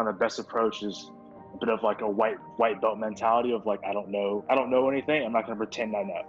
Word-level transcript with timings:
kind 0.00 0.08
of 0.08 0.18
the 0.18 0.24
best 0.24 0.38
approach 0.38 0.82
is 0.82 1.10
a 1.54 1.58
bit 1.58 1.68
of 1.68 1.82
like 1.82 2.00
a 2.00 2.08
white 2.08 2.36
white 2.56 2.80
belt 2.80 2.98
mentality 2.98 3.52
of 3.52 3.66
like 3.66 3.80
I 3.86 3.92
don't 3.92 4.08
know 4.08 4.44
I 4.48 4.54
don't 4.54 4.70
know 4.70 4.88
anything. 4.88 5.24
I'm 5.24 5.32
not 5.32 5.44
gonna 5.44 5.56
pretend 5.56 5.94
I 5.94 6.02
know. 6.02 6.22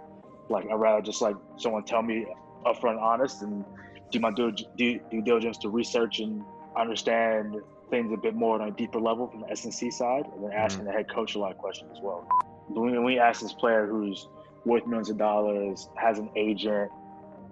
Like 0.50 0.66
I'd 0.70 0.74
rather 0.74 1.00
just 1.00 1.22
like 1.22 1.36
someone 1.56 1.84
tell 1.84 2.02
me 2.02 2.26
upfront, 2.66 3.00
honest, 3.00 3.42
and 3.42 3.64
do 4.10 4.20
my 4.20 4.30
due, 4.30 4.52
due, 4.76 5.00
due 5.10 5.22
diligence 5.22 5.56
to 5.58 5.70
research 5.70 6.20
and 6.20 6.44
understand 6.76 7.56
things 7.90 8.12
a 8.12 8.16
bit 8.16 8.34
more 8.34 8.60
on 8.60 8.68
a 8.68 8.70
deeper 8.72 9.00
level 9.00 9.28
from 9.28 9.40
the 9.40 9.50
S&C 9.50 9.90
side, 9.90 10.24
and 10.34 10.44
then 10.44 10.52
asking 10.52 10.80
mm-hmm. 10.80 10.88
the 10.88 10.92
head 10.92 11.10
coach 11.10 11.34
a 11.34 11.38
lot 11.38 11.50
of 11.50 11.58
questions 11.58 11.90
as 11.92 12.02
well. 12.02 12.28
When 12.68 13.04
we 13.04 13.18
ask 13.18 13.40
this 13.40 13.52
player 13.52 13.86
who's 13.86 14.28
worth 14.64 14.86
millions 14.86 15.10
of 15.10 15.18
dollars, 15.18 15.88
has 15.96 16.18
an 16.18 16.30
agent, 16.36 16.90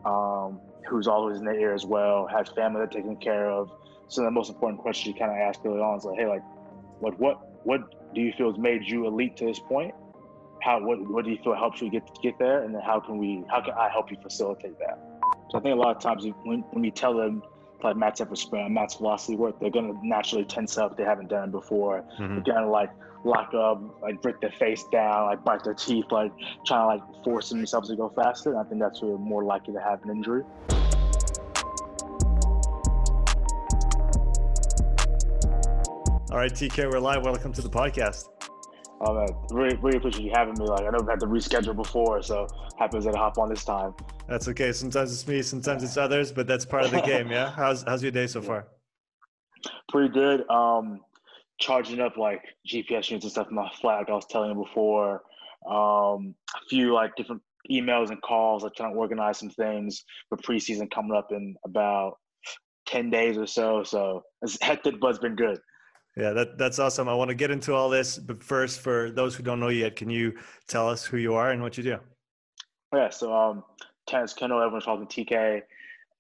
um, 0.05 0.61
who's 0.89 1.09
always 1.09 1.39
in 1.39 1.45
the 1.45 1.52
ear 1.52 1.75
as 1.75 1.87
well, 1.87 2.27
has 2.27 2.48
family 2.50 2.79
they're 2.80 2.87
taking 2.87 3.16
care 3.16 3.50
of. 3.50 3.71
So 4.11 4.23
the 4.25 4.31
most 4.31 4.51
important 4.51 4.81
question 4.81 5.13
you 5.13 5.19
kind 5.19 5.31
of 5.31 5.39
ask 5.39 5.61
early 5.65 5.81
on 5.81 5.97
is 5.97 6.05
like, 6.05 6.19
hey, 6.19 6.27
like, 6.27 6.43
what 6.99 7.19
what 7.21 7.65
what 7.65 8.14
do 8.14 8.21
you 8.21 8.32
feel 8.37 8.51
has 8.51 8.59
made 8.59 8.82
you 8.85 9.07
elite 9.07 9.37
to 9.37 9.46
this 9.46 9.61
point? 9.61 9.95
How 10.63 10.85
what 10.85 11.01
what 11.09 11.25
do 11.25 11.31
you 11.31 11.39
feel 11.45 11.55
helps 11.55 11.81
you 11.81 11.91
get 11.91 12.03
get 12.21 12.37
there, 12.39 12.65
and 12.65 12.75
then 12.75 12.82
how 12.82 12.99
can 12.99 13.18
we 13.18 13.45
how 13.49 13.61
can 13.61 13.75
I 13.75 13.89
help 13.89 14.11
you 14.11 14.17
facilitate 14.21 14.79
that? 14.81 14.99
So 15.51 15.59
I 15.59 15.61
think 15.61 15.75
a 15.75 15.79
lot 15.79 15.95
of 15.95 16.03
times 16.03 16.27
when 16.43 16.61
when 16.73 16.82
you 16.82 16.91
tell 16.91 17.17
them 17.17 17.43
like 17.85 17.96
max 17.96 18.21
effort 18.21 18.37
sprint, 18.37 18.71
max 18.73 18.96
velocity 18.96 19.37
work, 19.37 19.61
they're 19.61 19.71
gonna 19.71 19.95
naturally 20.03 20.45
tense 20.45 20.77
up. 20.77 20.96
They 20.96 21.04
haven't 21.04 21.29
done 21.29 21.49
it 21.49 21.53
before. 21.53 22.04
Mm-hmm. 22.18 22.35
They're 22.35 22.54
gonna 22.54 22.71
like 22.71 22.90
lock 23.23 23.54
up, 23.54 23.81
like 24.03 24.21
break 24.23 24.40
their 24.40 24.51
face 24.51 24.85
down, 24.90 25.27
like 25.27 25.45
bite 25.45 25.63
their 25.63 25.75
teeth, 25.75 26.07
like 26.11 26.32
trying 26.67 26.99
to 26.99 27.04
like 27.04 27.25
force 27.25 27.51
themselves 27.51 27.89
to 27.90 27.96
go 27.96 28.09
faster. 28.09 28.51
And 28.51 28.59
I 28.59 28.65
think 28.65 28.81
that's 28.81 29.01
where 29.01 29.13
they're 29.13 29.18
more 29.18 29.45
likely 29.45 29.73
to 29.75 29.81
have 29.81 30.03
an 30.03 30.11
injury. 30.11 30.43
All 36.30 36.36
right, 36.36 36.52
TK, 36.52 36.92
we're 36.92 37.00
live. 37.00 37.25
Welcome 37.25 37.52
to 37.55 37.61
the 37.61 37.69
podcast. 37.69 38.28
Oh 39.00 39.14
man, 39.14 39.27
really, 39.50 39.77
really 39.78 39.98
appreciate 39.98 40.25
you 40.25 40.31
having 40.33 40.55
me. 40.56 40.64
Like 40.64 40.83
I 40.83 40.91
know 40.91 41.00
we 41.03 41.11
had 41.11 41.19
to 41.19 41.27
reschedule 41.27 41.75
before, 41.75 42.22
so 42.22 42.47
happy 42.78 43.00
to 43.00 43.11
hop 43.11 43.37
on 43.37 43.48
this 43.48 43.64
time. 43.64 43.95
That's 44.28 44.47
okay. 44.47 44.70
Sometimes 44.70 45.12
it's 45.12 45.27
me, 45.27 45.42
sometimes 45.42 45.83
it's 45.83 45.97
others, 45.97 46.31
but 46.31 46.47
that's 46.47 46.64
part 46.64 46.84
of 46.84 46.92
the 46.92 47.00
game. 47.00 47.33
Yeah. 47.33 47.50
How's 47.56 47.83
how's 47.83 48.00
your 48.00 48.12
day 48.12 48.28
so 48.28 48.41
far? 48.41 48.69
Pretty 49.89 50.14
good. 50.14 50.48
Um, 50.48 51.00
charging 51.59 51.98
up 51.98 52.17
like 52.17 52.42
GPS 52.65 53.11
units 53.11 53.25
and 53.25 53.33
stuff 53.33 53.48
in 53.48 53.56
my 53.56 53.69
flat, 53.81 53.98
like 53.98 54.11
I 54.11 54.12
was 54.12 54.27
telling 54.31 54.50
you 54.50 54.65
before. 54.65 55.22
Um, 55.69 56.37
a 56.55 56.61
few 56.69 56.94
like 56.94 57.11
different 57.17 57.42
emails 57.69 58.11
and 58.11 58.22
calls, 58.22 58.62
like 58.62 58.75
trying 58.77 58.92
to 58.92 58.98
organize 59.00 59.39
some 59.41 59.50
things 59.50 60.05
for 60.28 60.39
preseason 60.39 60.89
coming 60.92 61.17
up 61.17 61.33
in 61.33 61.56
about 61.65 62.19
ten 62.87 63.11
days 63.11 63.37
or 63.37 63.48
so. 63.48 63.83
So 63.83 64.22
it's 64.42 64.59
hectic, 64.62 65.00
but 65.00 65.09
it's 65.09 65.19
been 65.19 65.34
good. 65.34 65.59
Yeah, 66.16 66.33
that, 66.33 66.58
that's 66.58 66.78
awesome. 66.78 67.08
I 67.08 67.14
want 67.14 67.28
to 67.28 67.34
get 67.34 67.50
into 67.50 67.72
all 67.75 67.89
this, 67.89 68.19
but 68.19 68.42
first, 68.42 68.80
for 68.80 69.11
those 69.11 69.34
who 69.34 69.42
don't 69.42 69.61
know 69.61 69.69
yet, 69.69 69.97
can 69.97 70.11
you 70.11 70.36
tell 70.66 70.89
us 70.89 71.05
who 71.05 71.16
you 71.16 71.34
are 71.34 71.50
and 71.50 71.62
what 71.62 71.77
you 71.77 71.84
do? 71.84 71.98
Yeah, 72.92 73.11
so 73.11 73.33
um, 73.33 73.64
Terrence 74.08 74.34
Kendall, 74.34 74.61
everyone's 74.61 74.84
calling 74.84 75.03
me 75.03 75.06
TK, 75.06 75.62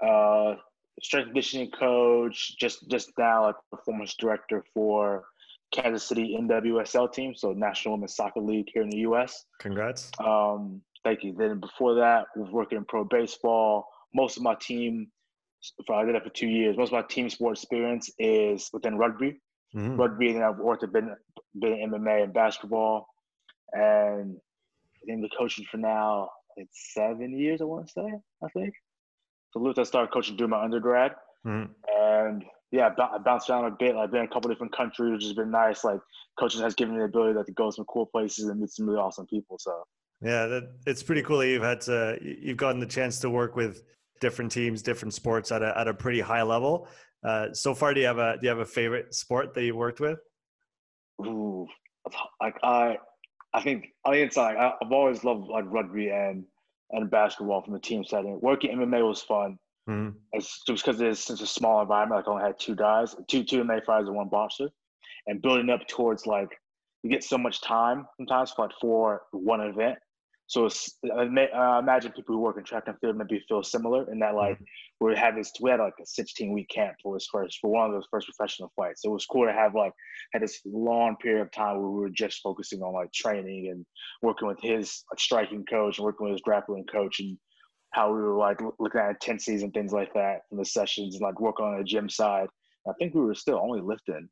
uh, 0.06 0.54
strength 1.02 1.26
conditioning 1.26 1.70
coach, 1.72 2.56
just 2.58 2.88
just 2.88 3.10
now 3.18 3.46
like 3.46 3.56
performance 3.72 4.14
director 4.14 4.64
for 4.72 5.24
Kansas 5.72 6.04
City 6.04 6.38
NWSL 6.40 7.12
team, 7.12 7.34
so 7.34 7.52
National 7.52 7.94
Women's 7.94 8.14
Soccer 8.14 8.40
League 8.40 8.68
here 8.72 8.82
in 8.82 8.90
the 8.90 8.98
U.S. 8.98 9.44
Congrats. 9.58 10.12
Um, 10.24 10.80
thank 11.02 11.24
you. 11.24 11.34
Then 11.36 11.58
before 11.58 11.94
that, 11.96 12.26
was 12.36 12.50
working 12.52 12.78
in 12.78 12.84
pro 12.84 13.04
baseball. 13.04 13.88
Most 14.14 14.36
of 14.36 14.44
my 14.44 14.54
team, 14.54 15.08
I 15.90 16.04
did 16.04 16.14
that 16.14 16.24
for 16.24 16.30
two 16.30 16.48
years. 16.48 16.76
Most 16.76 16.88
of 16.88 16.92
my 16.92 17.02
team 17.02 17.28
sport 17.28 17.56
experience 17.56 18.08
is 18.18 18.70
within 18.72 18.96
rugby 18.96 19.40
mm-hmm. 19.74 19.96
rugby, 19.96 20.30
and 20.30 20.44
I've 20.44 20.58
worked 20.58 20.82
a 20.82 20.88
bit, 20.88 21.04
bit 21.58 21.78
in 21.78 21.90
MMA 21.90 22.24
and 22.24 22.34
basketball, 22.34 23.06
and 23.72 24.36
in 25.06 25.20
the 25.20 25.30
coaching 25.38 25.64
for 25.70 25.78
now, 25.78 26.30
it's 26.56 26.92
seven 26.94 27.36
years. 27.38 27.60
I 27.60 27.64
want 27.64 27.86
to 27.86 27.92
say, 27.92 28.12
I 28.44 28.48
think. 28.48 28.74
So 29.52 29.60
Luther 29.60 29.84
started 29.84 30.12
coaching 30.12 30.36
during 30.36 30.50
my 30.50 30.62
undergrad, 30.62 31.12
mm-hmm. 31.46 31.72
and 31.88 32.44
yeah, 32.70 32.90
I 32.98 33.18
bounced 33.18 33.50
around 33.50 33.64
a 33.64 33.70
bit. 33.70 33.96
I've 33.96 34.10
been 34.10 34.20
in 34.20 34.26
a 34.26 34.32
couple 34.32 34.48
different 34.50 34.76
countries, 34.76 35.12
which 35.12 35.24
has 35.24 35.32
been 35.32 35.50
nice. 35.50 35.82
Like 35.82 36.00
coaching 36.38 36.60
has 36.62 36.74
given 36.74 36.94
me 36.94 37.00
the 37.00 37.06
ability 37.06 37.40
to 37.44 37.52
go 37.52 37.70
to 37.70 37.72
some 37.72 37.84
cool 37.86 38.06
places 38.06 38.46
and 38.46 38.60
meet 38.60 38.70
some 38.70 38.86
really 38.86 39.00
awesome 39.00 39.26
people. 39.26 39.56
So 39.58 39.82
yeah, 40.22 40.46
that, 40.46 40.70
it's 40.86 41.02
pretty 41.02 41.22
cool 41.22 41.38
that 41.38 41.48
you've 41.48 41.62
had 41.62 41.80
to 41.82 42.18
you've 42.22 42.56
gotten 42.56 42.80
the 42.80 42.86
chance 42.86 43.18
to 43.20 43.30
work 43.30 43.56
with 43.56 43.82
different 44.20 44.52
teams, 44.52 44.82
different 44.82 45.14
sports 45.14 45.50
at 45.50 45.62
a 45.62 45.76
at 45.76 45.88
a 45.88 45.94
pretty 45.94 46.20
high 46.20 46.42
level. 46.42 46.86
Uh, 47.24 47.52
so 47.52 47.74
far, 47.74 47.92
do 47.94 48.00
you 48.00 48.06
have 48.06 48.18
a 48.18 48.34
do 48.34 48.44
you 48.44 48.48
have 48.48 48.58
a 48.58 48.66
favorite 48.66 49.14
sport 49.14 49.54
that 49.54 49.64
you 49.64 49.76
worked 49.76 50.00
with? 50.00 50.18
Ooh, 51.24 51.66
like 52.40 52.56
I, 52.62 52.96
I 53.52 53.62
think 53.62 53.88
I 54.04 54.12
mean 54.12 54.20
it's 54.20 54.36
like 54.36 54.56
I, 54.56 54.72
have 54.82 54.92
always 54.92 55.22
loved 55.22 55.48
like 55.48 55.64
rugby 55.68 56.08
and 56.08 56.44
and 56.92 57.10
basketball 57.10 57.62
from 57.62 57.74
the 57.74 57.80
team 57.80 58.04
setting. 58.04 58.38
Working 58.40 58.76
MMA 58.76 59.06
was 59.06 59.22
fun. 59.22 59.58
Mm-hmm. 59.88 60.16
It's 60.32 60.62
just 60.66 60.84
because 60.84 61.00
it's 61.00 61.20
such 61.20 61.40
a 61.40 61.46
small 61.46 61.82
environment. 61.82 62.20
Like 62.20 62.28
I 62.28 62.30
only 62.30 62.44
had 62.44 62.58
two 62.58 62.74
guys, 62.74 63.14
two 63.28 63.44
two 63.44 63.62
MMA 63.62 63.84
fighters 63.84 64.08
and 64.08 64.16
one 64.16 64.28
boxer, 64.28 64.68
and 65.26 65.42
building 65.42 65.70
up 65.70 65.86
towards 65.88 66.26
like 66.26 66.48
you 67.02 67.10
get 67.10 67.24
so 67.24 67.38
much 67.38 67.60
time 67.60 68.06
sometimes 68.16 68.52
for 68.52 68.66
like 68.66 68.74
for 68.80 69.22
one 69.32 69.60
event. 69.60 69.98
So 70.50 70.68
I 71.16 71.78
imagine 71.78 72.10
people 72.10 72.34
who 72.34 72.40
work 72.40 72.58
in 72.58 72.64
track 72.64 72.82
and 72.88 72.98
field 72.98 73.16
maybe 73.16 73.40
feel 73.48 73.62
similar 73.62 74.10
in 74.10 74.18
that 74.18 74.34
like 74.34 74.56
mm-hmm. 74.56 75.06
we 75.06 75.14
had 75.14 75.36
this 75.36 75.52
we 75.60 75.70
had 75.70 75.78
like 75.78 75.94
a 76.02 76.04
16 76.04 76.52
week 76.52 76.68
camp 76.68 76.96
for 77.00 77.14
his 77.14 77.28
first 77.30 77.58
for 77.60 77.70
one 77.70 77.86
of 77.86 77.92
those 77.92 78.08
first 78.10 78.26
professional 78.26 78.72
fights. 78.74 79.02
So 79.02 79.10
it 79.10 79.12
was 79.12 79.26
cool 79.26 79.46
to 79.46 79.52
have 79.52 79.76
like 79.76 79.92
had 80.32 80.42
this 80.42 80.60
long 80.66 81.14
period 81.22 81.42
of 81.42 81.52
time 81.52 81.76
where 81.76 81.88
we 81.88 82.00
were 82.00 82.10
just 82.10 82.42
focusing 82.42 82.82
on 82.82 82.92
like 82.92 83.12
training 83.12 83.68
and 83.70 83.86
working 84.22 84.48
with 84.48 84.58
his 84.60 85.04
like, 85.12 85.20
striking 85.20 85.64
coach 85.70 85.98
and 85.98 86.04
working 86.04 86.24
with 86.24 86.32
his 86.32 86.42
grappling 86.42 86.84
coach 86.86 87.20
and 87.20 87.38
how 87.92 88.12
we 88.12 88.20
were 88.20 88.36
like 88.36 88.60
looking 88.80 89.00
at 89.00 89.10
intensities 89.10 89.62
and 89.62 89.72
things 89.72 89.92
like 89.92 90.12
that 90.14 90.40
from 90.48 90.58
the 90.58 90.64
sessions 90.64 91.14
and 91.14 91.22
like 91.22 91.40
working 91.40 91.64
on 91.64 91.78
the 91.78 91.84
gym 91.84 92.08
side. 92.08 92.48
I 92.88 92.92
think 92.98 93.14
we 93.14 93.20
were 93.20 93.36
still 93.36 93.60
only 93.62 93.82
lifting 93.82 94.28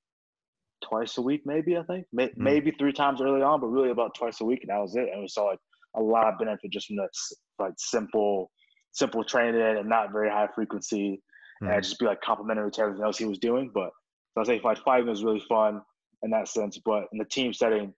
twice 0.82 1.16
a 1.18 1.22
week, 1.22 1.42
maybe 1.44 1.76
I 1.76 1.84
think 1.84 2.06
mm-hmm. 2.12 2.42
maybe 2.42 2.72
three 2.72 2.92
times 2.92 3.20
early 3.20 3.42
on, 3.42 3.60
but 3.60 3.68
really 3.68 3.90
about 3.90 4.16
twice 4.16 4.40
a 4.40 4.44
week, 4.44 4.60
and 4.62 4.70
that 4.70 4.82
was 4.82 4.96
it. 4.96 5.08
And 5.12 5.20
we 5.20 5.28
saw 5.28 5.44
like 5.44 5.60
a 5.96 6.00
lot 6.00 6.26
of 6.26 6.38
benefit 6.38 6.70
just 6.70 6.86
from 6.86 6.96
that 6.96 7.10
like 7.58 7.74
simple 7.78 8.50
simple 8.92 9.24
training 9.24 9.60
and 9.60 9.88
not 9.88 10.12
very 10.12 10.30
high 10.30 10.48
frequency 10.54 11.22
mm. 11.62 11.72
and 11.72 11.82
just 11.82 11.98
be 11.98 12.06
like 12.06 12.20
complimentary 12.20 12.70
to 12.70 12.82
everything 12.82 13.04
else 13.04 13.18
he 13.18 13.24
was 13.24 13.38
doing. 13.38 13.70
But 13.72 13.90
so 14.34 14.40
I 14.40 14.44
say 14.44 14.60
fight 14.60 14.78
fighting 14.78 15.08
was 15.08 15.24
really 15.24 15.42
fun 15.48 15.80
in 16.22 16.30
that 16.30 16.48
sense. 16.48 16.78
But 16.84 17.04
in 17.12 17.18
the 17.18 17.24
team 17.24 17.52
setting, 17.52 17.92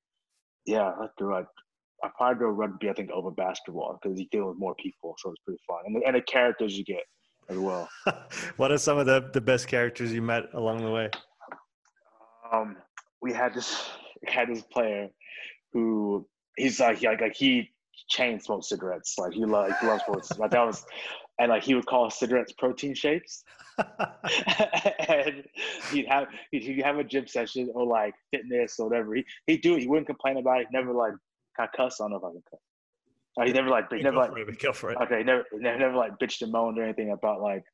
yeah, 0.66 0.92
I 1.00 1.06
do 1.18 1.32
like 1.32 1.46
I 2.02 2.08
probably 2.16 2.40
go 2.40 2.46
rugby. 2.46 2.88
I 2.88 2.92
think 2.92 3.10
over 3.10 3.30
basketball 3.30 3.98
because 4.00 4.18
you 4.18 4.26
deal 4.30 4.48
with 4.48 4.58
more 4.58 4.74
people, 4.76 5.14
so 5.18 5.30
it's 5.30 5.42
pretty 5.44 5.60
fun. 5.66 5.78
And 5.86 5.96
the, 5.96 6.06
and 6.06 6.16
the 6.16 6.22
characters 6.22 6.76
you 6.76 6.84
get 6.84 7.02
as 7.48 7.58
well. 7.58 7.88
what 8.56 8.70
are 8.72 8.78
some 8.78 8.98
of 8.98 9.06
the 9.06 9.30
the 9.32 9.40
best 9.40 9.68
characters 9.68 10.12
you 10.12 10.22
met 10.22 10.44
along 10.54 10.84
the 10.84 10.90
way? 10.90 11.10
Um, 12.52 12.76
we 13.20 13.32
had 13.32 13.54
this 13.54 13.90
had 14.26 14.48
this 14.48 14.62
player 14.62 15.08
who 15.72 16.26
he's 16.56 16.80
like 16.80 17.02
like 17.02 17.20
like 17.20 17.34
he 17.34 17.70
chain 18.08 18.40
smoke 18.40 18.64
cigarettes. 18.64 19.16
Like 19.18 19.32
he, 19.32 19.44
like, 19.44 19.78
he 19.80 19.86
loves 19.86 20.02
sports. 20.02 20.38
like 20.38 20.50
that 20.50 20.66
was, 20.66 20.84
and 21.38 21.50
like 21.50 21.62
he 21.62 21.74
would 21.74 21.86
call 21.86 22.10
cigarettes 22.10 22.52
protein 22.58 22.94
shakes. 22.94 23.44
and 25.08 25.44
he'd 25.90 26.06
have 26.06 26.26
he'd 26.50 26.82
have 26.82 26.98
a 26.98 27.04
gym 27.04 27.26
session 27.26 27.70
or 27.74 27.86
like 27.86 28.14
fitness 28.30 28.78
or 28.78 28.88
whatever. 28.88 29.14
He 29.14 29.24
he'd 29.46 29.62
do 29.62 29.74
it. 29.74 29.80
He 29.80 29.86
wouldn't 29.86 30.06
complain 30.06 30.36
about 30.36 30.60
it. 30.60 30.66
Never 30.72 30.92
like 30.92 31.12
of 31.58 31.68
cuss. 31.76 32.00
I 32.00 32.04
don't 32.04 32.12
know 32.12 32.16
if 32.18 32.24
I 32.24 32.30
can 32.30 32.42
cuss. 32.50 32.60
Uh, 33.38 33.44
he 33.46 33.52
never 33.52 33.68
like 33.68 33.92
he 33.92 34.02
never 34.02 34.16
like 34.16 34.32
it, 34.36 34.58
go 34.58 34.72
for 34.72 34.90
it. 34.90 34.98
Okay, 35.02 35.22
never, 35.22 35.44
never 35.52 35.78
never 35.78 35.96
like 35.96 36.18
bitched 36.18 36.42
and 36.42 36.52
moaned 36.52 36.78
or 36.78 36.82
anything 36.82 37.12
about 37.12 37.40
like 37.40 37.64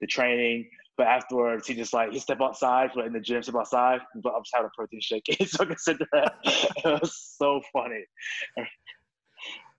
the 0.00 0.06
training. 0.06 0.68
But 0.96 1.08
afterwards, 1.08 1.66
he 1.66 1.74
just 1.74 1.92
like 1.92 2.12
he 2.12 2.18
step 2.18 2.40
outside, 2.40 2.90
but 2.94 3.06
in 3.06 3.12
the 3.12 3.20
gym, 3.20 3.42
step 3.42 3.54
outside, 3.56 4.00
but 4.22 4.32
I'm 4.34 4.42
just 4.42 4.54
having 4.54 4.70
a 4.72 4.76
protein 4.76 5.00
shake. 5.00 5.24
He 5.38 5.44
took 5.44 5.70
a 5.70 5.78
cigarette. 5.78 6.34
it 6.44 7.00
was 7.00 7.34
so 7.38 7.60
funny. 7.72 8.04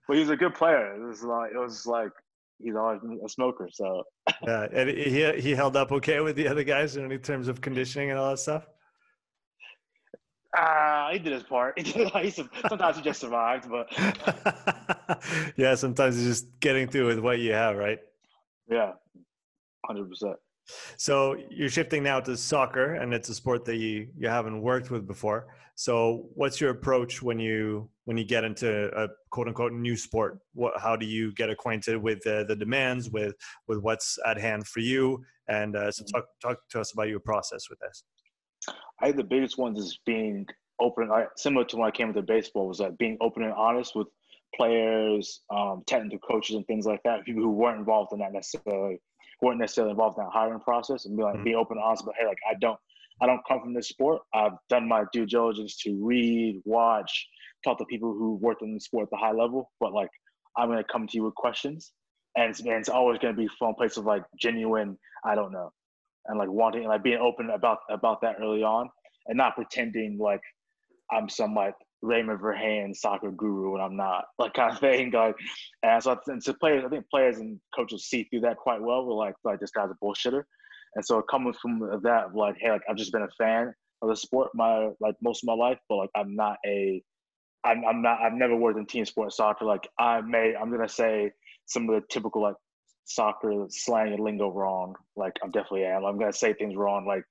But 0.06 0.16
he's 0.18 0.30
a 0.30 0.36
good 0.36 0.54
player. 0.54 0.94
It 0.94 1.06
was 1.06 1.22
like 1.22 1.52
it 1.52 1.58
was 1.58 1.86
like 1.86 2.12
he's 2.62 2.76
always 2.76 3.00
a 3.24 3.28
smoker. 3.28 3.68
So 3.72 4.04
yeah, 4.42 4.66
and 4.72 4.90
he 4.90 5.40
he 5.40 5.50
held 5.54 5.76
up 5.76 5.92
okay 5.92 6.20
with 6.20 6.36
the 6.36 6.48
other 6.48 6.64
guys 6.64 6.96
in 6.96 7.16
terms 7.18 7.48
of 7.48 7.60
conditioning 7.60 8.10
and 8.10 8.18
all 8.18 8.30
that 8.30 8.38
stuff. 8.38 8.66
Ah, 10.56 11.08
uh, 11.08 11.12
he 11.12 11.18
did 11.18 11.32
his 11.32 11.42
part. 11.42 11.78
He 11.80 12.30
sometimes 12.30 12.96
he 12.96 13.02
just 13.02 13.20
survived, 13.20 13.68
but 13.68 13.88
yeah, 15.56 15.74
sometimes 15.74 16.16
it's 16.16 16.26
just 16.26 16.60
getting 16.60 16.88
through 16.88 17.08
with 17.08 17.18
what 17.18 17.38
you 17.40 17.52
have, 17.52 17.76
right? 17.76 17.98
Yeah, 18.70 18.92
hundred 19.84 20.08
percent. 20.08 20.36
So 20.96 21.36
you're 21.50 21.68
shifting 21.68 22.02
now 22.02 22.20
to 22.20 22.36
soccer, 22.36 22.94
and 22.94 23.14
it's 23.14 23.28
a 23.28 23.34
sport 23.34 23.64
that 23.66 23.76
you 23.76 24.08
you 24.16 24.28
haven't 24.28 24.60
worked 24.60 24.90
with 24.90 25.06
before. 25.06 25.46
So 25.74 26.28
what's 26.34 26.60
your 26.60 26.70
approach 26.70 27.22
when 27.22 27.38
you 27.38 27.90
when 28.04 28.16
you 28.16 28.24
get 28.24 28.44
into 28.44 28.88
a 28.98 29.08
quote 29.30 29.48
unquote 29.48 29.72
new 29.72 29.96
sport? 29.96 30.38
What 30.54 30.80
how 30.80 30.96
do 30.96 31.06
you 31.06 31.32
get 31.34 31.50
acquainted 31.50 31.98
with 31.98 32.26
uh, 32.26 32.44
the 32.44 32.56
demands, 32.56 33.10
with 33.10 33.34
with 33.68 33.78
what's 33.80 34.18
at 34.26 34.38
hand 34.38 34.66
for 34.66 34.80
you? 34.80 35.22
And 35.48 35.76
uh, 35.76 35.92
so 35.92 36.04
talk 36.04 36.24
talk 36.42 36.58
to 36.70 36.80
us 36.80 36.92
about 36.92 37.08
your 37.08 37.20
process 37.20 37.68
with 37.68 37.78
this. 37.80 38.04
I 39.00 39.06
think 39.06 39.16
the 39.16 39.24
biggest 39.24 39.58
ones 39.58 39.78
is 39.78 40.00
being 40.06 40.46
open. 40.80 41.10
Similar 41.36 41.66
to 41.66 41.76
when 41.76 41.86
I 41.86 41.90
came 41.90 42.08
into 42.08 42.22
baseball, 42.22 42.66
was 42.66 42.80
like 42.80 42.96
being 42.98 43.18
open 43.20 43.42
and 43.42 43.52
honest 43.52 43.94
with 43.94 44.08
players, 44.54 45.42
um, 45.50 45.82
technical 45.86 46.18
coaches, 46.18 46.56
and 46.56 46.66
things 46.66 46.86
like 46.86 47.02
that. 47.04 47.24
People 47.24 47.42
who 47.42 47.50
weren't 47.50 47.78
involved 47.78 48.12
in 48.12 48.20
that 48.20 48.32
necessarily 48.32 48.98
weren't 49.42 49.58
necessarily 49.58 49.90
involved 49.90 50.18
in 50.18 50.24
that 50.24 50.30
hiring 50.32 50.60
process, 50.60 51.04
and 51.04 51.16
be 51.16 51.22
like, 51.22 51.34
mm-hmm. 51.34 51.44
be 51.44 51.54
open 51.54 51.76
and 51.76 51.84
honest. 51.84 52.04
But 52.04 52.14
hey, 52.18 52.26
like 52.26 52.38
I 52.48 52.54
don't, 52.60 52.78
I 53.20 53.26
don't 53.26 53.40
come 53.46 53.60
from 53.60 53.74
this 53.74 53.88
sport. 53.88 54.22
I've 54.34 54.52
done 54.68 54.88
my 54.88 55.04
due 55.12 55.26
diligence 55.26 55.76
to 55.82 55.96
read, 56.04 56.60
watch, 56.64 57.26
talk 57.64 57.78
to 57.78 57.84
people 57.86 58.12
who 58.12 58.36
worked 58.36 58.62
in 58.62 58.74
the 58.74 58.80
sport 58.80 59.04
at 59.04 59.10
the 59.10 59.16
high 59.16 59.32
level. 59.32 59.70
But 59.80 59.92
like, 59.92 60.10
I'm 60.56 60.68
gonna 60.68 60.84
come 60.84 61.06
to 61.06 61.16
you 61.16 61.24
with 61.24 61.34
questions, 61.34 61.92
and 62.36 62.50
it's, 62.50 62.60
and 62.60 62.70
it's 62.70 62.88
always 62.88 63.18
gonna 63.18 63.34
be 63.34 63.48
from 63.58 63.70
a 63.70 63.74
place 63.74 63.96
of 63.96 64.04
like 64.04 64.24
genuine, 64.40 64.98
I 65.24 65.34
don't 65.34 65.52
know, 65.52 65.70
and 66.26 66.38
like 66.38 66.50
wanting, 66.50 66.84
like 66.84 67.02
being 67.02 67.18
open 67.18 67.50
about 67.50 67.78
about 67.90 68.20
that 68.22 68.36
early 68.40 68.62
on, 68.62 68.88
and 69.26 69.36
not 69.36 69.54
pretending 69.54 70.18
like 70.18 70.40
I'm 71.10 71.28
some 71.28 71.54
like 71.54 71.74
Raymond 72.02 72.40
Verheijen 72.40 72.94
soccer 72.94 73.30
guru 73.30 73.72
when 73.72 73.80
I'm 73.80 73.96
not, 73.96 74.24
like 74.38 74.54
kind 74.54 74.72
of 74.72 74.78
thing. 74.78 75.10
Like, 75.10 75.36
and 75.82 76.02
so, 76.02 76.18
and 76.26 76.42
so 76.42 76.52
players, 76.54 76.84
I 76.84 76.88
think 76.88 77.08
players 77.10 77.38
and 77.38 77.60
coaches 77.74 78.06
see 78.06 78.24
through 78.24 78.40
that 78.40 78.56
quite 78.56 78.80
well. 78.80 79.04
We're 79.04 79.14
like, 79.14 79.34
like 79.44 79.60
this 79.60 79.70
guy's 79.70 79.90
a 79.90 80.04
bullshitter, 80.04 80.44
and 80.94 81.04
so 81.04 81.22
coming 81.22 81.52
from 81.54 81.80
that, 82.02 82.34
like, 82.34 82.56
hey, 82.58 82.70
like 82.70 82.82
I've 82.88 82.96
just 82.96 83.12
been 83.12 83.22
a 83.22 83.28
fan 83.38 83.74
of 84.02 84.08
the 84.08 84.16
sport 84.16 84.50
my 84.54 84.90
like 85.00 85.14
most 85.22 85.42
of 85.42 85.46
my 85.46 85.54
life, 85.54 85.78
but 85.88 85.96
like 85.96 86.10
I'm 86.14 86.36
not 86.36 86.56
a, 86.66 87.02
I'm, 87.64 87.84
I'm 87.84 88.02
not, 88.02 88.20
I've 88.20 88.34
never 88.34 88.54
worked 88.54 88.78
in 88.78 88.86
team 88.86 89.04
sport 89.04 89.32
soccer. 89.32 89.64
Like 89.64 89.88
I 89.98 90.20
may, 90.20 90.54
I'm 90.54 90.70
gonna 90.70 90.88
say 90.88 91.32
some 91.66 91.88
of 91.88 91.94
the 91.94 92.06
typical 92.08 92.42
like 92.42 92.56
soccer 93.04 93.66
slang 93.70 94.12
and 94.12 94.22
lingo 94.22 94.50
wrong. 94.50 94.94
Like 95.16 95.32
I'm 95.42 95.50
definitely 95.50 95.84
am. 95.84 96.04
I'm 96.04 96.18
gonna 96.18 96.32
say 96.32 96.52
things 96.52 96.76
wrong. 96.76 97.06
Like 97.06 97.24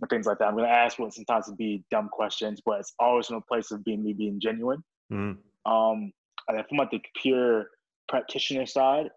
and 0.00 0.10
things 0.10 0.26
like 0.26 0.38
that. 0.38 0.46
I'm 0.46 0.56
going 0.56 0.68
to 0.68 0.74
ask 0.74 0.98
what 0.98 1.14
sometimes 1.14 1.48
would 1.48 1.56
be 1.56 1.84
dumb 1.90 2.08
questions, 2.10 2.60
but 2.64 2.80
it's 2.80 2.94
always 2.98 3.26
from 3.26 3.36
a 3.36 3.40
place 3.40 3.70
of 3.70 3.84
being 3.84 4.02
me 4.02 4.12
being 4.12 4.40
genuine. 4.40 4.82
Mm. 5.12 5.38
Um, 5.66 6.12
and 6.48 6.58
then 6.58 6.64
from 6.68 6.78
like 6.78 6.90
the 6.90 7.00
pure 7.20 7.68
practitioner 8.08 8.66
side, 8.66 9.08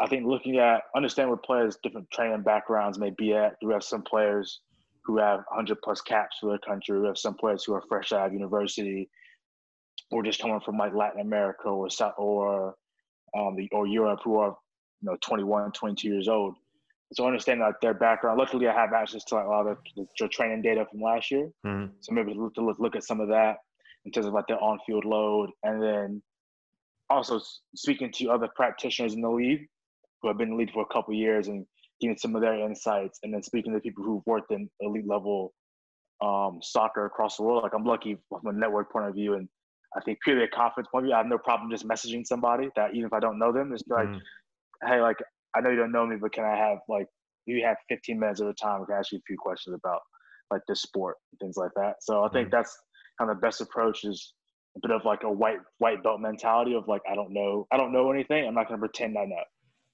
I 0.00 0.06
think 0.06 0.26
looking 0.26 0.58
at 0.58 0.82
understand 0.96 1.28
where 1.28 1.36
players' 1.36 1.78
different 1.82 2.10
training 2.10 2.42
backgrounds 2.42 2.98
may 2.98 3.10
be 3.10 3.34
at. 3.34 3.56
Do 3.60 3.66
we 3.66 3.74
have 3.74 3.84
some 3.84 4.02
players 4.02 4.60
who 5.04 5.18
have 5.18 5.40
100 5.48 5.78
plus 5.82 6.00
caps 6.00 6.38
for 6.40 6.48
their 6.48 6.58
country? 6.58 6.98
We 6.98 7.06
have 7.06 7.18
some 7.18 7.34
players 7.34 7.64
who 7.64 7.74
are 7.74 7.82
fresh 7.88 8.12
out 8.12 8.28
of 8.28 8.32
university, 8.32 9.10
or 10.10 10.22
just 10.22 10.40
coming 10.40 10.60
from 10.60 10.78
like 10.78 10.94
Latin 10.94 11.20
America 11.20 11.68
or 11.68 11.90
South 11.90 12.14
or 12.16 12.74
um, 13.36 13.56
the 13.56 13.68
or 13.72 13.86
Europe, 13.86 14.20
who 14.24 14.38
are 14.38 14.56
you 15.02 15.10
know 15.10 15.18
21, 15.20 15.72
22 15.72 16.08
years 16.08 16.28
old 16.28 16.54
so 17.12 17.26
understanding 17.26 17.66
like 17.66 17.80
their 17.80 17.94
background. 17.94 18.38
Luckily, 18.38 18.68
I 18.68 18.74
have 18.74 18.92
access 18.92 19.24
to 19.24 19.34
like 19.36 19.46
a 19.46 19.48
lot 19.48 19.66
of 19.66 19.78
the, 19.96 20.28
training 20.28 20.62
data 20.62 20.86
from 20.90 21.00
last 21.00 21.30
year, 21.30 21.50
mm-hmm. 21.66 21.92
so 22.00 22.12
maybe 22.12 22.34
look 22.34 22.54
to 22.54 22.64
look, 22.64 22.78
look 22.78 22.96
at 22.96 23.04
some 23.04 23.20
of 23.20 23.28
that 23.28 23.56
in 24.04 24.12
terms 24.12 24.26
of 24.26 24.32
like 24.32 24.46
their 24.46 24.62
on-field 24.62 25.04
load, 25.04 25.50
and 25.62 25.82
then 25.82 26.22
also 27.08 27.40
speaking 27.74 28.12
to 28.12 28.30
other 28.30 28.48
practitioners 28.54 29.14
in 29.14 29.20
the 29.20 29.28
league 29.28 29.66
who 30.22 30.28
have 30.28 30.38
been 30.38 30.48
in 30.48 30.54
the 30.54 30.58
league 30.58 30.72
for 30.72 30.82
a 30.82 30.92
couple 30.92 31.12
years 31.12 31.48
and 31.48 31.66
getting 32.00 32.16
some 32.16 32.34
of 32.36 32.42
their 32.42 32.54
insights, 32.60 33.18
and 33.22 33.34
then 33.34 33.42
speaking 33.42 33.72
to 33.72 33.80
people 33.80 34.04
who've 34.04 34.26
worked 34.26 34.52
in 34.52 34.70
elite 34.80 35.06
level 35.06 35.52
um, 36.22 36.60
soccer 36.62 37.06
across 37.06 37.36
the 37.36 37.42
world. 37.42 37.62
Like 37.62 37.74
I'm 37.74 37.84
lucky 37.84 38.18
from 38.28 38.46
a 38.46 38.52
network 38.52 38.92
point 38.92 39.08
of 39.08 39.14
view, 39.14 39.34
and 39.34 39.48
I 39.96 40.00
think 40.00 40.20
purely 40.22 40.44
a 40.44 40.48
confidence 40.48 40.88
point 40.92 41.04
of 41.04 41.08
view, 41.08 41.14
I 41.14 41.18
have 41.18 41.26
no 41.26 41.38
problem 41.38 41.70
just 41.70 41.88
messaging 41.88 42.24
somebody 42.24 42.68
that 42.76 42.94
even 42.94 43.06
if 43.06 43.12
I 43.12 43.18
don't 43.18 43.38
know 43.38 43.52
them, 43.52 43.72
it's 43.72 43.82
like, 43.88 44.06
mm-hmm. 44.06 44.88
hey, 44.88 45.00
like 45.00 45.16
I 45.54 45.60
know 45.60 45.70
you 45.70 45.76
don't 45.76 45.92
know 45.92 46.06
me, 46.06 46.16
but 46.16 46.32
can 46.32 46.44
I 46.44 46.56
have 46.56 46.78
like 46.88 47.06
you 47.46 47.64
have 47.64 47.76
15 47.88 48.18
minutes 48.18 48.40
at 48.40 48.46
a 48.46 48.54
time? 48.54 48.82
I 48.82 48.84
can 48.86 48.94
ask 48.96 49.12
you 49.12 49.18
a 49.18 49.26
few 49.26 49.36
questions 49.38 49.74
about 49.82 50.00
like 50.50 50.62
this 50.68 50.82
sport 50.82 51.16
and 51.32 51.38
things 51.40 51.56
like 51.56 51.70
that. 51.76 51.96
So 52.00 52.24
I 52.24 52.28
think 52.28 52.48
mm-hmm. 52.48 52.56
that's 52.56 52.76
kind 53.18 53.30
of 53.30 53.36
the 53.36 53.40
best 53.40 53.60
approach 53.60 54.04
is 54.04 54.34
a 54.76 54.80
bit 54.80 54.94
of 54.94 55.04
like 55.04 55.22
a 55.24 55.30
white 55.30 55.58
white 55.78 56.02
belt 56.02 56.20
mentality 56.20 56.74
of 56.74 56.86
like 56.88 57.02
I 57.10 57.14
don't 57.14 57.32
know 57.32 57.66
I 57.72 57.76
don't 57.76 57.92
know 57.92 58.10
anything. 58.10 58.46
I'm 58.46 58.54
not 58.54 58.68
gonna 58.68 58.78
pretend 58.78 59.18
I 59.18 59.24
know. 59.24 59.42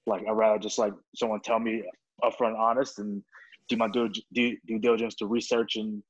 Like 0.05 0.21
I'd 0.27 0.31
rather 0.31 0.59
just 0.59 0.77
like 0.77 0.93
someone 1.15 1.41
tell 1.41 1.59
me 1.59 1.83
upfront, 2.23 2.57
honest, 2.57 2.99
and 2.99 3.21
do 3.67 3.77
my 3.77 3.87
due, 3.89 4.09
due, 4.33 4.57
due 4.65 4.79
diligence 4.79 5.15
to 5.15 5.27
research 5.27 5.75
and 5.75 6.01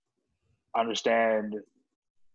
understand 0.76 1.56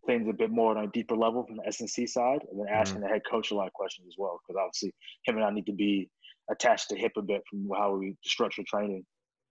things 0.06 0.28
a 0.28 0.32
bit 0.32 0.50
more 0.50 0.76
on 0.76 0.84
a 0.84 0.88
deeper 0.88 1.16
level 1.16 1.44
from 1.44 1.56
the 1.56 1.66
S&C 1.66 2.06
side, 2.06 2.40
and 2.50 2.58
then 2.58 2.66
asking 2.68 2.96
mm-hmm. 2.96 3.04
the 3.04 3.08
head 3.08 3.22
coach 3.30 3.50
a 3.50 3.54
lot 3.54 3.68
of 3.68 3.72
questions 3.72 4.06
as 4.08 4.14
well, 4.18 4.40
because 4.42 4.60
obviously 4.60 4.92
him 5.24 5.36
and 5.36 5.44
I 5.44 5.50
need 5.50 5.66
to 5.66 5.72
be 5.72 6.10
attached 6.50 6.88
to 6.90 6.96
hip 6.96 7.12
a 7.16 7.22
bit 7.22 7.42
from 7.48 7.68
how 7.76 7.96
we 7.96 8.16
structure 8.24 8.62
training. 8.66 9.04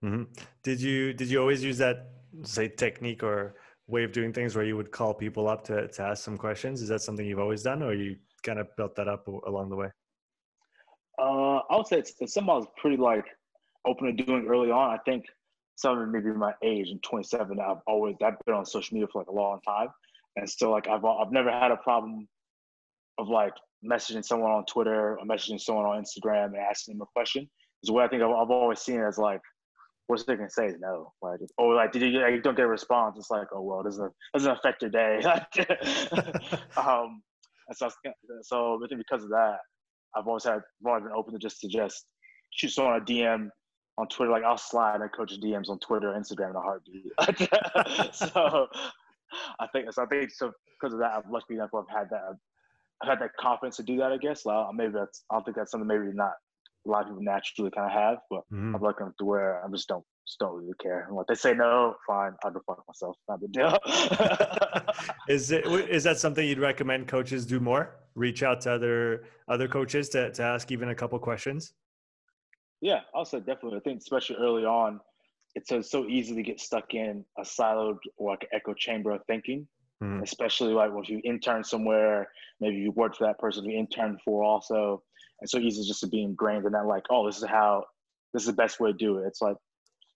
Mm-hmm. 0.04 0.24
Did 0.64 0.82
you 0.82 1.14
did 1.14 1.30
you 1.30 1.40
always 1.40 1.64
use 1.64 1.78
that 1.78 2.12
say 2.44 2.68
technique 2.68 3.24
or 3.24 3.56
way 3.88 4.04
of 4.04 4.12
doing 4.12 4.34
things 4.34 4.56
where 4.56 4.66
you 4.66 4.76
would 4.78 4.92
call 4.92 5.14
people 5.14 5.48
up 5.48 5.64
to 5.66 5.88
to 5.88 6.02
ask 6.02 6.24
some 6.24 6.38
questions? 6.38 6.82
Is 6.82 6.90
that 6.90 7.02
something 7.02 7.26
you've 7.26 7.40
always 7.40 7.64
done, 7.64 7.84
or 7.84 7.94
you 7.94 8.16
kind 8.44 8.60
of 8.60 8.68
built 8.78 8.96
that 8.96 9.08
up 9.08 9.28
along 9.28 9.70
the 9.70 9.76
way? 9.76 9.90
Uh, 11.20 11.58
I 11.70 11.76
would 11.76 11.88
say 11.88 12.00
it's, 12.00 12.14
it's 12.20 12.34
something 12.34 12.50
I 12.50 12.58
was 12.58 12.68
pretty 12.78 12.98
like 12.98 13.26
open 13.86 14.08
to 14.08 14.24
doing 14.24 14.48
early 14.48 14.72
on. 14.72 14.90
I 14.90 14.98
think 15.06 15.26
some 15.76 15.98
of 15.98 16.04
it 16.04 16.12
maybe 16.12 16.32
my 16.32 16.54
age 16.64 16.90
and 16.90 17.02
27. 17.04 17.60
I've 17.60 17.78
always 17.86 18.16
I've 18.24 18.40
been 18.46 18.56
on 18.56 18.66
social 18.66 18.96
media 18.96 19.08
for 19.12 19.22
like 19.22 19.30
a 19.30 19.34
long 19.34 19.60
time, 19.68 19.90
and 20.36 20.50
so 20.50 20.72
like 20.72 20.88
I've 20.88 21.06
I've 21.06 21.32
never 21.32 21.52
had 21.52 21.72
a 21.72 21.78
problem 21.78 22.28
of 23.18 23.28
like 23.28 23.54
messaging 23.84 24.24
someone 24.24 24.52
on 24.52 24.66
Twitter 24.66 25.18
or 25.18 25.26
messaging 25.26 25.60
someone 25.60 25.86
on 25.86 26.04
Instagram 26.04 26.48
and 26.48 26.58
asking 26.58 26.96
them 26.96 27.02
a 27.02 27.12
question 27.14 27.50
is 27.84 27.92
what 27.92 28.04
I 28.04 28.08
think 28.08 28.22
I've, 28.22 28.30
I've 28.30 28.52
always 28.52 28.80
seen 28.80 29.02
as 29.02 29.18
like, 29.18 29.42
what's 30.08 30.24
they 30.24 30.36
gonna 30.36 30.50
say 30.50 30.68
is 30.68 30.76
no. 30.80 31.12
Like, 31.22 31.40
oh, 31.58 31.68
like 31.68 31.92
did 31.92 32.02
you, 32.02 32.12
get, 32.12 32.32
you 32.32 32.42
don't 32.42 32.56
get 32.56 32.66
a 32.66 32.68
response? 32.68 33.18
It's 33.18 33.32
like, 33.32 33.48
oh 33.54 33.62
well, 33.62 33.84
doesn't 33.84 34.12
doesn't 34.34 34.52
affect 34.52 34.82
your 34.82 34.92
day. 34.92 35.22
um, 36.78 37.22
so 37.74 37.90
so 38.42 38.80
I 38.84 38.88
think 38.88 39.00
because 39.00 39.24
of 39.24 39.30
that, 39.30 39.58
I've 40.16 40.28
always 40.28 40.44
had 40.44 40.56
I've 40.56 40.88
always 40.88 41.04
been 41.04 41.14
open 41.14 41.34
to 41.34 41.40
just 41.40 41.60
suggest 41.60 42.06
shoot 42.52 42.70
someone 42.70 42.98
a 42.98 43.06
DM 43.06 43.50
on 43.98 44.08
Twitter. 44.08 44.32
Like 44.32 44.44
I'll 44.44 44.58
slide 44.58 45.02
and 45.02 45.12
coach 45.12 45.34
DMs 45.42 45.70
on 45.70 45.80
Twitter, 45.80 46.14
Instagram 46.14 46.52
in 46.52 46.56
a 46.56 46.62
heartbeat. 46.62 47.12
so 48.14 48.68
I 49.60 49.68
think 49.68 49.92
so. 49.92 50.04
I 50.04 50.06
think 50.08 50.32
so 50.32 50.52
because 50.80 50.94
of 50.94 51.00
that, 51.00 51.12
I've 51.12 51.30
lucky 51.32 51.54
enough 51.56 51.70
I've 51.74 51.96
had 51.96 52.10
that 52.10 52.38
I've 53.02 53.10
had 53.10 53.20
that 53.20 53.32
confidence 53.40 53.78
to 53.78 53.84
do 53.84 53.98
that. 53.98 54.12
I 54.12 54.18
guess. 54.18 54.46
Well, 54.46 54.72
maybe 54.74 54.94
that's. 54.94 55.24
I 55.32 55.36
don't 55.36 55.44
think 55.44 55.58
that's 55.58 55.72
something 55.72 55.88
maybe 55.88 56.12
not 56.14 56.34
a 56.86 56.90
lot 56.90 57.02
of 57.02 57.08
people 57.08 57.24
naturally 57.24 57.72
kind 57.72 57.86
of 57.86 57.92
have, 57.92 58.18
but 58.30 58.42
mm-hmm. 58.52 58.76
I'm 58.76 58.82
looking 58.82 59.12
to 59.18 59.26
where 59.26 59.64
I 59.64 59.70
just 59.70 59.88
don't 59.88 60.04
just 60.28 60.40
don't 60.40 60.56
really 60.56 60.74
care. 60.82 61.06
And 61.08 61.16
like 61.16 61.28
they 61.28 61.36
say 61.36 61.54
no, 61.54 61.96
fine, 62.08 62.34
I'll 62.44 62.52
go 62.52 62.62
fuck 62.66 62.84
myself. 62.88 63.18
Not 63.28 63.40
a 63.44 63.48
deal. 63.48 63.78
is 65.30 65.52
it 65.52 65.66
is 65.66 66.04
that 66.04 66.18
something 66.18 66.48
you'd 66.48 66.60
recommend 66.60 67.08
coaches 67.08 67.46
do 67.46 67.60
more? 67.60 67.96
Reach 68.16 68.44
out 68.44 68.62
to 68.62 68.74
other 68.74 69.26
other 69.48 69.68
coaches 69.68 70.10
to 70.10 70.32
to 70.32 70.44
ask 70.44 70.72
even 70.72 70.90
a 70.90 70.96
couple 70.96 71.18
questions. 71.20 71.74
Yeah, 72.82 73.02
I'll 73.14 73.26
say 73.26 73.40
definitely. 73.40 73.78
I 73.78 73.82
think 73.82 74.00
especially 74.00 74.38
early 74.38 74.66
on, 74.66 75.00
it's 75.56 75.90
so 75.90 76.06
easy 76.08 76.36
to 76.36 76.44
get 76.44 76.60
stuck 76.60 76.94
in 76.94 77.24
a 77.38 77.42
siloed 77.42 77.98
or 78.18 78.32
like 78.32 78.44
an 78.44 78.50
echo 78.54 78.74
chamber 78.74 79.12
of 79.12 79.22
thinking 79.28 79.68
mm-hmm. 80.02 80.24
especially 80.24 80.74
like 80.74 80.92
if 80.96 81.10
you 81.10 81.22
intern 81.24 81.64
somewhere, 81.64 82.30
maybe 82.60 82.78
you 82.78 82.92
work 82.92 83.16
for 83.16 83.28
that 83.28 83.40
person 83.40 83.66
you 83.66 83.78
intern 83.78 84.18
for 84.24 84.44
also. 84.44 85.04
And 85.40 85.50
so 85.50 85.58
easy 85.58 85.88
just 85.88 86.02
to 86.02 86.08
be 86.08 86.24
ingrained 86.24 86.66
in 86.66 86.72
that, 86.74 86.86
like, 86.86 87.06
oh, 87.10 87.26
this 87.26 87.38
is 87.38 87.46
how, 87.46 87.86
this 88.34 88.44
is 88.44 88.48
the 88.48 88.54
best 88.54 88.80
way 88.80 88.92
to 88.92 88.98
do 88.98 89.18
it. 89.18 89.28
It's 89.28 89.42
like, 89.42 89.58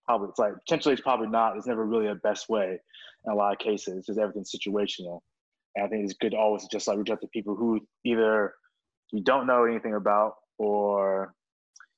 probably, 0.06 0.30
it's 0.30 0.40
like, 0.40 0.54
potentially 0.68 0.94
it's 0.94 1.02
probably 1.02 1.28
not. 1.28 1.58
It's 1.58 1.68
never 1.68 1.86
really 1.86 2.08
a 2.08 2.16
best 2.16 2.48
way 2.48 2.80
in 3.26 3.32
a 3.32 3.36
lot 3.36 3.54
of 3.54 3.60
cases. 3.60 3.98
It's 3.98 4.08
just 4.08 4.20
everything's 4.20 4.52
situational. 4.52 5.22
And 5.76 5.86
I 5.86 5.88
think 5.90 6.04
it's 6.04 6.14
good 6.14 6.32
to 6.32 6.38
always 6.38 6.66
just 6.68 6.88
like 6.88 6.98
out 7.10 7.22
to 7.22 7.28
people 7.28 7.56
who 7.56 7.82
either 8.04 8.54
you 9.12 9.24
don't 9.24 9.48
know 9.48 9.66
anything 9.66 9.96
about 9.96 10.36
or 10.58 11.34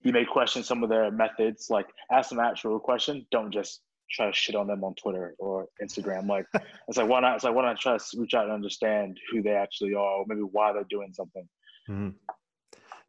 you 0.02 0.12
may 0.12 0.26
question 0.26 0.64
some 0.64 0.84
of 0.84 0.90
their 0.90 1.12
methods. 1.12 1.68
Like 1.70 1.88
ask 2.12 2.30
them 2.30 2.40
actual 2.40 2.80
question. 2.80 3.26
Don't 3.32 3.52
just 3.52 3.82
try 4.10 4.28
to 4.28 4.34
shit 4.34 4.56
on 4.56 4.68
them 4.68 4.84
on 4.84 4.96
Twitter 4.96 5.36
or 5.40 5.68
Instagram. 5.82 6.28
Like 6.28 6.46
it's 6.88 6.98
like 6.98 7.08
why 7.08 7.20
not? 7.20 7.36
It's 7.36 7.44
like 7.44 7.56
why 7.56 7.64
not 7.64 7.80
try 7.80 7.98
to 7.98 8.04
reach 8.18 8.34
out 8.34 8.46
and 8.46 8.54
understand 8.54 9.20
who 9.32 9.42
they 9.42 9.52
actually 9.52 9.94
are, 9.94 10.20
or 10.20 10.26
maybe 10.28 10.42
why 10.42 10.74
they're 10.74 10.84
doing 10.90 11.14
something. 11.14 11.48
Mm-hmm. 11.90 12.10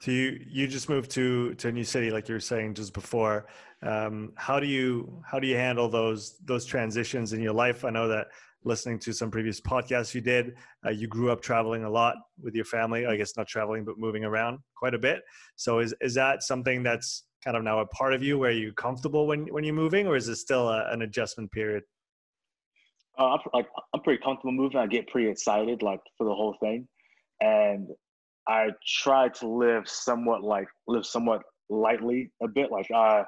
So 0.00 0.10
you 0.12 0.40
you 0.46 0.68
just 0.68 0.88
moved 0.88 1.10
to 1.12 1.54
to 1.54 1.68
a 1.68 1.72
new 1.72 1.84
city, 1.84 2.10
like 2.10 2.28
you 2.28 2.34
were 2.34 2.40
saying 2.40 2.74
just 2.74 2.92
before. 2.92 3.46
Um, 3.82 4.32
how 4.36 4.60
do 4.60 4.66
you 4.66 5.22
how 5.24 5.38
do 5.38 5.46
you 5.46 5.56
handle 5.56 5.88
those 5.88 6.38
those 6.44 6.64
transitions 6.64 7.32
in 7.32 7.40
your 7.40 7.52
life? 7.52 7.84
I 7.84 7.90
know 7.90 8.08
that 8.08 8.28
listening 8.64 8.98
to 8.98 9.12
some 9.12 9.30
previous 9.30 9.60
podcasts 9.60 10.14
you 10.14 10.20
did, 10.20 10.56
uh, 10.84 10.90
you 10.90 11.06
grew 11.06 11.30
up 11.30 11.40
traveling 11.40 11.84
a 11.84 11.90
lot 11.90 12.16
with 12.40 12.54
your 12.54 12.64
family. 12.64 13.06
I 13.06 13.16
guess 13.16 13.36
not 13.36 13.48
traveling, 13.48 13.84
but 13.84 13.98
moving 13.98 14.24
around 14.24 14.58
quite 14.76 14.94
a 14.94 14.98
bit. 14.98 15.22
So 15.56 15.80
is 15.80 15.94
is 16.00 16.14
that 16.14 16.42
something 16.42 16.82
that's 16.82 17.24
kind 17.48 17.56
of 17.56 17.64
now 17.64 17.78
a 17.78 17.86
part 17.86 18.12
of 18.12 18.22
you 18.22 18.38
where 18.38 18.50
you're 18.50 18.74
comfortable 18.74 19.26
when 19.26 19.46
when 19.46 19.64
you're 19.64 19.74
moving, 19.74 20.06
or 20.06 20.16
is 20.16 20.28
it 20.28 20.36
still 20.36 20.68
a, 20.68 20.92
an 20.92 21.00
adjustment 21.00 21.50
period? 21.50 21.82
Uh, 23.18 23.28
I'm 23.28 23.40
like 23.54 23.66
I'm 23.94 24.02
pretty 24.02 24.22
comfortable 24.22 24.52
moving. 24.52 24.78
I 24.78 24.86
get 24.86 25.08
pretty 25.08 25.30
excited 25.30 25.82
like 25.82 26.00
for 26.18 26.24
the 26.24 26.34
whole 26.34 26.54
thing, 26.60 26.86
and 27.40 27.88
I 28.46 28.68
try 29.02 29.30
to 29.30 29.48
live 29.48 29.88
somewhat 29.88 30.42
like 30.42 30.68
live 30.86 31.06
somewhat 31.06 31.40
lightly 31.70 32.30
a 32.42 32.48
bit. 32.48 32.70
Like 32.70 32.90
I 32.90 33.24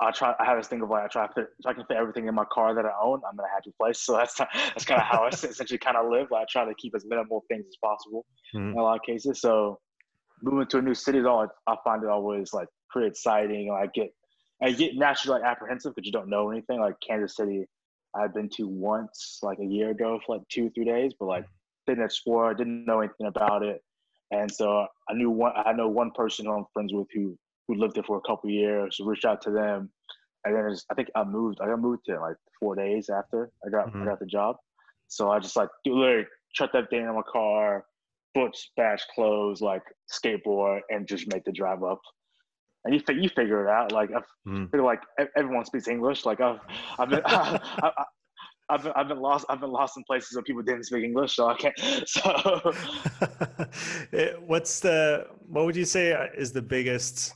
I 0.00 0.12
try. 0.12 0.36
I 0.38 0.44
have 0.44 0.58
this 0.58 0.68
thing 0.68 0.82
of 0.82 0.90
like 0.90 1.02
I 1.02 1.08
try 1.08 1.26
to 1.26 1.32
fit. 1.32 1.48
If 1.58 1.66
I 1.66 1.72
can 1.72 1.84
fit 1.86 1.96
everything 1.96 2.28
in 2.28 2.36
my 2.36 2.44
car 2.52 2.76
that 2.76 2.84
I 2.84 2.92
own, 3.02 3.22
I'm 3.28 3.34
in 3.34 3.44
a 3.44 3.52
happy 3.52 3.72
place. 3.76 3.98
So 3.98 4.12
that's 4.18 4.36
that's 4.36 4.84
kind 4.84 5.00
of 5.00 5.06
how 5.08 5.24
I 5.24 5.28
essentially 5.32 5.78
kind 5.78 5.96
of 5.96 6.08
live. 6.08 6.28
Like 6.30 6.42
I 6.42 6.46
try 6.48 6.64
to 6.64 6.74
keep 6.78 6.94
as 6.94 7.04
minimal 7.04 7.42
things 7.48 7.64
as 7.66 7.74
possible 7.82 8.24
mm-hmm. 8.54 8.70
in 8.70 8.78
a 8.78 8.82
lot 8.82 9.00
of 9.00 9.02
cases. 9.02 9.40
So 9.40 9.80
moving 10.42 10.68
to 10.68 10.78
a 10.78 10.82
new 10.82 10.94
city 10.94 11.18
is 11.18 11.26
all 11.26 11.48
I 11.66 11.74
find 11.84 12.04
it 12.04 12.08
always 12.08 12.52
like 12.52 12.68
pretty 12.90 13.08
exciting. 13.08 13.68
Like 13.70 13.94
get 13.94 14.12
I 14.62 14.72
get 14.72 14.96
naturally 14.96 15.40
like 15.40 15.50
apprehensive 15.50 15.94
because 15.94 16.06
you 16.06 16.12
don't 16.12 16.28
know 16.28 16.50
anything. 16.50 16.80
Like 16.80 16.96
Kansas 17.06 17.36
City, 17.36 17.66
I've 18.14 18.34
been 18.34 18.48
to 18.56 18.66
once 18.66 19.38
like 19.42 19.58
a 19.60 19.64
year 19.64 19.90
ago 19.90 20.20
for 20.24 20.36
like 20.36 20.48
two 20.48 20.70
three 20.70 20.84
days, 20.84 21.12
but 21.18 21.26
like 21.26 21.46
didn't 21.86 22.04
explore, 22.04 22.54
didn't 22.54 22.84
know 22.84 23.00
anything 23.00 23.26
about 23.26 23.62
it, 23.62 23.82
and 24.30 24.50
so 24.50 24.86
I 25.08 25.14
knew 25.14 25.30
one. 25.30 25.52
I 25.54 25.72
know 25.72 25.88
one 25.88 26.10
person 26.10 26.46
who 26.46 26.52
I'm 26.52 26.64
friends 26.72 26.92
with 26.92 27.06
who 27.14 27.38
who 27.66 27.74
lived 27.74 27.94
there 27.94 28.04
for 28.04 28.16
a 28.16 28.28
couple 28.28 28.50
years. 28.50 28.96
So 28.96 29.04
reached 29.04 29.24
out 29.24 29.40
to 29.42 29.50
them, 29.50 29.90
and 30.44 30.54
then 30.54 30.76
I 30.90 30.94
think 30.94 31.08
I 31.14 31.24
moved. 31.24 31.58
I 31.60 31.66
got 31.66 31.80
moved 31.80 32.04
to 32.06 32.20
like 32.20 32.36
four 32.58 32.74
days 32.74 33.08
after 33.08 33.50
I 33.64 33.70
got 33.70 33.88
mm-hmm. 33.88 34.02
I 34.02 34.06
got 34.06 34.20
the 34.20 34.26
job. 34.26 34.56
So 35.08 35.30
I 35.30 35.38
just 35.38 35.56
like 35.56 35.70
literally 35.86 36.26
shut 36.52 36.70
that 36.72 36.90
thing 36.90 37.02
in 37.02 37.14
my 37.14 37.22
car, 37.30 37.84
boots, 38.34 38.70
bash, 38.76 39.04
clothes, 39.14 39.60
like 39.60 39.82
skateboard, 40.12 40.80
and 40.90 41.06
just 41.06 41.32
make 41.32 41.44
the 41.44 41.52
drive 41.52 41.82
up. 41.82 42.00
And 42.84 42.94
you 42.94 43.00
you 43.14 43.28
figure 43.28 43.66
it 43.66 43.70
out. 43.70 43.92
Like 43.92 44.10
mm. 44.46 44.72
like 44.74 45.00
everyone 45.36 45.64
speaks 45.64 45.88
English. 45.88 46.24
Like 46.24 46.40
I've 46.40 46.60
I've 46.98 47.10
been, 47.10 47.22
I, 47.26 47.60
I, 47.82 48.04
I've 48.70 48.82
been, 48.82 48.92
I've 48.94 49.08
been 49.08 49.20
lost. 49.20 49.46
I've 49.48 49.60
been 49.60 49.72
lost 49.72 49.96
in 49.96 50.04
places 50.04 50.34
where 50.34 50.42
people 50.42 50.62
didn't 50.62 50.84
speak 50.84 51.04
English, 51.04 51.36
so 51.36 51.48
I 51.48 51.56
can't. 51.56 51.78
So, 52.06 52.72
eh, 54.12 54.32
what's 54.46 54.80
the? 54.80 55.26
What 55.46 55.64
would 55.64 55.76
you 55.76 55.84
say 55.84 56.12
is 56.36 56.52
the 56.52 56.62
biggest 56.62 57.34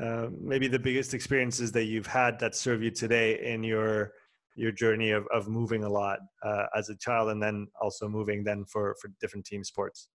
uh, 0.00 0.26
maybe 0.40 0.66
the 0.66 0.78
biggest 0.78 1.14
experiences 1.14 1.70
that 1.72 1.84
you've 1.84 2.06
had 2.06 2.38
that 2.40 2.54
serve 2.54 2.82
you 2.82 2.90
today 2.90 3.40
in 3.44 3.62
your 3.62 4.12
your 4.56 4.72
journey 4.72 5.10
of, 5.10 5.26
of 5.32 5.48
moving 5.48 5.84
a 5.84 5.88
lot 5.88 6.18
uh, 6.44 6.66
as 6.76 6.88
a 6.88 6.96
child 6.96 7.30
and 7.30 7.42
then 7.42 7.66
also 7.80 8.08
moving 8.08 8.44
then 8.44 8.64
for 8.64 8.94
for 9.00 9.10
different 9.20 9.44
team 9.46 9.64
sports 9.64 10.08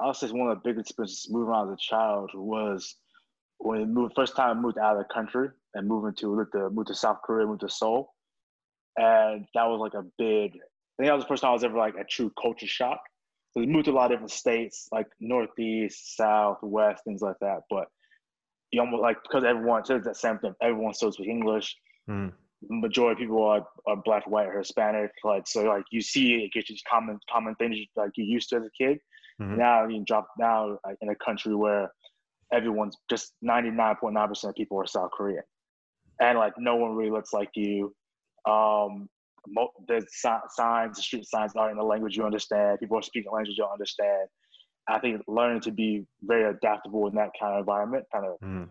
i'll 0.00 0.14
say 0.14 0.28
one 0.28 0.50
of 0.50 0.56
the 0.56 0.68
biggest 0.68 0.90
experiences 0.90 1.28
moving 1.30 1.48
around 1.48 1.68
as 1.68 1.74
a 1.74 1.76
child 1.78 2.30
was 2.34 2.96
when 3.58 3.82
I 3.82 3.84
moved 3.84 4.14
first 4.14 4.36
time 4.36 4.56
I 4.56 4.60
moved 4.60 4.78
out 4.78 4.96
of 4.96 4.98
the 4.98 5.12
country 5.12 5.48
and 5.74 5.88
moving 5.88 6.14
to 6.14 6.34
moved 6.34 6.52
to 6.52 6.70
moved 6.70 6.88
to 6.88 6.94
south 6.94 7.18
korea 7.24 7.46
moved 7.46 7.60
to 7.60 7.68
seoul 7.68 8.14
and 8.96 9.46
that 9.54 9.64
was 9.64 9.80
like 9.80 9.94
a 9.94 10.06
big 10.16 10.52
i 10.52 10.96
think 10.96 11.08
that 11.08 11.14
was 11.14 11.24
the 11.24 11.28
first 11.28 11.42
time 11.42 11.50
i 11.50 11.54
was 11.54 11.64
ever 11.64 11.76
like 11.78 11.94
a 11.96 12.04
true 12.04 12.32
culture 12.40 12.66
shock 12.66 13.00
so 13.52 13.60
we 13.60 13.66
moved 13.66 13.86
to 13.86 13.92
a 13.92 13.94
lot 13.94 14.06
of 14.06 14.10
different 14.12 14.30
states, 14.30 14.88
like 14.92 15.06
Northeast, 15.20 16.16
South, 16.16 16.58
West, 16.62 17.04
things 17.04 17.22
like 17.22 17.38
that. 17.40 17.62
But 17.70 17.86
you 18.70 18.80
almost 18.80 19.00
like 19.00 19.22
because 19.22 19.44
everyone 19.44 19.84
says 19.84 20.04
that 20.04 20.16
same 20.16 20.38
thing. 20.38 20.54
Everyone 20.62 20.92
still 20.92 21.12
speaks 21.12 21.28
English. 21.28 21.76
Mm. 22.08 22.32
Majority 22.68 23.22
of 23.22 23.28
people 23.28 23.44
are, 23.44 23.66
are 23.86 23.96
black, 23.96 24.26
white, 24.26 24.48
or 24.48 24.58
Hispanic. 24.58 25.12
Like 25.24 25.46
so, 25.46 25.62
like 25.64 25.84
you 25.90 26.02
see 26.02 26.44
it 26.44 26.52
gets 26.52 26.68
these 26.68 26.82
common 26.88 27.18
common 27.30 27.54
things 27.54 27.78
like 27.96 28.10
you 28.16 28.24
used 28.24 28.50
to 28.50 28.56
as 28.56 28.64
a 28.64 28.70
kid. 28.76 28.98
Mm-hmm. 29.40 29.58
Now 29.58 29.86
you 29.86 30.04
drop 30.04 30.28
now 30.38 30.78
like, 30.84 30.96
in 31.00 31.08
a 31.08 31.14
country 31.14 31.54
where 31.54 31.92
everyone's 32.52 32.96
just 33.08 33.32
ninety 33.42 33.70
nine 33.70 33.96
point 34.00 34.14
nine 34.14 34.28
percent 34.28 34.50
of 34.50 34.56
people 34.56 34.78
are 34.78 34.86
South 34.86 35.10
Korean, 35.16 35.42
and 36.20 36.38
like 36.38 36.54
no 36.58 36.76
one 36.76 36.94
really 36.94 37.10
looks 37.10 37.32
like 37.32 37.50
you. 37.54 37.94
Um, 38.48 39.08
there's 39.86 40.04
signs, 40.20 40.96
the 40.96 41.02
street 41.02 41.26
signs 41.26 41.52
are 41.56 41.70
in 41.70 41.76
the 41.76 41.82
language 41.82 42.16
you 42.16 42.24
understand. 42.24 42.80
People 42.80 42.98
are 42.98 43.02
speaking 43.02 43.30
language 43.32 43.56
you 43.56 43.62
don't 43.62 43.72
understand. 43.72 44.28
I 44.88 44.98
think 44.98 45.22
learning 45.28 45.60
to 45.62 45.70
be 45.70 46.06
very 46.22 46.50
adaptable 46.50 47.06
in 47.08 47.14
that 47.16 47.30
kind 47.38 47.54
of 47.54 47.60
environment, 47.60 48.06
kind 48.12 48.24
of, 48.24 48.40
mm. 48.40 48.68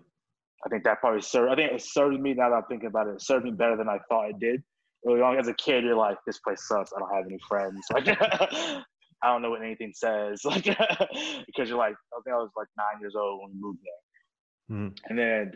I 0.65 0.69
think 0.69 0.83
that 0.83 0.99
probably 0.99 1.21
served. 1.21 1.51
I 1.51 1.55
think 1.55 1.71
it 1.71 1.81
served 1.81 2.19
me. 2.19 2.33
Now 2.33 2.49
that 2.49 2.55
I'm 2.55 2.63
thinking 2.63 2.87
about 2.87 3.07
it, 3.07 3.15
it 3.15 3.21
served 3.21 3.45
me 3.45 3.51
better 3.51 3.77
than 3.77 3.87
I 3.87 3.99
thought 4.09 4.29
it 4.29 4.39
did. 4.39 4.63
Early 5.07 5.21
on, 5.21 5.39
as 5.39 5.47
a 5.47 5.53
kid, 5.53 5.83
you're 5.83 5.95
like, 5.95 6.17
"This 6.25 6.39
place 6.39 6.67
sucks. 6.67 6.91
I 6.95 6.99
don't 6.99 7.13
have 7.13 7.25
any 7.25 7.39
friends. 7.47 7.85
Like, 7.93 8.05
I 9.23 9.27
don't 9.27 9.41
know 9.41 9.49
what 9.49 9.63
anything 9.63 9.93
says." 9.95 10.41
Like, 10.45 10.63
because 10.63 11.69
you're 11.69 11.77
like, 11.77 11.95
I 12.13 12.21
think 12.23 12.33
I 12.33 12.37
was 12.37 12.51
like 12.55 12.67
nine 12.77 13.01
years 13.01 13.15
old 13.15 13.41
when 13.41 13.51
we 13.51 13.61
moved 13.61 13.79
there, 13.83 14.77
mm. 14.77 14.97
and 15.09 15.17
then, 15.17 15.53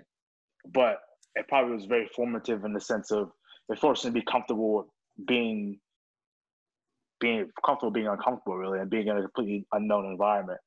but 0.74 1.00
it 1.36 1.48
probably 1.48 1.76
was 1.76 1.86
very 1.86 2.10
formative 2.16 2.66
in 2.66 2.74
the 2.74 2.82
sense 2.82 3.12
of 3.12 3.32
it 3.70 3.80
forced 3.80 4.04
me 4.04 4.10
to 4.10 4.14
be 4.14 4.22
comfortable 4.22 4.94
being 5.28 5.80
being 7.20 7.50
comfortable 7.66 7.92
being 7.92 8.08
uncomfortable 8.08 8.58
really 8.58 8.80
and 8.80 8.90
being 8.90 9.08
in 9.08 9.18
a 9.18 9.22
completely 9.22 9.66
unknown 9.74 10.06
environment. 10.06 10.60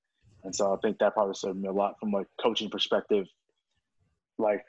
And 0.44 0.54
so 0.54 0.72
I 0.72 0.76
think 0.82 0.98
that 0.98 1.14
probably 1.14 1.34
served 1.34 1.60
me 1.60 1.68
a 1.68 1.72
lot 1.72 1.94
from 1.98 2.14
a 2.14 2.24
coaching 2.40 2.70
perspective. 2.70 3.26
Like 4.38 4.64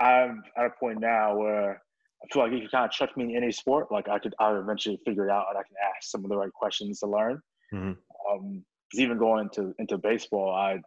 I'm 0.00 0.42
at 0.56 0.66
a 0.66 0.70
point 0.78 1.00
now 1.00 1.36
where 1.36 1.82
I 2.22 2.32
feel 2.32 2.42
like 2.42 2.52
if 2.52 2.62
you 2.62 2.68
can 2.68 2.70
kind 2.70 2.84
of 2.86 2.92
chuck 2.92 3.16
me 3.16 3.24
in 3.24 3.42
any 3.42 3.52
sport. 3.52 3.90
Like 3.90 4.08
I 4.08 4.18
could, 4.18 4.34
I 4.38 4.52
would 4.52 4.60
eventually 4.60 4.98
figure 5.04 5.28
it 5.28 5.30
out 5.30 5.46
and 5.50 5.58
I 5.58 5.62
can 5.62 5.76
ask 5.84 6.10
some 6.10 6.24
of 6.24 6.30
the 6.30 6.36
right 6.36 6.52
questions 6.52 7.00
to 7.00 7.06
learn. 7.06 7.40
Mm-hmm. 7.72 7.92
Um, 8.30 8.64
even 8.94 9.18
going 9.18 9.44
into 9.44 9.74
into 9.78 9.98
baseball, 9.98 10.54
I 10.54 10.80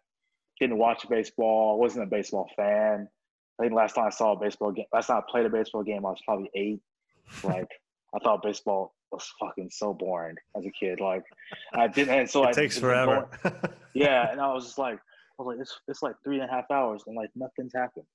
didn't 0.60 0.78
watch 0.78 1.08
baseball. 1.10 1.76
I 1.76 1.80
wasn't 1.80 2.06
a 2.06 2.10
baseball 2.10 2.50
fan. 2.56 3.08
I 3.60 3.64
think 3.64 3.74
last 3.76 3.96
time 3.96 4.06
I 4.06 4.10
saw 4.10 4.34
a 4.34 4.40
baseball 4.40 4.72
game, 4.72 4.86
last 4.94 5.08
time 5.08 5.18
I 5.18 5.32
played 5.32 5.46
a 5.46 5.50
baseball 5.50 5.84
game, 5.84 6.06
I 6.06 6.12
was 6.12 6.22
probably 6.26 6.50
eight. 6.56 6.82
Like 7.44 7.68
I 8.16 8.20
thought 8.20 8.42
baseball 8.42 8.94
was 9.12 9.32
fucking 9.40 9.70
so 9.72 9.94
boring 9.94 10.36
as 10.56 10.66
a 10.66 10.72
kid. 10.72 11.00
Like 11.00 11.24
I 11.74 11.88
didn't. 11.88 12.18
And 12.18 12.30
so 12.30 12.44
it 12.44 12.50
I 12.50 12.52
takes 12.52 12.78
forever. 12.78 13.28
Going, 13.44 13.56
yeah, 13.94 14.30
and 14.32 14.40
I 14.40 14.54
was 14.54 14.66
just 14.66 14.78
like, 14.78 14.96
I 14.96 15.44
was 15.44 15.48
like, 15.48 15.62
it's 15.62 15.80
it's 15.88 16.02
like 16.02 16.16
three 16.24 16.40
and 16.40 16.50
a 16.50 16.54
half 16.54 16.70
hours, 16.72 17.04
and 17.08 17.16
like 17.16 17.30
nothing's 17.36 17.74
happened. 17.74 18.06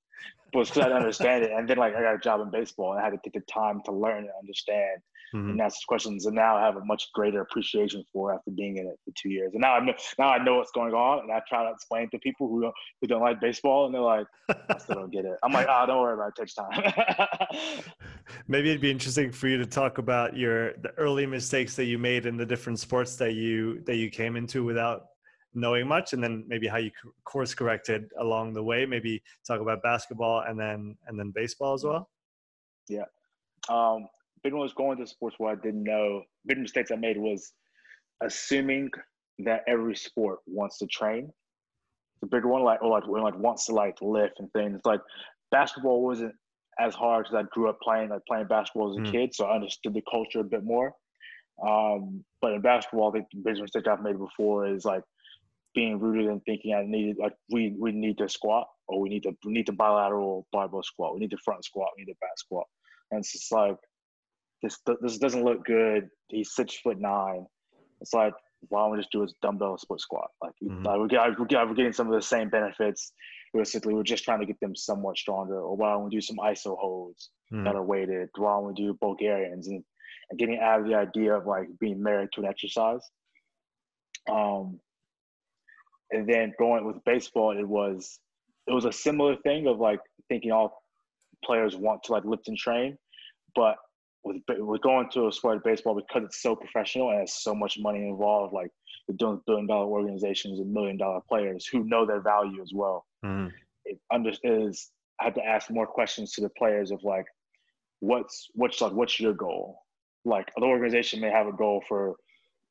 It's 0.61 0.71
because 0.71 0.85
I 0.85 0.89
didn't 0.89 0.99
understand 0.99 1.45
it, 1.45 1.51
and 1.51 1.69
then 1.69 1.79
like 1.79 1.97
I 1.97 2.03
got 2.03 2.15
a 2.15 2.19
job 2.19 2.41
in 2.41 2.51
baseball, 2.51 2.93
and 2.93 3.01
I 3.01 3.05
had 3.05 3.11
to 3.11 3.19
take 3.25 3.35
the 3.35 3.53
time 3.53 3.83
to 3.87 3.93
learn 3.93 4.19
and 4.19 4.31
understand 4.41 5.01
mm-hmm. 5.35 5.51
and 5.51 5.61
ask 5.61 5.87
questions. 5.87 6.27
And 6.27 6.35
now 6.35 6.57
I 6.57 6.65
have 6.65 6.77
a 6.77 6.85
much 6.85 7.13
greater 7.13 7.41
appreciation 7.41 8.05
for 8.13 8.33
after 8.33 8.51
being 8.51 8.77
in 8.77 8.87
it 8.87 8.99
for 9.05 9.13
two 9.21 9.31
years. 9.31 9.51
And 9.53 9.63
now 9.63 9.75
I 9.75 9.85
know 9.85 9.95
now 10.19 10.29
I 10.29 10.43
know 10.43 10.57
what's 10.57 10.71
going 10.71 10.95
on, 10.95 11.21
and 11.21 11.33
I 11.33 11.41
try 11.49 11.65
to 11.65 11.71
explain 11.71 12.09
to 12.11 12.19
people 12.19 12.49
who 12.49 12.63
don't 12.63 12.75
who 13.01 13.09
don't 13.09 13.21
like 13.21 13.41
baseball, 13.41 13.87
and 13.87 13.95
they're 13.95 14.03
like, 14.03 14.27
I 14.49 14.79
still 14.79 14.97
don't 14.97 15.13
get 15.13 15.25
it. 15.25 15.37
I'm 15.43 15.53
like, 15.53 15.67
oh, 15.69 15.85
don't 15.87 16.01
worry 16.01 16.15
about 16.15 16.29
it. 16.29 16.35
it 16.37 16.41
takes 16.41 16.55
time. 16.55 17.83
Maybe 18.49 18.71
it'd 18.71 18.81
be 18.81 18.91
interesting 18.91 19.33
for 19.33 19.49
you 19.49 19.59
to 19.59 19.67
talk 19.67 19.99
about 19.99 20.37
your 20.37 20.75
the 20.75 20.93
early 20.97 21.27
mistakes 21.27 21.75
that 21.77 21.85
you 21.85 21.99
made 21.99 22.27
in 22.27 22.37
the 22.37 22.47
different 22.47 22.79
sports 22.79 23.17
that 23.17 23.35
you 23.35 23.81
that 23.87 23.97
you 23.97 24.11
came 24.11 24.37
into 24.37 24.65
without 24.65 25.07
knowing 25.55 25.87
much 25.87 26.13
and 26.13 26.23
then 26.23 26.45
maybe 26.47 26.67
how 26.67 26.77
you 26.77 26.91
course 27.25 27.55
corrected 27.55 28.11
along 28.19 28.53
the 28.53 28.63
way 28.63 28.87
maybe 28.87 29.23
talk 29.47 29.61
about 29.61 29.83
basketball 29.83 30.41
and 30.49 30.59
then 30.59 30.97
and 31.07 31.19
then 31.19 31.31
baseball 31.31 31.75
as 31.75 31.85
well? 31.85 32.11
Yeah. 32.89 33.05
Um 33.69 34.09
big 34.43 34.53
one 34.53 34.63
was 34.63 34.75
going 34.75 34.99
to 34.99 35.07
sports 35.07 35.37
where 35.39 35.53
i 35.53 35.55
didn't 35.55 35.85
know 35.85 36.23
big 36.45 36.59
mistakes 36.59 36.91
i 36.91 36.97
made 36.97 37.17
was 37.17 37.55
assuming 38.23 38.91
that 39.39 39.63
every 39.67 39.97
sport 39.97 40.39
wants 40.47 40.79
to 40.79 40.87
train. 40.87 41.33
The 42.21 42.29
bigger 42.29 42.49
one 42.49 42.63
like 42.63 42.83
or 42.83 42.91
like 42.91 43.07
like 43.07 43.39
wants 43.39 43.67
to 43.67 43.73
like 43.73 43.97
lift 44.01 44.39
and 44.39 44.53
things. 44.53 44.81
Like 44.85 45.01
basketball 45.51 46.03
wasn't 46.03 46.35
as 46.81 46.95
hard 46.95 47.25
because 47.25 47.45
i 47.45 47.49
grew 47.55 47.69
up 47.69 47.79
playing 47.81 48.09
like 48.09 48.23
playing 48.27 48.49
basketball 48.49 48.91
as 48.91 48.97
a 48.97 49.01
mm. 49.01 49.13
kid 49.13 49.33
so 49.33 49.45
i 49.45 49.55
understood 49.55 49.95
the 49.95 50.03
culture 50.11 50.41
a 50.41 50.45
bit 50.45 50.65
more. 50.65 50.93
Um, 51.65 52.25
but 52.43 52.53
in 52.53 52.63
basketball, 52.63 53.11
I 53.11 53.13
think 53.13 53.27
the 53.33 53.43
biggest 53.45 53.63
mistake 53.63 53.87
I've 53.87 54.03
made 54.03 54.19
before 54.19 54.67
is 54.67 54.85
like 54.85 55.05
being 55.75 55.99
rooted 55.99 56.27
in 56.27 56.41
thinking 56.41 56.75
I 56.75 56.83
needed 56.83 57.17
like 57.19 57.35
we 57.51 57.75
we 57.79 57.93
need 57.93 58.19
to 58.19 58.29
squat 58.29 58.67
or 58.89 59.01
we 59.01 59.09
need 59.09 59.25
to 59.25 59.33
we 59.45 59.53
need 59.53 59.67
to 59.67 59.73
bilateral 59.73 60.47
barbell 60.53 60.83
squat. 60.83 61.15
We 61.15 61.21
need 61.21 61.31
to 61.31 61.39
front 61.45 61.65
squat. 61.65 61.91
We 61.97 62.05
need 62.05 62.13
to 62.13 62.19
back 62.21 62.37
squat. 62.37 62.67
And 63.11 63.21
it's 63.21 63.33
just 63.33 63.53
like 63.53 63.77
this 64.63 64.79
this 65.01 65.19
doesn't 65.19 65.45
look 65.45 65.65
good. 65.65 66.09
He's 66.29 66.55
six 66.55 66.77
foot 66.77 67.01
nine. 67.01 67.47
It's 68.01 68.15
like 68.15 68.35
why 68.69 68.81
don't 68.81 68.93
we 68.93 68.99
just 68.99 69.13
do 69.13 69.23
a 69.23 69.27
dumbbell 69.43 69.79
split 69.79 70.01
squat? 70.01 70.31
Like, 70.43 70.53
mm-hmm. 70.63 70.85
like 70.85 70.99
we're, 70.99 71.37
we're, 71.39 71.67
we're 71.67 71.75
getting 71.75 71.93
some 71.93 72.07
of 72.07 72.15
the 72.15 72.23
same 72.23 72.49
benefits. 72.49 73.13
Basically, 73.53 73.95
we're 73.95 74.03
just 74.03 74.25
trying 74.25 74.41
to 74.41 74.47
get 74.47 74.59
them 74.61 74.75
somewhat 74.75 75.17
stronger. 75.17 75.61
Or 75.61 75.77
why 75.77 75.93
don't 75.93 76.05
we 76.05 76.11
do 76.11 76.21
some 76.21 76.37
iso 76.37 76.77
holds 76.79 77.31
mm-hmm. 77.53 77.65
that 77.65 77.77
are 77.77 77.85
weighted? 77.85 78.29
Why 78.37 78.53
don't 78.53 78.67
we 78.67 78.75
do 78.75 78.97
Bulgarians 79.01 79.69
and, 79.69 79.85
and 80.31 80.39
getting 80.39 80.59
out 80.61 80.81
of 80.81 80.87
the 80.87 80.95
idea 80.95 81.35
of 81.35 81.47
like 81.47 81.69
being 81.79 82.03
married 82.03 82.31
to 82.35 82.41
an 82.41 82.47
exercise. 82.47 83.01
Um, 84.31 84.81
and 86.11 86.29
then 86.29 86.53
going 86.59 86.85
with 86.87 86.97
baseball, 87.05 87.57
it 87.57 87.67
was 87.67 88.19
it 88.67 88.73
was 88.73 88.85
a 88.85 88.93
similar 88.93 89.37
thing 89.37 89.67
of 89.67 89.79
like 89.79 90.01
thinking 90.29 90.53
all 90.53 90.83
players 91.45 91.77
want 91.77 92.03
to 92.05 92.13
like 92.13 92.25
lift 92.25 92.49
and 92.49 92.57
train, 92.57 92.97
but 93.55 93.77
with 94.25 94.39
with 94.49 94.81
going 94.83 95.09
to 95.11 95.29
a 95.29 95.33
sport 95.33 95.57
of 95.57 95.65
baseball 95.65 95.95
because 95.95 96.25
it's 96.25 96.43
so 96.43 96.57
professional 96.57 97.11
and 97.11 97.21
has 97.21 97.35
so 97.43 97.55
much 97.55 97.79
money 97.79 98.09
involved, 98.09 98.55
like 98.55 98.71
the 99.09 99.15
doing 99.15 99.41
billion 99.47 99.67
dollar 99.67 99.87
organizations 99.87 100.61
and 100.61 100.73
million 100.73 100.97
dollar 100.97 101.21
players 101.29 101.67
who 101.67 101.85
know 101.85 102.07
their 102.07 102.23
value 102.23 102.63
as 102.63 102.73
well. 102.75 103.05
Mm. 103.25 103.51
It 103.85 103.99
under 104.13 104.33
is 104.43 104.91
I 105.21 105.25
had 105.25 105.35
to 105.37 105.45
ask 105.45 105.71
more 105.71 105.87
questions 105.87 106.33
to 106.33 106.41
the 106.41 106.49
players 106.51 106.91
of 106.91 107.03
like, 107.05 107.27
what's 108.01 108.49
what's 108.55 108.81
like 108.81 108.93
what's 108.93 109.21
your 109.21 109.35
goal? 109.35 109.79
Like 110.25 110.51
the 110.57 110.65
organization 110.65 111.21
may 111.21 111.31
have 111.31 111.47
a 111.47 111.53
goal 111.53 111.83
for, 111.87 112.15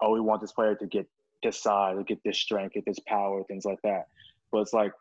oh, 0.01 0.11
we 0.11 0.19
want 0.19 0.41
this 0.41 0.51
player 0.51 0.75
to 0.75 0.87
get 0.87 1.07
this 1.43 1.61
size, 1.61 1.95
or 1.97 2.03
get 2.03 2.19
this 2.23 2.39
strength, 2.39 2.73
get 2.73 2.85
this 2.85 2.99
power, 3.07 3.43
things 3.43 3.65
like 3.65 3.81
that. 3.83 4.07
But 4.51 4.59
it's 4.61 4.73
like 4.73 4.93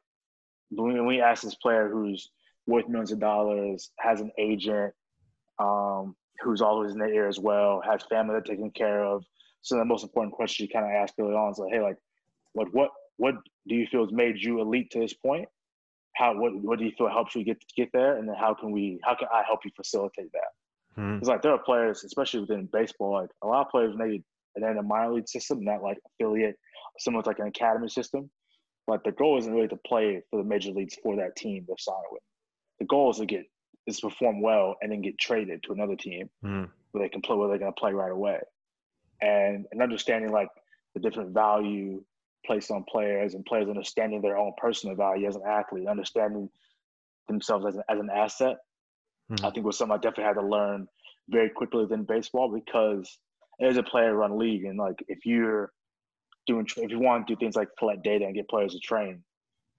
when 0.70 1.06
we 1.06 1.20
ask 1.20 1.42
this 1.42 1.54
player 1.54 1.88
who's 1.88 2.30
worth 2.66 2.88
millions 2.88 3.12
of 3.12 3.20
dollars, 3.20 3.90
has 3.98 4.20
an 4.20 4.30
agent 4.38 4.94
um, 5.58 6.14
who's 6.40 6.60
always 6.60 6.92
in 6.92 6.98
their 6.98 7.12
ear 7.12 7.28
as 7.28 7.38
well, 7.38 7.82
has 7.84 8.02
family 8.04 8.32
they're 8.32 8.40
taking 8.40 8.70
care 8.70 9.04
of. 9.04 9.24
So 9.62 9.76
the 9.76 9.84
most 9.84 10.02
important 10.02 10.34
question 10.34 10.66
you 10.66 10.72
kind 10.72 10.86
of 10.86 10.92
ask 10.92 11.14
early 11.18 11.34
on 11.34 11.52
is 11.52 11.58
like, 11.58 11.72
hey, 11.72 11.80
like, 11.80 11.96
what 12.52 12.68
what 12.72 12.90
what 13.16 13.34
do 13.68 13.74
you 13.74 13.86
feel 13.86 14.04
has 14.04 14.12
made 14.12 14.36
you 14.38 14.60
elite 14.60 14.90
to 14.92 15.00
this 15.00 15.14
point? 15.14 15.48
How 16.16 16.38
what 16.38 16.54
what 16.54 16.78
do 16.78 16.84
you 16.84 16.92
feel 16.96 17.08
helps 17.08 17.34
you 17.34 17.44
get 17.44 17.62
get 17.76 17.90
there? 17.92 18.16
And 18.16 18.28
then 18.28 18.34
how 18.34 18.54
can 18.54 18.72
we 18.72 18.98
how 19.04 19.14
can 19.14 19.28
I 19.32 19.42
help 19.46 19.60
you 19.64 19.70
facilitate 19.76 20.32
that? 20.32 21.00
Mm-hmm. 21.00 21.18
It's 21.18 21.28
like 21.28 21.42
there 21.42 21.52
are 21.52 21.58
players, 21.58 22.04
especially 22.04 22.40
within 22.40 22.68
baseball, 22.72 23.12
like 23.12 23.30
a 23.42 23.46
lot 23.46 23.66
of 23.66 23.70
players 23.70 23.94
maybe 23.96 24.24
and 24.54 24.64
then 24.64 24.78
a 24.78 24.82
minor 24.82 25.14
league 25.14 25.28
system, 25.28 25.64
not 25.64 25.82
like 25.82 25.98
affiliate, 26.06 26.56
similar 26.98 27.22
to 27.22 27.30
like 27.30 27.38
an 27.38 27.46
academy 27.46 27.88
system. 27.88 28.30
But 28.86 29.04
the 29.04 29.12
goal 29.12 29.38
isn't 29.38 29.52
really 29.52 29.68
to 29.68 29.78
play 29.86 30.22
for 30.30 30.42
the 30.42 30.48
major 30.48 30.72
leagues 30.72 30.96
for 31.02 31.16
that 31.16 31.36
team 31.36 31.64
they're 31.66 31.76
signed 31.78 32.04
with. 32.10 32.22
The 32.80 32.86
goal 32.86 33.10
is 33.10 33.18
to 33.18 33.26
get 33.26 33.46
is 33.86 34.00
perform 34.00 34.40
well 34.40 34.76
and 34.80 34.92
then 34.92 35.02
get 35.02 35.18
traded 35.18 35.62
to 35.64 35.72
another 35.72 35.96
team 35.96 36.30
mm. 36.44 36.68
where 36.92 37.04
they 37.04 37.08
can 37.08 37.20
play 37.20 37.36
where 37.36 37.48
they're 37.48 37.58
going 37.58 37.72
to 37.72 37.80
play 37.80 37.92
right 37.92 38.12
away. 38.12 38.38
And 39.20 39.66
and 39.70 39.82
understanding 39.82 40.32
like 40.32 40.48
the 40.94 41.00
different 41.00 41.32
value 41.32 42.02
placed 42.44 42.70
on 42.70 42.84
players 42.84 43.34
and 43.34 43.44
players 43.44 43.68
understanding 43.68 44.20
their 44.20 44.36
own 44.36 44.52
personal 44.56 44.96
value 44.96 45.28
as 45.28 45.36
an 45.36 45.42
athlete, 45.46 45.86
understanding 45.86 46.48
themselves 47.28 47.66
as 47.66 47.76
an, 47.76 47.82
as 47.88 47.98
an 48.00 48.10
asset. 48.14 48.58
Mm. 49.30 49.44
I 49.44 49.50
think 49.50 49.64
was 49.64 49.78
something 49.78 49.94
I 49.94 49.98
definitely 49.98 50.24
had 50.24 50.34
to 50.34 50.46
learn 50.46 50.88
very 51.28 51.50
quickly 51.50 51.82
within 51.82 52.04
baseball 52.04 52.52
because 52.52 53.18
as 53.62 53.76
a 53.76 53.82
player 53.82 54.14
run 54.14 54.38
league 54.38 54.64
and 54.64 54.78
like 54.78 55.04
if 55.08 55.24
you're 55.24 55.70
doing 56.46 56.66
if 56.76 56.90
you 56.90 56.98
want 56.98 57.26
to 57.26 57.34
do 57.34 57.38
things 57.38 57.56
like 57.56 57.68
collect 57.78 58.02
data 58.02 58.24
and 58.24 58.34
get 58.34 58.48
players 58.48 58.72
to 58.72 58.80
train, 58.80 59.22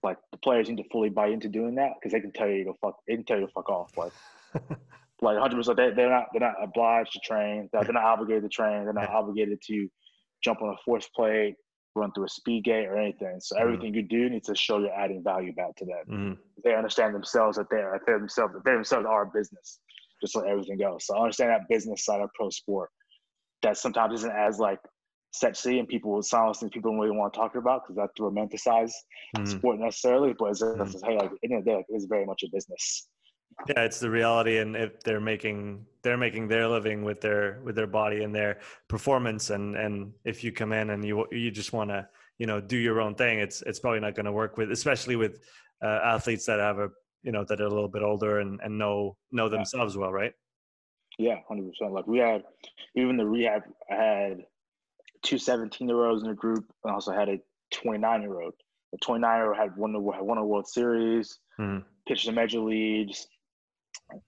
like 0.03 0.17
the 0.31 0.37
players 0.37 0.69
need 0.69 0.77
to 0.77 0.89
fully 0.91 1.09
buy 1.09 1.27
into 1.27 1.49
doing 1.49 1.75
that 1.75 1.91
because 1.95 2.11
they 2.11 2.19
can 2.19 2.31
tell 2.31 2.47
you 2.47 2.65
to 2.65 2.73
fuck 2.81 2.95
they 3.07 3.15
can 3.15 3.25
tell 3.25 3.39
you 3.39 3.47
to 3.47 3.51
fuck 3.53 3.69
off 3.69 3.91
like 3.97 4.11
like 5.21 5.39
100 5.39 5.55
percent 5.55 5.77
they, 5.77 5.91
they're 5.91 6.09
not 6.09 6.25
they're 6.31 6.47
not 6.47 6.55
obliged 6.61 7.13
to 7.13 7.19
train 7.19 7.69
they're, 7.71 7.83
they're 7.83 7.93
not 7.93 8.03
obligated 8.03 8.43
to 8.43 8.49
train 8.49 8.83
they're 8.83 8.93
not 8.93 9.09
obligated 9.09 9.59
to 9.65 9.87
jump 10.43 10.61
on 10.61 10.69
a 10.69 10.77
force 10.85 11.07
plate 11.15 11.55
run 11.95 12.11
through 12.13 12.25
a 12.25 12.29
speed 12.29 12.63
gate 12.63 12.87
or 12.87 12.97
anything 12.97 13.37
so 13.39 13.55
mm-hmm. 13.55 13.63
everything 13.63 13.93
mm. 13.93 13.97
you 13.97 14.01
do 14.03 14.29
needs 14.29 14.47
to 14.47 14.55
show 14.55 14.79
you're 14.79 14.93
adding 14.93 15.23
value 15.23 15.53
back 15.53 15.75
to 15.75 15.85
them 15.85 16.03
mm. 16.09 16.37
they 16.63 16.75
understand 16.75 17.13
themselves 17.13 17.57
that 17.57 17.69
they're 17.69 18.01
they 18.05 18.13
themselves 18.13 18.53
that 18.53 18.63
they 18.65 18.71
themselves 18.71 19.05
are 19.07 19.23
a 19.23 19.31
business 19.33 19.79
just 20.21 20.35
like 20.35 20.45
everything 20.47 20.81
else 20.81 21.07
so 21.07 21.15
I 21.15 21.21
understand 21.21 21.51
that 21.51 21.67
business 21.69 22.03
side 22.03 22.21
of 22.21 22.29
pro 22.33 22.49
sport 22.49 22.89
that 23.63 23.77
sometimes 23.77 24.19
isn't 24.19 24.35
as 24.35 24.59
like 24.59 24.79
sexy 25.31 25.79
and 25.79 25.87
people 25.87 26.11
will 26.11 26.21
silence 26.21 26.61
and 26.61 26.71
people 26.71 26.91
don't 26.91 26.99
really 26.99 27.15
want 27.15 27.33
to 27.33 27.39
talk 27.39 27.55
about 27.55 27.83
because 27.83 27.95
that's 27.95 28.13
to 28.15 28.23
romanticize 28.23 28.91
mm. 29.35 29.47
sport 29.47 29.79
necessarily. 29.79 30.33
But 30.37 30.51
it's 30.51 30.61
mm. 30.61 30.91
just, 30.91 31.03
hey, 31.05 31.17
like 31.17 31.31
in 31.41 31.55
the, 31.57 31.61
day, 31.61 31.83
it's 31.89 32.05
very 32.05 32.25
much 32.25 32.43
a 32.43 32.47
business. 32.53 33.07
Yeah, 33.67 33.83
it's 33.83 33.99
the 33.99 34.09
reality, 34.09 34.57
and 34.57 34.75
if 34.75 34.99
they're 35.01 35.21
making 35.21 35.85
they're 36.01 36.17
making 36.17 36.47
their 36.47 36.67
living 36.67 37.03
with 37.03 37.21
their 37.21 37.61
with 37.63 37.75
their 37.75 37.87
body 37.87 38.23
and 38.23 38.33
their 38.33 38.59
performance, 38.87 39.51
and 39.51 39.75
and 39.75 40.11
if 40.25 40.43
you 40.43 40.51
come 40.51 40.73
in 40.73 40.89
and 40.89 41.05
you 41.05 41.27
you 41.31 41.51
just 41.51 41.71
want 41.71 41.91
to 41.91 42.07
you 42.39 42.47
know 42.47 42.59
do 42.59 42.77
your 42.77 42.99
own 42.99 43.13
thing, 43.13 43.39
it's 43.39 43.61
it's 43.61 43.79
probably 43.79 43.99
not 43.99 44.15
going 44.15 44.25
to 44.25 44.31
work 44.31 44.57
with, 44.57 44.71
especially 44.71 45.15
with 45.15 45.39
uh, 45.83 45.99
athletes 46.03 46.47
that 46.47 46.59
have 46.59 46.79
a 46.79 46.89
you 47.21 47.31
know 47.31 47.45
that 47.45 47.61
are 47.61 47.65
a 47.65 47.69
little 47.69 47.87
bit 47.87 48.01
older 48.01 48.39
and 48.39 48.59
and 48.63 48.75
know 48.75 49.17
know 49.31 49.49
themselves 49.49 49.95
well, 49.95 50.11
right? 50.11 50.33
Yeah, 51.17 51.35
hundred 51.47 51.69
percent. 51.69 51.93
Like 51.93 52.07
we 52.07 52.19
had 52.19 52.43
even 52.95 53.17
the 53.17 53.25
rehab. 53.25 53.63
I 53.91 53.95
had 53.95 54.45
two 55.23 55.37
17 55.37 55.87
year 55.87 56.05
olds 56.05 56.23
in 56.23 56.29
the 56.29 56.35
group, 56.35 56.65
and 56.83 56.91
I 56.91 56.93
also 56.93 57.11
had 57.11 57.29
a 57.29 57.39
29 57.73 58.21
year 58.21 58.41
old. 58.41 58.53
The 58.91 58.97
29 58.99 59.37
year 59.37 59.47
old 59.47 59.57
had 59.57 59.75
won 59.75 59.93
the 59.93 59.99
won 59.99 60.37
a 60.37 60.45
World 60.45 60.67
Series, 60.67 61.39
mm-hmm. 61.59 61.79
pitched 62.07 62.27
in 62.27 62.35
major 62.35 62.59
leagues, 62.59 63.27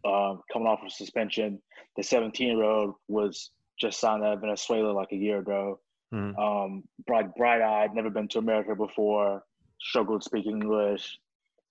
uh, 0.04 0.36
coming 0.52 0.68
off 0.68 0.84
of 0.84 0.92
suspension. 0.92 1.62
The 1.98 2.04
17 2.04 2.48
year 2.48 2.64
old 2.64 2.96
was 3.08 3.52
just 3.80 4.00
signed 4.00 4.24
out 4.24 4.34
of 4.34 4.42
Venezuela 4.42 4.92
like 4.92 5.12
a 5.12 5.18
year 5.18 5.40
ago. 5.40 5.80
Mm-hmm. 6.14 6.40
Um, 6.40 6.84
bright 7.06 7.36
bright 7.36 7.62
eyed, 7.62 7.94
never 7.94 8.10
been 8.10 8.28
to 8.30 8.40
America 8.40 8.76
before, 8.76 9.44
struggled 9.82 10.24
speaking 10.24 10.62
English, 10.62 11.18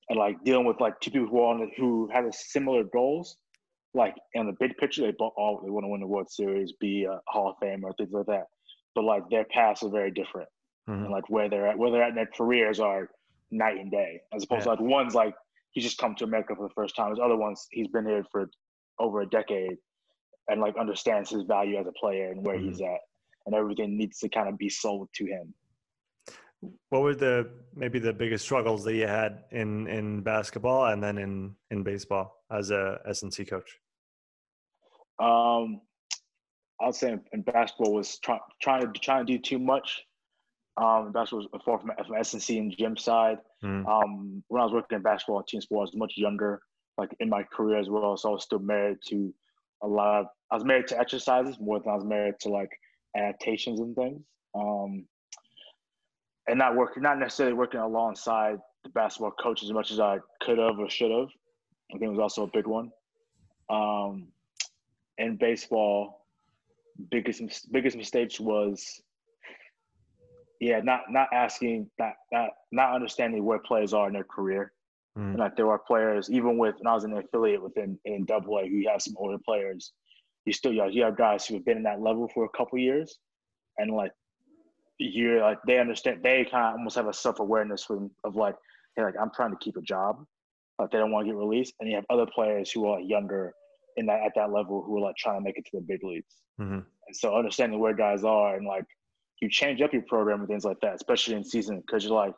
and 0.08 0.18
like 0.18 0.42
dealing 0.44 0.66
with 0.66 0.80
like 0.80 1.00
two 1.00 1.10
people 1.10 1.28
who 1.28 1.38
on 1.38 1.70
who 1.76 2.10
had 2.12 2.32
similar 2.34 2.84
goals. 2.84 3.36
Like 3.94 4.14
in 4.34 4.46
the 4.46 4.56
big 4.58 4.76
picture, 4.76 5.02
they 5.02 5.12
both 5.16 5.32
all 5.36 5.60
they 5.64 5.70
want 5.70 5.84
to 5.84 5.88
win 5.88 6.00
the 6.00 6.06
World 6.06 6.30
Series, 6.30 6.72
be 6.80 7.04
a 7.04 7.20
Hall 7.28 7.50
of 7.50 7.56
Fame 7.60 7.84
or 7.84 7.92
things 7.94 8.12
like 8.12 8.26
that 8.26 8.46
but 8.94 9.04
like 9.04 9.28
their 9.30 9.44
paths 9.44 9.82
are 9.82 9.90
very 9.90 10.10
different, 10.10 10.48
mm-hmm. 10.88 11.04
and 11.04 11.10
like 11.10 11.28
where 11.28 11.48
they're 11.48 11.68
at, 11.68 11.78
where 11.78 11.90
they're 11.90 12.02
at 12.02 12.10
in 12.10 12.14
their 12.14 12.28
careers 12.36 12.80
are 12.80 13.10
night 13.50 13.76
and 13.76 13.90
day. 13.90 14.20
As 14.34 14.44
opposed 14.44 14.66
yeah. 14.66 14.76
to 14.76 14.82
like 14.82 14.90
one's 14.90 15.14
like 15.14 15.34
he's 15.72 15.84
just 15.84 15.98
come 15.98 16.14
to 16.16 16.24
America 16.24 16.54
for 16.56 16.68
the 16.68 16.74
first 16.74 16.96
time. 16.96 17.08
There's 17.08 17.24
other 17.24 17.36
ones 17.36 17.66
he's 17.70 17.88
been 17.88 18.06
here 18.06 18.24
for 18.30 18.48
over 18.98 19.22
a 19.22 19.26
decade, 19.26 19.76
and 20.48 20.60
like 20.60 20.76
understands 20.78 21.30
his 21.30 21.42
value 21.42 21.78
as 21.78 21.86
a 21.86 21.92
player 21.92 22.30
and 22.30 22.44
where 22.44 22.56
mm-hmm. 22.56 22.68
he's 22.68 22.80
at, 22.80 23.00
and 23.46 23.54
everything 23.54 23.96
needs 23.96 24.18
to 24.20 24.28
kind 24.28 24.48
of 24.48 24.56
be 24.58 24.68
sold 24.68 25.08
to 25.16 25.26
him. 25.26 25.54
What 26.88 27.02
were 27.02 27.14
the 27.14 27.50
maybe 27.74 27.98
the 27.98 28.12
biggest 28.12 28.44
struggles 28.44 28.84
that 28.84 28.94
you 28.94 29.06
had 29.06 29.44
in 29.50 29.86
in 29.88 30.22
basketball 30.22 30.86
and 30.86 31.02
then 31.02 31.18
in 31.18 31.54
in 31.70 31.82
baseball 31.82 32.44
as 32.50 32.70
a 32.70 33.00
S&C 33.06 33.44
coach? 33.44 33.80
Um, 35.18 35.80
I 36.80 36.86
would 36.86 36.94
say 36.94 37.16
in 37.32 37.42
basketball 37.42 37.94
was 37.94 38.18
try, 38.18 38.38
trying 38.60 38.92
to 38.92 39.00
trying 39.00 39.26
to 39.26 39.32
do 39.32 39.38
too 39.38 39.58
much. 39.58 40.02
Um, 40.76 41.12
basketball 41.12 41.46
was 41.52 41.62
far 41.64 41.78
from, 41.78 41.92
from 42.04 42.16
S&C 42.16 42.58
and 42.58 42.76
gym 42.76 42.96
side. 42.96 43.38
Mm. 43.62 43.86
Um, 43.86 44.42
when 44.48 44.60
I 44.60 44.64
was 44.64 44.72
working 44.72 44.96
in 44.96 45.02
basketball 45.02 45.42
team 45.44 45.60
sport, 45.60 45.80
I 45.80 45.82
was 45.82 45.96
much 45.96 46.14
younger, 46.16 46.60
like 46.98 47.14
in 47.20 47.28
my 47.28 47.44
career 47.44 47.78
as 47.78 47.88
well. 47.88 48.16
So 48.16 48.30
I 48.30 48.32
was 48.32 48.42
still 48.42 48.58
married 48.58 48.98
to 49.08 49.32
a 49.82 49.86
lot 49.86 50.20
of. 50.20 50.26
I 50.50 50.56
was 50.56 50.64
married 50.64 50.88
to 50.88 50.98
exercises 50.98 51.56
more 51.60 51.78
than 51.78 51.90
I 51.90 51.94
was 51.94 52.04
married 52.04 52.34
to 52.40 52.48
like 52.48 52.70
adaptations 53.16 53.80
and 53.80 53.94
things. 53.94 54.22
Um, 54.54 55.06
and 56.48 56.58
not 56.58 56.76
working, 56.76 57.02
not 57.02 57.18
necessarily 57.18 57.54
working 57.54 57.80
alongside 57.80 58.58
the 58.82 58.90
basketball 58.90 59.32
coaches 59.32 59.70
as 59.70 59.72
much 59.72 59.90
as 59.90 60.00
I 60.00 60.18
could 60.42 60.58
have 60.58 60.78
or 60.78 60.90
should 60.90 61.10
have. 61.10 61.28
I 61.90 61.98
think 61.98 62.02
it 62.02 62.08
was 62.08 62.18
also 62.18 62.44
a 62.44 62.50
big 62.52 62.66
one. 62.66 62.90
Um, 63.70 64.28
in 65.18 65.36
baseball, 65.36 66.26
biggest 67.10 67.72
biggest 67.72 67.96
mistakes 67.96 68.38
was 68.38 69.02
yeah 70.60 70.80
not 70.80 71.02
not 71.10 71.28
asking 71.32 71.90
not 71.98 72.12
not 72.32 72.50
not 72.72 72.94
understanding 72.94 73.44
where 73.44 73.58
players 73.58 73.92
are 73.92 74.06
in 74.06 74.14
their 74.14 74.24
career. 74.24 74.72
Mm. 75.16 75.30
and 75.30 75.38
like 75.38 75.54
there 75.54 75.70
are 75.70 75.78
players 75.78 76.28
even 76.28 76.58
with 76.58 76.74
when 76.78 76.88
I 76.88 76.94
was 76.94 77.04
an 77.04 77.16
affiliate 77.16 77.62
within 77.62 77.96
in 78.04 78.24
double 78.24 78.58
A 78.58 78.68
who 78.68 78.82
have 78.88 79.00
some 79.00 79.14
older 79.16 79.38
players 79.44 79.92
you 80.44 80.52
still 80.52 80.72
you, 80.72 80.78
know, 80.78 80.88
you 80.88 81.02
have 81.04 81.16
guys 81.16 81.46
who 81.46 81.54
have 81.54 81.64
been 81.64 81.78
in 81.78 81.82
that 81.84 82.00
level 82.00 82.28
for 82.32 82.44
a 82.44 82.56
couple 82.56 82.78
years. 82.78 83.18
And 83.78 83.90
like 83.90 84.12
you're 84.98 85.40
like 85.40 85.58
they 85.66 85.78
understand 85.78 86.22
they 86.22 86.44
kind 86.44 86.66
of 86.66 86.74
almost 86.74 86.96
have 86.96 87.08
a 87.08 87.12
self-awareness 87.12 87.88
of 87.90 88.36
like 88.36 88.54
hey 88.94 89.02
like 89.02 89.14
I'm 89.20 89.30
trying 89.34 89.50
to 89.50 89.56
keep 89.56 89.76
a 89.76 89.82
job 89.82 90.24
like 90.78 90.90
they 90.90 90.98
don't 90.98 91.10
want 91.10 91.26
to 91.26 91.32
get 91.32 91.38
released. 91.38 91.74
And 91.80 91.88
you 91.88 91.96
have 91.96 92.04
other 92.10 92.26
players 92.32 92.70
who 92.70 92.86
are 92.86 93.00
younger 93.00 93.52
in 93.96 94.06
that 94.06 94.22
at 94.24 94.32
that 94.36 94.52
level 94.52 94.82
who 94.82 94.96
are 94.98 95.00
like 95.00 95.16
trying 95.16 95.38
to 95.38 95.44
make 95.44 95.58
it 95.58 95.64
to 95.66 95.76
the 95.76 95.80
big 95.80 96.02
leagues. 96.02 96.34
Mm-hmm. 96.60 96.80
And 97.06 97.16
so 97.16 97.36
understanding 97.36 97.78
where 97.78 97.94
guys 97.94 98.24
are 98.24 98.56
and 98.56 98.66
like 98.66 98.84
you 99.40 99.48
change 99.48 99.82
up 99.82 99.92
your 99.92 100.02
program 100.02 100.40
and 100.40 100.48
things 100.48 100.64
like 100.64 100.80
that, 100.82 100.94
especially 100.94 101.34
in 101.34 101.44
season, 101.44 101.80
because 101.80 102.04
you're 102.04 102.14
like 102.14 102.34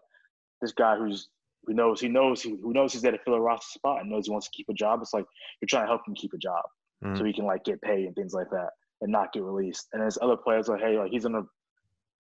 this 0.61 0.73
guy 0.73 0.97
who's 0.97 1.29
who 1.65 1.75
knows 1.75 2.01
he 2.01 2.09
knows 2.09 2.43
he 2.43 2.51
who 2.63 2.73
knows 2.73 2.93
he's 2.93 3.05
at 3.05 3.15
a 3.15 3.19
fill 3.19 3.35
a 3.35 3.41
roster 3.41 3.79
spot 3.79 4.01
and 4.01 4.11
knows 4.11 4.27
he 4.27 4.33
wants 4.33 4.49
to 4.49 4.57
keep 4.57 4.69
a 4.69 4.75
job. 4.75 5.01
It's 5.03 5.13
like 5.13 5.27
you're 5.61 5.69
trying 5.69 5.85
to 5.85 5.89
help 5.89 6.07
him 6.07 6.15
keep 6.15 6.33
a 6.33 6.39
job 6.39 6.65
mm-hmm. 7.05 7.17
so 7.17 7.25
he 7.25 7.33
can 7.33 7.45
like 7.45 7.65
get 7.65 7.81
paid 7.83 8.07
and 8.07 8.15
things 8.15 8.33
like 8.33 8.51
that 8.51 8.71
and 9.01 9.13
not 9.13 9.33
get 9.33 9.43
released. 9.43 9.89
And 9.93 10.03
there's 10.03 10.19
other 10.21 10.37
players 10.37 10.69
like, 10.69 10.81
hey, 10.81 10.99
like 10.99 11.11
he's 11.11 11.27
on 11.27 11.33
the 11.33 11.47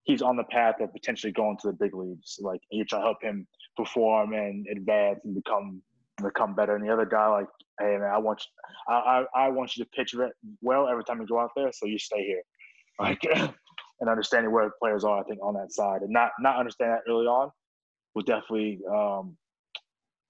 he's 0.04 0.22
on 0.22 0.36
the 0.36 0.44
path 0.44 0.76
of 0.80 0.92
potentially 0.92 1.32
going 1.32 1.56
to 1.58 1.68
the 1.68 1.72
big 1.72 1.94
leagues. 1.94 2.38
Like 2.40 2.60
you're 2.70 2.86
trying 2.86 3.02
to 3.02 3.06
help 3.06 3.22
him 3.22 3.46
perform 3.76 4.32
and 4.32 4.66
advance 4.68 5.20
and 5.24 5.34
become 5.34 5.82
become 6.22 6.54
better. 6.54 6.74
And 6.76 6.86
the 6.86 6.92
other 6.92 7.06
guy, 7.06 7.28
like, 7.28 7.48
hey 7.78 7.96
man, 7.98 8.10
I 8.12 8.18
want 8.18 8.42
you, 8.42 8.94
I, 8.94 9.24
I, 9.34 9.44
I 9.46 9.48
want 9.48 9.76
you 9.76 9.84
to 9.84 9.90
pitch 9.90 10.14
well 10.62 10.88
every 10.88 11.04
time 11.04 11.20
you 11.20 11.26
go 11.26 11.40
out 11.40 11.50
there, 11.56 11.70
so 11.72 11.86
you 11.86 11.98
stay 11.98 12.24
here, 12.24 12.42
like, 13.00 13.20
and 14.00 14.10
understanding 14.10 14.52
where 14.52 14.66
the 14.66 14.72
players 14.80 15.04
are, 15.04 15.20
I 15.20 15.24
think, 15.24 15.40
on 15.42 15.54
that 15.54 15.72
side, 15.72 16.02
and 16.02 16.10
not 16.10 16.30
not 16.40 16.58
understand 16.58 16.92
that 16.92 17.10
early 17.10 17.26
on 17.26 17.50
will 18.14 18.22
definitely 18.22 18.80
um, 18.90 19.36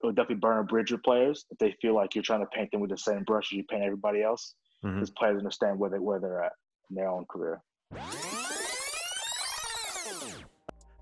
will 0.03 0.11
definitely 0.11 0.35
burn 0.35 0.59
a 0.59 0.63
bridge 0.63 0.91
with 0.91 1.03
players 1.03 1.45
if 1.49 1.57
they 1.57 1.75
feel 1.81 1.95
like 1.95 2.15
you're 2.15 2.23
trying 2.23 2.41
to 2.41 2.47
paint 2.47 2.71
them 2.71 2.81
with 2.81 2.89
the 2.89 2.97
same 2.97 3.23
brush 3.23 3.51
as 3.51 3.57
you 3.57 3.63
paint 3.69 3.83
everybody 3.83 4.21
else. 4.21 4.53
Because 4.83 5.09
mm-hmm. 5.09 5.17
players 5.17 5.39
understand 5.39 5.79
where 5.79 5.89
they 5.89 5.99
where 5.99 6.19
they're 6.19 6.43
at 6.43 6.51
in 6.89 6.95
their 6.95 7.09
own 7.09 7.25
career. 7.25 7.61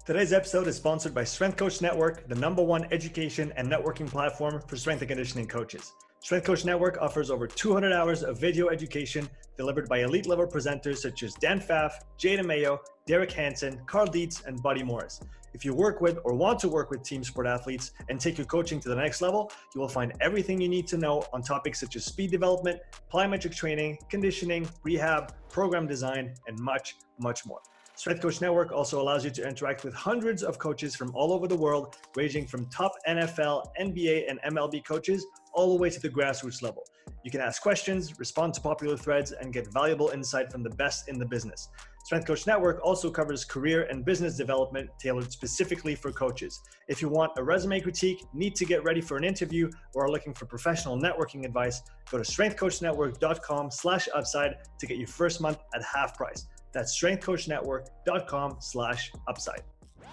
Today's 0.05 0.33
episode 0.33 0.67
is 0.67 0.75
sponsored 0.75 1.15
by 1.15 1.23
Strength 1.23 1.57
Coach 1.57 1.81
Network, 1.81 2.29
the 2.29 2.35
number 2.35 2.61
one 2.61 2.87
education 2.91 3.51
and 3.57 3.67
networking 3.67 4.05
platform 4.05 4.61
for 4.67 4.75
strength 4.75 5.01
and 5.01 5.09
conditioning 5.09 5.47
coaches. 5.47 5.93
Strength 6.19 6.45
Coach 6.45 6.63
Network 6.63 6.99
offers 7.01 7.31
over 7.31 7.47
200 7.47 7.91
hours 7.91 8.21
of 8.21 8.39
video 8.39 8.69
education 8.69 9.27
delivered 9.57 9.89
by 9.89 10.03
elite 10.03 10.27
level 10.27 10.45
presenters 10.45 10.97
such 10.97 11.23
as 11.23 11.33
Dan 11.33 11.59
Pfaff, 11.59 11.93
Jay 12.19 12.37
DeMayo, 12.37 12.77
Derek 13.07 13.31
Hansen, 13.31 13.81
Cal 13.89 14.05
Dietz, 14.05 14.43
and 14.45 14.61
Buddy 14.61 14.83
Morris. 14.83 15.21
If 15.55 15.65
you 15.65 15.73
work 15.73 16.01
with 16.01 16.19
or 16.23 16.35
want 16.35 16.59
to 16.59 16.69
work 16.69 16.91
with 16.91 17.01
team 17.01 17.23
sport 17.23 17.47
athletes 17.47 17.89
and 18.07 18.19
take 18.21 18.37
your 18.37 18.45
coaching 18.45 18.79
to 18.81 18.89
the 18.89 18.95
next 18.95 19.23
level, 19.23 19.51
you 19.73 19.81
will 19.81 19.87
find 19.87 20.13
everything 20.21 20.61
you 20.61 20.69
need 20.69 20.85
to 20.89 20.97
know 20.99 21.25
on 21.33 21.41
topics 21.41 21.79
such 21.79 21.95
as 21.95 22.05
speed 22.05 22.29
development, 22.29 22.79
plyometric 23.11 23.55
training, 23.55 23.97
conditioning, 24.11 24.69
rehab, 24.83 25.33
program 25.49 25.87
design, 25.87 26.35
and 26.45 26.59
much, 26.59 26.95
much 27.17 27.43
more. 27.47 27.61
Strength 27.97 28.21
Coach 28.21 28.41
Network 28.41 28.73
also 28.73 29.01
allows 29.01 29.23
you 29.23 29.31
to 29.31 29.47
interact 29.47 29.85
with 29.85 29.93
hundreds 29.93 30.43
of 30.43 30.59
coaches 30.59 30.95
from 30.95 31.15
all 31.15 31.31
over 31.31 31.47
the 31.47 31.55
world, 31.55 31.95
ranging 32.15 32.45
from 32.45 32.65
top 32.65 32.91
NFL, 33.07 33.67
NBA, 33.79 34.29
and 34.29 34.39
MLB 34.53 34.83
coaches 34.83 35.25
all 35.53 35.75
the 35.75 35.81
way 35.81 35.89
to 35.89 35.99
the 36.01 36.09
grassroots 36.09 36.61
level. 36.61 36.83
You 37.23 37.31
can 37.31 37.39
ask 37.39 37.61
questions, 37.61 38.19
respond 38.19 38.53
to 38.55 38.61
popular 38.61 38.97
threads, 38.97 39.31
and 39.31 39.53
get 39.53 39.71
valuable 39.71 40.09
insight 40.09 40.51
from 40.51 40.61
the 40.61 40.69
best 40.71 41.07
in 41.07 41.17
the 41.17 41.25
business. 41.25 41.69
Strength 42.03 42.27
Coach 42.27 42.45
Network 42.45 42.81
also 42.83 43.09
covers 43.09 43.43
career 43.45 43.87
and 43.89 44.05
business 44.05 44.37
development 44.37 44.89
tailored 44.99 45.31
specifically 45.31 45.95
for 45.95 46.11
coaches. 46.11 46.61
If 46.87 47.01
you 47.01 47.09
want 47.09 47.31
a 47.37 47.43
resume 47.43 47.79
critique, 47.79 48.23
need 48.33 48.55
to 48.57 48.65
get 48.65 48.83
ready 48.83 49.01
for 49.01 49.17
an 49.17 49.23
interview, 49.23 49.71
or 49.95 50.05
are 50.05 50.11
looking 50.11 50.33
for 50.33 50.45
professional 50.45 50.99
networking 50.99 51.45
advice, 51.45 51.81
go 52.11 52.19
to 52.19 52.23
strengthcoachnetwork.com 52.23 53.71
slash 53.71 54.07
upside 54.13 54.57
to 54.77 54.85
get 54.85 54.97
your 54.97 55.07
first 55.07 55.41
month 55.41 55.57
at 55.73 55.81
half 55.81 56.15
price. 56.15 56.45
That's 56.75 57.01
strengthcoachnetwork.com 57.01 58.57
slash 58.59 59.13
upside. 59.29 59.63
I 60.03 60.07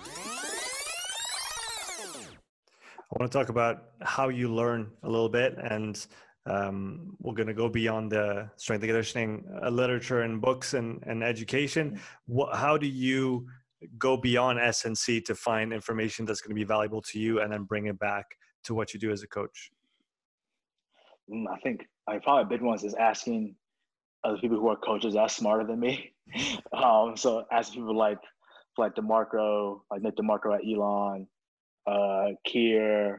want 3.18 3.30
to 3.30 3.36
talk 3.36 3.48
about 3.48 3.88
how 4.00 4.28
you 4.28 4.54
learn 4.54 4.92
a 5.02 5.10
little 5.10 5.28
bit 5.28 5.58
and 5.58 6.06
um, 6.46 7.16
we're 7.18 7.34
going 7.34 7.48
to 7.48 7.54
go 7.54 7.68
beyond 7.68 8.12
the 8.12 8.48
strength 8.56 8.82
and 8.82 8.90
conditioning 8.90 9.44
uh, 9.60 9.70
literature 9.70 10.22
and 10.22 10.40
books 10.40 10.74
and, 10.74 11.02
and 11.04 11.24
education. 11.24 12.00
What, 12.26 12.56
how 12.56 12.78
do 12.78 12.86
you 12.86 13.48
go 13.98 14.16
beyond 14.16 14.60
S&C 14.60 15.20
to 15.22 15.34
find 15.34 15.72
information 15.72 16.24
that's 16.24 16.40
going 16.40 16.50
to 16.50 16.54
be 16.54 16.64
valuable 16.64 17.02
to 17.02 17.18
you 17.18 17.40
and 17.40 17.52
then 17.52 17.64
bring 17.64 17.86
it 17.86 17.98
back 17.98 18.26
to 18.64 18.74
what 18.74 18.94
you 18.94 19.00
do 19.00 19.10
as 19.10 19.24
a 19.24 19.28
coach? 19.28 19.72
Mm, 21.28 21.44
I 21.52 21.58
think 21.58 21.88
I 22.06 22.18
probably 22.18 22.42
a 22.42 22.46
big 22.46 22.64
one 22.64 22.76
is 22.76 22.94
asking 22.94 23.56
other 24.24 24.38
people 24.38 24.58
who 24.58 24.68
are 24.68 24.76
coaches 24.76 25.14
that 25.14 25.20
are 25.20 25.28
smarter 25.28 25.66
than 25.66 25.80
me. 25.80 26.12
um, 26.72 27.16
so 27.16 27.44
asking 27.50 27.82
people 27.82 27.96
like 27.96 28.18
like 28.78 28.94
DeMarco, 28.94 29.80
like 29.90 30.02
Nick 30.02 30.16
DeMarco 30.16 30.54
at 30.54 30.62
Elon, 30.66 31.26
uh, 31.86 32.28
Kier, 32.46 33.18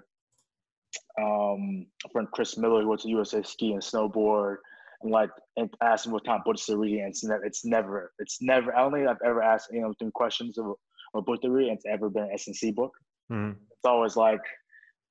um, 1.22 1.86
friend 2.12 2.28
Chris 2.32 2.58
Miller 2.58 2.82
who 2.82 2.88
went 2.88 3.02
to 3.02 3.10
USA 3.10 3.44
Ski 3.44 3.74
and 3.74 3.82
Snowboard, 3.82 4.58
and 5.02 5.12
like 5.12 5.30
and 5.58 5.70
asked 5.82 6.06
him 6.06 6.12
what 6.12 6.26
kind 6.26 6.39
of 6.39 6.46
books 6.46 6.66
they're 6.66 6.78
reading. 6.78 7.02
And 7.02 7.10
it's 7.10 7.24
never, 7.24 7.46
it's 7.46 7.66
never, 7.66 8.13
it's 8.20 8.42
never. 8.42 8.76
I 8.76 8.82
don't 8.82 8.94
think 8.94 9.08
I've 9.08 9.18
ever 9.26 9.42
asked 9.42 9.70
you 9.72 9.82
know 9.82 9.94
through 10.00 10.12
questions 10.12 10.58
of 10.58 10.74
a 11.16 11.22
book 11.22 11.42
to 11.42 11.50
read, 11.50 11.70
and 11.70 11.78
it's 11.78 11.86
ever 11.86 12.10
been 12.10 12.24
an 12.24 12.32
S&C 12.34 12.72
book. 12.72 12.92
Mm-hmm. 13.32 13.52
It's 13.72 13.86
always 13.86 14.16
like 14.16 14.42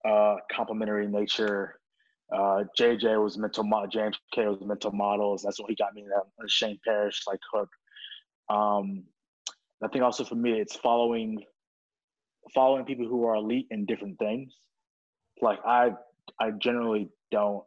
uh, 0.09 0.37
complementary 0.51 1.07
nature. 1.07 1.77
Uh, 2.35 2.65
JJ 2.79 3.23
was 3.23 3.37
mental 3.37 3.65
model. 3.65 3.89
James 3.89 4.17
K 4.35 4.47
was 4.47 4.59
mental 4.63 4.93
models. 4.93 5.43
That's 5.43 5.61
what 5.61 5.71
he 5.71 5.77
got 5.77 5.95
me. 5.95 6.05
That 6.09 6.51
Shane 6.51 6.79
Parrish 6.87 7.23
like 7.27 7.41
hook. 7.53 7.69
Um, 8.49 9.05
I 9.83 9.89
think 9.89 10.05
also 10.05 10.25
for 10.25 10.35
me, 10.35 10.53
it's 10.53 10.77
following 10.77 11.43
following 12.55 12.85
people 12.85 13.07
who 13.07 13.25
are 13.25 13.37
elite 13.37 13.67
in 13.71 13.85
different 13.87 14.19
things 14.19 14.53
like 15.43 15.59
I 15.67 15.93
I 16.41 16.53
generally 16.53 17.09
don't 17.31 17.65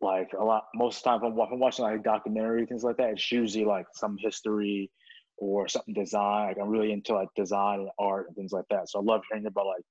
like 0.00 0.30
a 0.38 0.44
lot 0.44 0.64
most 0.74 0.98
of 0.98 1.02
the 1.02 1.10
time 1.10 1.18
if 1.18 1.24
I'm, 1.24 1.40
if 1.40 1.52
I'm 1.52 1.58
watching 1.58 1.84
like 1.84 2.02
documentary 2.02 2.66
things 2.66 2.84
like 2.84 2.96
that 2.98 3.10
it's 3.10 3.32
usually 3.32 3.64
like 3.64 3.86
some 3.92 4.16
history 4.18 4.90
or 5.38 5.66
something 5.66 5.94
design 5.94 6.48
like 6.48 6.56
i'm 6.62 6.68
really 6.68 6.92
into 6.92 7.14
like 7.14 7.28
design 7.34 7.80
and 7.80 7.90
art 7.98 8.28
and 8.28 8.36
things 8.36 8.52
like 8.52 8.64
that 8.70 8.88
so 8.88 9.00
i 9.00 9.02
love 9.02 9.22
hearing 9.28 9.46
about 9.46 9.66
like 9.66 9.82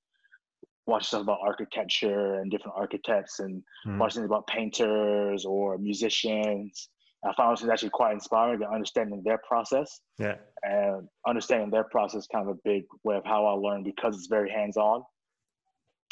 watching 0.87 1.07
stuff 1.07 1.21
about 1.21 1.39
architecture 1.43 2.35
and 2.39 2.49
different 2.49 2.75
architects 2.75 3.39
and 3.39 3.61
mm. 3.85 3.97
watching 3.97 4.23
about 4.23 4.47
painters 4.47 5.45
or 5.45 5.77
musicians 5.77 6.89
i 7.25 7.33
found 7.33 7.59
it 7.61 7.69
actually 7.69 7.89
quite 7.89 8.13
inspiring 8.13 8.59
to 8.59 8.69
understanding 8.69 9.21
their 9.23 9.39
process 9.47 9.99
yeah 10.17 10.35
and 10.63 11.07
understanding 11.27 11.69
their 11.69 11.83
process 11.85 12.25
kind 12.27 12.49
of 12.49 12.55
a 12.55 12.59
big 12.63 12.83
way 13.03 13.15
of 13.15 13.25
how 13.25 13.45
i 13.45 13.51
learn 13.51 13.83
because 13.83 14.15
it's 14.15 14.27
very 14.27 14.49
hands-on 14.49 15.03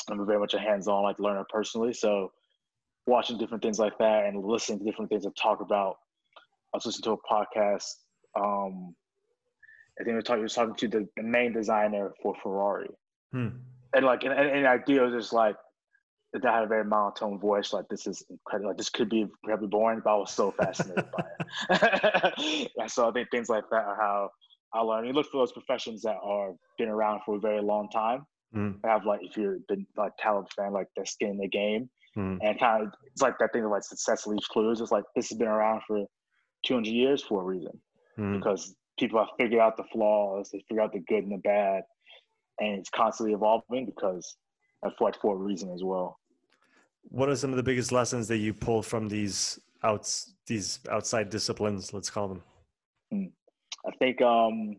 I'm 0.09 0.25
very 0.25 0.39
much 0.39 0.53
a 0.53 0.59
hands-on 0.59 1.03
like 1.03 1.19
learner 1.19 1.45
personally. 1.49 1.93
So 1.93 2.31
watching 3.07 3.37
different 3.37 3.63
things 3.63 3.79
like 3.79 3.97
that 3.99 4.25
and 4.25 4.43
listening 4.43 4.79
to 4.79 4.85
different 4.85 5.09
things 5.09 5.23
to 5.23 5.31
talk 5.31 5.61
about. 5.61 5.97
I 6.73 6.77
was 6.77 6.85
listening 6.85 7.03
to 7.03 7.11
a 7.11 7.33
podcast. 7.33 7.93
Um, 8.35 8.95
I 9.99 10.03
think 10.03 10.15
we 10.15 10.21
talking, 10.21 10.43
was 10.43 10.53
talking 10.53 10.75
to 10.75 10.87
the, 10.87 11.07
the 11.15 11.23
main 11.23 11.53
designer 11.53 12.13
for 12.21 12.35
Ferrari. 12.43 12.89
Hmm. 13.31 13.49
And 13.95 14.05
like, 14.05 14.23
and, 14.23 14.33
and 14.33 14.67
idea 14.67 15.01
was 15.01 15.13
just 15.13 15.33
like, 15.33 15.55
that 16.33 16.43
had 16.43 16.63
a 16.63 16.67
very 16.67 16.83
monotone 16.83 17.39
voice. 17.39 17.71
Like 17.71 17.87
this 17.89 18.07
is 18.07 18.23
incredible. 18.29 18.71
Like 18.71 18.77
this 18.77 18.89
could 18.89 19.09
be 19.09 19.21
incredibly 19.21 19.69
boring, 19.69 20.01
but 20.03 20.13
I 20.13 20.17
was 20.17 20.33
so 20.33 20.51
fascinated 20.51 21.05
by 21.11 21.23
it. 21.69 22.71
so 22.91 23.07
I 23.07 23.11
think 23.11 23.31
things 23.31 23.47
like 23.47 23.63
that 23.71 23.85
are 23.85 23.95
how 23.95 24.29
I 24.73 24.81
learn. 24.81 25.05
You 25.05 25.13
look 25.13 25.27
for 25.31 25.37
those 25.37 25.53
professions 25.53 26.01
that 26.01 26.17
are 26.21 26.51
been 26.77 26.89
around 26.89 27.21
for 27.25 27.37
a 27.37 27.39
very 27.39 27.61
long 27.61 27.89
time, 27.89 28.25
Mm. 28.55 28.75
Have 28.85 29.05
like 29.05 29.19
if 29.21 29.35
you're 29.37 29.59
the 29.67 29.85
like 29.97 30.13
talent 30.17 30.51
fan, 30.53 30.71
like 30.71 30.87
the 30.95 31.05
skin 31.05 31.31
in 31.31 31.37
the 31.37 31.47
game, 31.47 31.89
mm. 32.17 32.37
and 32.41 32.59
kind 32.59 32.83
of 32.83 32.93
it's 33.11 33.21
like 33.21 33.37
that 33.39 33.51
thing 33.51 33.65
of 33.65 33.71
like 33.71 33.83
success 33.83 34.25
leaves 34.25 34.47
clues. 34.47 34.79
It's 34.79 34.91
like 34.91 35.03
this 35.15 35.29
has 35.29 35.37
been 35.37 35.47
around 35.49 35.81
for 35.85 36.05
200 36.65 36.89
years 36.89 37.21
for 37.21 37.41
a 37.41 37.45
reason, 37.45 37.79
mm. 38.17 38.37
because 38.37 38.73
people 38.97 39.19
have 39.19 39.29
figured 39.37 39.59
out 39.59 39.75
the 39.75 39.83
flaws, 39.91 40.49
they 40.51 40.63
figure 40.69 40.81
out 40.81 40.93
the 40.93 40.99
good 40.99 41.23
and 41.23 41.33
the 41.33 41.37
bad, 41.37 41.83
and 42.59 42.79
it's 42.79 42.89
constantly 42.89 43.33
evolving 43.33 43.85
because 43.85 44.37
for 44.97 45.05
like 45.05 45.19
for 45.19 45.35
a 45.35 45.37
reason 45.37 45.71
as 45.71 45.83
well. 45.83 46.19
What 47.03 47.29
are 47.29 47.35
some 47.35 47.51
of 47.51 47.57
the 47.57 47.63
biggest 47.63 47.91
lessons 47.91 48.27
that 48.27 48.37
you 48.37 48.53
pull 48.53 48.81
from 48.81 49.07
these 49.07 49.59
outs 49.83 50.33
these 50.47 50.79
outside 50.89 51.29
disciplines? 51.29 51.93
Let's 51.93 52.09
call 52.09 52.27
them. 52.27 52.43
Hmm. 53.11 53.25
I 53.87 53.91
think 53.97 54.21
um, 54.21 54.77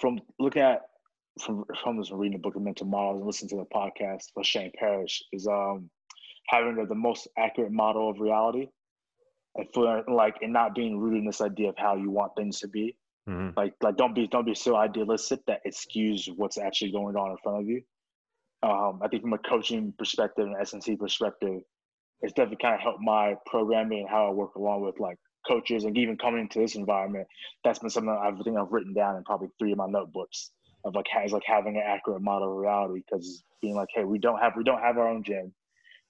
from 0.00 0.20
looking 0.38 0.62
at 0.62 0.82
from 1.40 1.64
from 1.82 1.98
this 1.98 2.10
reading 2.10 2.38
the 2.38 2.42
book 2.42 2.56
of 2.56 2.62
mental 2.62 2.86
models 2.86 3.18
and 3.18 3.26
listening 3.26 3.50
to 3.50 3.56
the 3.56 3.76
podcast 3.76 4.24
for 4.34 4.42
Shane 4.42 4.72
Parrish 4.78 5.22
is 5.32 5.46
um 5.46 5.90
having 6.48 6.76
the, 6.76 6.86
the 6.86 6.94
most 6.94 7.28
accurate 7.36 7.72
model 7.72 8.08
of 8.10 8.20
reality 8.20 8.68
and 9.56 9.66
for 9.72 10.04
like 10.08 10.36
and 10.42 10.52
not 10.52 10.74
being 10.74 10.98
rooted 10.98 11.20
in 11.20 11.26
this 11.26 11.40
idea 11.40 11.68
of 11.68 11.76
how 11.76 11.96
you 11.96 12.10
want 12.10 12.32
things 12.36 12.60
to 12.60 12.68
be. 12.68 12.96
Mm-hmm. 13.28 13.58
Like 13.58 13.74
like 13.82 13.96
don't 13.96 14.14
be 14.14 14.26
don't 14.26 14.46
be 14.46 14.54
so 14.54 14.76
idealistic 14.76 15.40
that 15.46 15.60
it 15.64 15.74
skews 15.74 16.28
what's 16.36 16.58
actually 16.58 16.92
going 16.92 17.16
on 17.16 17.32
in 17.32 17.36
front 17.42 17.60
of 17.60 17.66
you. 17.66 17.82
Um, 18.62 19.00
I 19.02 19.08
think 19.08 19.22
from 19.22 19.32
a 19.32 19.38
coaching 19.38 19.92
perspective 19.98 20.46
and 20.46 20.56
S&C 20.60 20.96
perspective, 20.96 21.60
it's 22.22 22.32
definitely 22.32 22.58
kind 22.62 22.74
of 22.74 22.80
helped 22.80 23.00
my 23.02 23.34
programming 23.46 24.00
and 24.00 24.08
how 24.08 24.28
I 24.28 24.30
work 24.30 24.54
along 24.54 24.82
with 24.82 24.98
like 24.98 25.18
coaches 25.46 25.84
and 25.84 25.96
even 25.98 26.16
coming 26.16 26.40
into 26.40 26.58
this 26.58 26.74
environment. 26.74 27.26
That's 27.64 27.78
been 27.78 27.90
something 27.90 28.10
I've 28.10 28.42
think 28.42 28.58
I've 28.58 28.72
written 28.72 28.94
down 28.94 29.16
in 29.16 29.24
probably 29.24 29.48
three 29.58 29.72
of 29.72 29.78
my 29.78 29.86
notebooks 29.86 30.50
of 30.84 30.94
like 30.94 31.06
has 31.10 31.32
like 31.32 31.42
having 31.44 31.76
an 31.76 31.82
accurate 31.84 32.22
model 32.22 32.52
of 32.52 32.56
reality 32.56 33.02
because 33.08 33.42
being 33.60 33.74
like, 33.74 33.88
hey, 33.94 34.04
we 34.04 34.18
don't 34.18 34.38
have 34.40 34.52
we 34.56 34.64
don't 34.64 34.80
have 34.80 34.98
our 34.98 35.08
own 35.08 35.22
gym. 35.22 35.52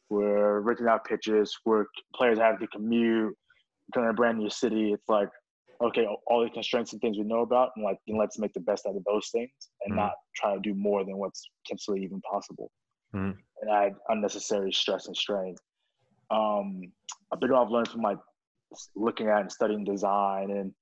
We're 0.08 0.60
renting 0.60 0.86
out 0.86 1.04
pitches. 1.04 1.56
We're 1.64 1.86
players 2.14 2.38
have 2.38 2.60
to 2.60 2.66
commute. 2.68 3.34
Going 3.94 4.06
to 4.06 4.10
a 4.10 4.14
brand 4.14 4.38
new 4.38 4.50
city. 4.50 4.92
It's 4.92 5.08
like, 5.08 5.28
okay, 5.80 6.06
all 6.26 6.42
the 6.42 6.50
constraints 6.50 6.92
and 6.92 7.00
things 7.00 7.18
we 7.18 7.24
know 7.24 7.40
about, 7.40 7.70
and 7.76 7.84
like, 7.84 7.98
and 8.08 8.18
let's 8.18 8.38
make 8.38 8.52
the 8.52 8.60
best 8.60 8.86
out 8.86 8.96
of 8.96 9.04
those 9.04 9.28
things, 9.28 9.50
and 9.84 9.92
mm-hmm. 9.92 10.00
not 10.00 10.12
try 10.34 10.54
to 10.54 10.60
do 10.60 10.74
more 10.74 11.04
than 11.04 11.16
what's 11.16 11.50
potentially 11.64 12.02
even 12.02 12.20
possible, 12.20 12.70
mm-hmm. 13.14 13.38
and 13.62 13.70
add 13.70 13.94
unnecessary 14.08 14.72
stress 14.72 15.06
and 15.06 15.16
strain. 15.16 15.56
Um, 16.30 16.92
a 17.32 17.36
big 17.36 17.50
one 17.50 17.64
I've 17.64 17.70
learned 17.70 17.88
from 17.88 18.02
like 18.02 18.18
looking 18.94 19.28
at 19.28 19.40
and 19.40 19.52
studying 19.52 19.84
design 19.84 20.50
and 20.50 20.72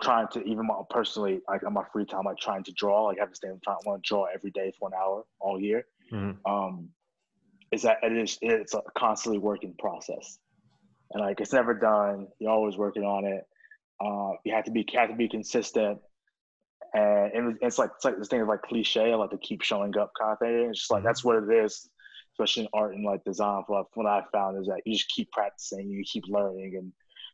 trying 0.00 0.28
to 0.28 0.42
even 0.44 0.68
personally 0.90 1.40
like 1.48 1.64
on 1.64 1.72
my 1.72 1.82
free 1.92 2.04
time 2.04 2.24
like 2.24 2.36
trying 2.38 2.62
to 2.62 2.72
draw 2.72 3.04
like 3.04 3.18
I 3.18 3.22
have 3.22 3.30
to 3.30 3.34
stay 3.34 3.48
in 3.48 3.58
front 3.64 3.80
want 3.84 4.02
to 4.02 4.08
draw 4.08 4.26
every 4.32 4.50
day 4.50 4.72
for 4.78 4.88
an 4.88 4.94
hour 4.94 5.24
all 5.40 5.60
year 5.60 5.84
mm-hmm. 6.12 6.32
um 6.50 6.88
is 7.72 7.82
that 7.82 7.98
it 8.02 8.12
is 8.12 8.38
it's 8.42 8.74
a 8.74 8.82
constantly 8.96 9.38
working 9.38 9.74
process 9.78 10.38
and 11.10 11.22
like 11.22 11.40
it's 11.40 11.52
never 11.52 11.74
done 11.74 12.28
you're 12.38 12.50
always 12.50 12.76
working 12.76 13.02
on 13.02 13.24
it 13.24 13.44
uh 14.04 14.32
you 14.44 14.52
have 14.54 14.64
to 14.64 14.70
be 14.70 14.84
you 14.92 14.98
have 14.98 15.10
to 15.10 15.16
be 15.16 15.28
consistent 15.28 15.98
and 16.94 17.56
it's 17.62 17.78
like 17.78 17.90
it's 17.96 18.04
like 18.04 18.18
this 18.18 18.28
thing 18.28 18.42
of 18.42 18.48
like 18.48 18.62
cliche 18.62 19.14
like 19.14 19.30
to 19.30 19.38
keep 19.38 19.62
showing 19.62 19.96
up 19.96 20.12
kind 20.18 20.32
of 20.32 20.38
thing 20.38 20.68
it's 20.70 20.80
just 20.80 20.90
like 20.90 20.98
mm-hmm. 20.98 21.06
that's 21.06 21.24
what 21.24 21.36
it 21.36 21.64
is 21.64 21.88
especially 22.34 22.64
in 22.64 22.68
art 22.74 22.94
and 22.94 23.04
like 23.04 23.22
design 23.24 23.62
what, 23.66 23.86
what 23.94 24.06
i 24.06 24.22
found 24.32 24.60
is 24.60 24.66
that 24.66 24.80
you 24.84 24.94
just 24.94 25.08
keep 25.08 25.30
practicing 25.32 25.88
you 25.88 26.04
keep 26.04 26.24
learning 26.28 26.74
and 26.76 26.92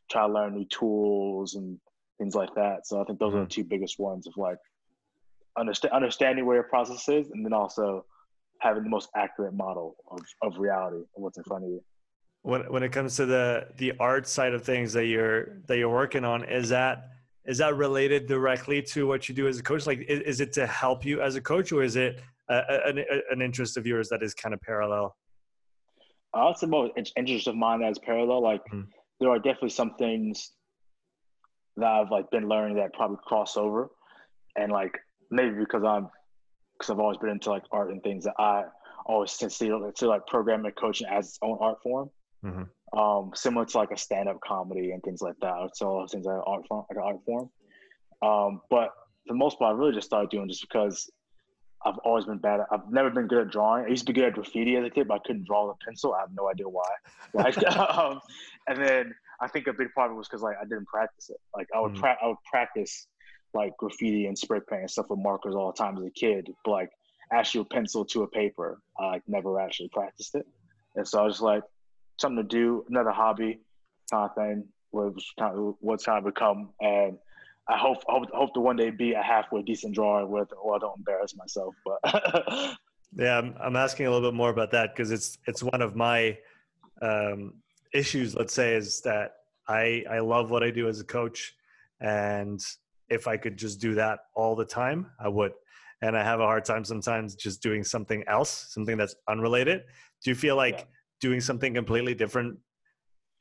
try 0.09 0.25
to 0.25 0.33
learn 0.33 0.55
new 0.55 0.65
tools 0.65 1.55
and 1.55 1.79
things 2.19 2.35
like 2.35 2.53
that. 2.55 2.85
So 2.85 3.01
I 3.01 3.05
think 3.05 3.19
those 3.19 3.29
mm-hmm. 3.29 3.37
are 3.37 3.39
the 3.41 3.45
mm-hmm. 3.45 3.61
two 3.61 3.63
biggest 3.63 3.99
ones 3.99 4.27
of 4.27 4.37
like 4.37 4.57
understand 5.57 5.93
understanding 5.93 6.45
where 6.45 6.55
your 6.55 6.63
process 6.63 7.07
is, 7.09 7.31
and 7.31 7.43
then 7.43 7.53
also 7.53 8.05
having 8.59 8.83
the 8.83 8.89
most 8.89 9.09
accurate 9.15 9.53
model 9.53 9.95
of, 10.11 10.19
of 10.41 10.59
reality 10.59 10.97
of 10.97 11.07
what's 11.15 11.37
in 11.37 11.43
front 11.45 11.63
of 11.63 11.69
you. 11.69 11.83
When 12.41 12.61
when 12.71 12.83
it 12.83 12.91
comes 12.91 13.15
to 13.17 13.25
the 13.25 13.67
the 13.77 13.93
art 13.99 14.27
side 14.27 14.53
of 14.53 14.63
things 14.63 14.93
that 14.93 15.05
you're 15.05 15.59
that 15.67 15.77
you're 15.77 15.89
working 15.89 16.23
on, 16.23 16.43
is 16.45 16.69
that 16.69 17.09
is 17.45 17.57
that 17.57 17.75
related 17.75 18.27
directly 18.27 18.81
to 18.81 19.07
what 19.07 19.27
you 19.27 19.35
do 19.35 19.47
as 19.47 19.59
a 19.59 19.63
coach? 19.63 19.87
Like, 19.87 19.99
is, 20.07 20.19
is 20.21 20.39
it 20.39 20.53
to 20.53 20.67
help 20.67 21.03
you 21.03 21.21
as 21.21 21.35
a 21.35 21.41
coach, 21.41 21.71
or 21.71 21.83
is 21.83 21.95
it 21.95 22.21
a, 22.49 22.55
a, 22.55 22.89
an, 22.89 23.05
an 23.31 23.41
interest 23.41 23.75
of 23.75 23.85
yours 23.85 24.07
that 24.09 24.21
is 24.21 24.33
kind 24.33 24.53
of 24.53 24.61
parallel? 24.61 25.15
Uh, 26.33 26.49
it's 26.51 26.63
about 26.63 26.91
interest 27.17 27.47
of 27.47 27.55
mine 27.55 27.81
that's 27.81 27.99
parallel. 27.99 28.43
Like, 28.43 28.61
mm. 28.71 28.85
there 29.19 29.29
are 29.29 29.39
definitely 29.39 29.71
some 29.71 29.95
things 29.95 30.51
that 31.77 31.87
I've 31.87 32.11
like 32.11 32.29
been 32.29 32.47
learning 32.47 32.77
that 32.77 32.93
probably 32.93 33.17
cross 33.25 33.57
over, 33.57 33.89
and 34.55 34.71
like 34.71 34.97
maybe 35.31 35.55
because 35.55 35.83
I'm 35.83 36.09
because 36.77 36.91
I've 36.91 36.99
always 36.99 37.17
been 37.17 37.31
into 37.31 37.49
like 37.49 37.63
art 37.71 37.91
and 37.91 38.01
things 38.03 38.25
that 38.25 38.35
I 38.37 38.65
always 39.05 39.35
consider 39.35 39.91
to 39.91 40.07
like 40.07 40.27
programming 40.27 40.67
and 40.67 40.75
coaching 40.75 41.07
as 41.07 41.29
its 41.29 41.39
own 41.41 41.57
art 41.59 41.81
form. 41.81 42.09
Mm-hmm. 42.43 42.97
Um, 42.97 43.31
similar 43.35 43.65
to 43.65 43.77
like 43.77 43.91
a 43.91 43.97
stand-up 43.97 44.39
comedy 44.41 44.91
and 44.91 45.03
things 45.03 45.21
like 45.21 45.35
that. 45.41 45.71
So 45.75 45.99
those 45.99 46.11
things 46.11 46.25
like 46.25 46.41
art 46.45 46.67
form, 46.67 46.85
like 46.89 46.97
an 46.97 47.03
art 47.03 47.17
form. 47.25 47.49
Um, 48.21 48.61
but 48.69 48.89
for 49.27 49.33
the 49.33 49.37
most 49.37 49.59
part, 49.59 49.75
I 49.75 49.77
really 49.77 49.93
just 49.93 50.07
started 50.07 50.29
doing 50.29 50.49
just 50.49 50.61
because 50.61 51.09
I've 51.85 51.97
always 51.99 52.25
been 52.25 52.39
bad. 52.39 52.61
At, 52.61 52.67
I've 52.71 52.91
never 52.91 53.09
been 53.09 53.27
good 53.27 53.39
at 53.39 53.51
drawing. 53.51 53.85
I 53.85 53.89
used 53.89 54.05
to 54.07 54.13
be 54.13 54.19
good 54.19 54.27
at 54.27 54.33
graffiti 54.33 54.75
as 54.75 54.85
a 54.85 54.89
kid, 54.89 55.07
but 55.07 55.15
I 55.15 55.19
couldn't 55.25 55.45
draw 55.45 55.67
with 55.67 55.77
a 55.81 55.85
pencil. 55.85 56.13
I 56.13 56.21
have 56.21 56.33
no 56.33 56.49
idea 56.49 56.67
why. 56.67 56.89
Like, 57.33 57.57
um, 57.77 58.19
and 58.67 58.77
then 58.77 59.15
I 59.41 59.47
think 59.47 59.67
a 59.67 59.73
big 59.73 59.93
part 59.93 60.11
of 60.11 60.15
it 60.15 60.17
was 60.17 60.27
because 60.27 60.41
like 60.41 60.57
I 60.59 60.63
didn't 60.63 60.87
practice 60.87 61.29
it. 61.29 61.37
Like 61.55 61.67
I 61.75 61.79
would 61.79 61.93
mm-hmm. 61.93 62.01
pra- 62.01 62.17
I 62.21 62.27
would 62.27 62.43
practice 62.49 63.07
like 63.53 63.75
graffiti 63.77 64.27
and 64.27 64.37
spray 64.37 64.59
paint 64.69 64.81
and 64.81 64.91
stuff 64.91 65.07
with 65.09 65.19
markers 65.19 65.55
all 65.55 65.71
the 65.71 65.77
time 65.77 65.97
as 65.97 66.05
a 66.05 66.11
kid, 66.11 66.49
but 66.65 66.71
like 66.71 66.91
actual 67.31 67.65
pencil 67.65 68.05
to 68.05 68.23
a 68.23 68.27
paper, 68.27 68.79
I 68.99 69.05
like 69.05 69.23
never 69.27 69.59
actually 69.59 69.89
practiced 69.89 70.35
it. 70.35 70.45
And 70.95 71.07
so 71.07 71.19
I 71.19 71.23
was 71.23 71.41
like, 71.41 71.63
something 72.19 72.43
to 72.43 72.47
do, 72.47 72.85
another 72.89 73.11
hobby 73.11 73.59
kind 74.11 74.29
of 74.29 74.35
thing, 74.35 74.67
was 74.91 75.13
kind 75.39 75.57
of 75.57 75.75
what's 75.79 76.05
kind 76.05 76.19
of 76.19 76.33
become. 76.33 76.69
And 76.81 77.17
I 77.67 77.77
hope 77.77 78.03
hope 78.07 78.29
hope 78.33 78.53
to 78.55 78.59
one 78.59 78.75
day 78.75 78.89
be 78.89 79.13
a 79.13 79.21
halfway 79.21 79.61
decent 79.61 79.95
drawer 79.95 80.25
with, 80.25 80.49
or 80.61 80.75
I 80.75 80.79
don't 80.79 80.97
embarrass 80.97 81.35
myself. 81.35 81.75
But 81.85 81.99
yeah, 83.15 83.37
I'm, 83.37 83.55
I'm 83.61 83.75
asking 83.75 84.07
a 84.07 84.11
little 84.11 84.29
bit 84.31 84.35
more 84.35 84.49
about 84.49 84.71
that 84.71 84.95
because 84.95 85.11
it's 85.11 85.37
it's 85.47 85.63
one 85.63 85.81
of 85.81 85.95
my 85.95 86.37
um, 87.01 87.55
issues. 87.93 88.35
Let's 88.35 88.53
say 88.53 88.75
is 88.75 89.01
that 89.01 89.33
I 89.67 90.03
I 90.09 90.19
love 90.19 90.51
what 90.51 90.63
I 90.63 90.71
do 90.71 90.87
as 90.87 90.99
a 90.99 91.05
coach, 91.05 91.53
and 92.01 92.59
if 93.09 93.27
I 93.27 93.37
could 93.37 93.57
just 93.57 93.79
do 93.79 93.95
that 93.95 94.19
all 94.35 94.55
the 94.55 94.65
time, 94.65 95.07
I 95.19 95.27
would. 95.27 95.53
And 96.01 96.17
I 96.17 96.23
have 96.23 96.39
a 96.39 96.45
hard 96.45 96.63
time 96.63 96.85
sometimes 96.85 97.35
just 97.35 97.61
doing 97.61 97.83
something 97.83 98.23
else, 98.25 98.67
something 98.69 98.95
that's 98.95 99.15
unrelated. 99.27 99.83
Do 100.23 100.31
you 100.31 100.35
feel 100.35 100.55
like 100.55 100.77
yeah. 100.77 100.83
Doing 101.19 101.41
something 101.41 101.73
completely 101.73 102.13
different 102.13 102.57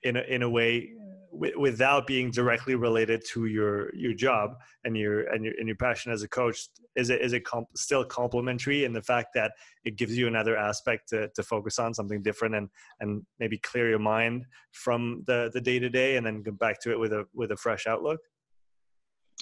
in 0.03 0.17
a, 0.17 0.21
in 0.23 0.43
a 0.43 0.51
way 0.51 0.91
w- 1.33 1.59
without 1.59 2.07
being 2.07 2.31
directly 2.31 2.75
related 2.75 3.23
to 3.33 3.47
your 3.47 3.95
your 3.95 4.14
job 4.14 4.57
and 4.85 4.97
your 4.97 5.23
and 5.29 5.45
your 5.45 5.55
and 5.59 5.67
your 5.67 5.77
passion 5.77 6.12
as 6.12 6.23
a 6.23 6.29
coach 6.29 6.69
is 6.97 7.11
it 7.11 7.21
is 7.21 7.33
it 7.33 7.45
comp- 7.45 7.77
still 7.77 8.05
complementary 8.05 8.85
in 8.85 8.93
the 8.93 9.03
fact 9.03 9.29
that 9.35 9.53
it 9.85 9.97
gives 9.97 10.17
you 10.17 10.27
another 10.27 10.57
aspect 10.57 11.09
to, 11.09 11.29
to 11.35 11.43
focus 11.43 11.79
on 11.79 11.93
something 11.95 12.23
different 12.23 12.55
and 12.55 12.69
and 13.01 13.23
maybe 13.38 13.59
clear 13.59 13.88
your 13.88 13.99
mind 13.99 14.45
from 14.73 15.23
the 15.27 15.51
the 15.53 15.61
day 15.61 15.79
to 15.79 15.88
day 15.88 16.17
and 16.17 16.27
then 16.27 16.43
go 16.43 16.53
back 16.53 16.81
to 16.81 16.91
it 16.91 16.99
with 16.99 17.12
a 17.12 17.25
with 17.35 17.51
a 17.53 17.57
fresh 17.57 17.87
outlook 17.87 18.21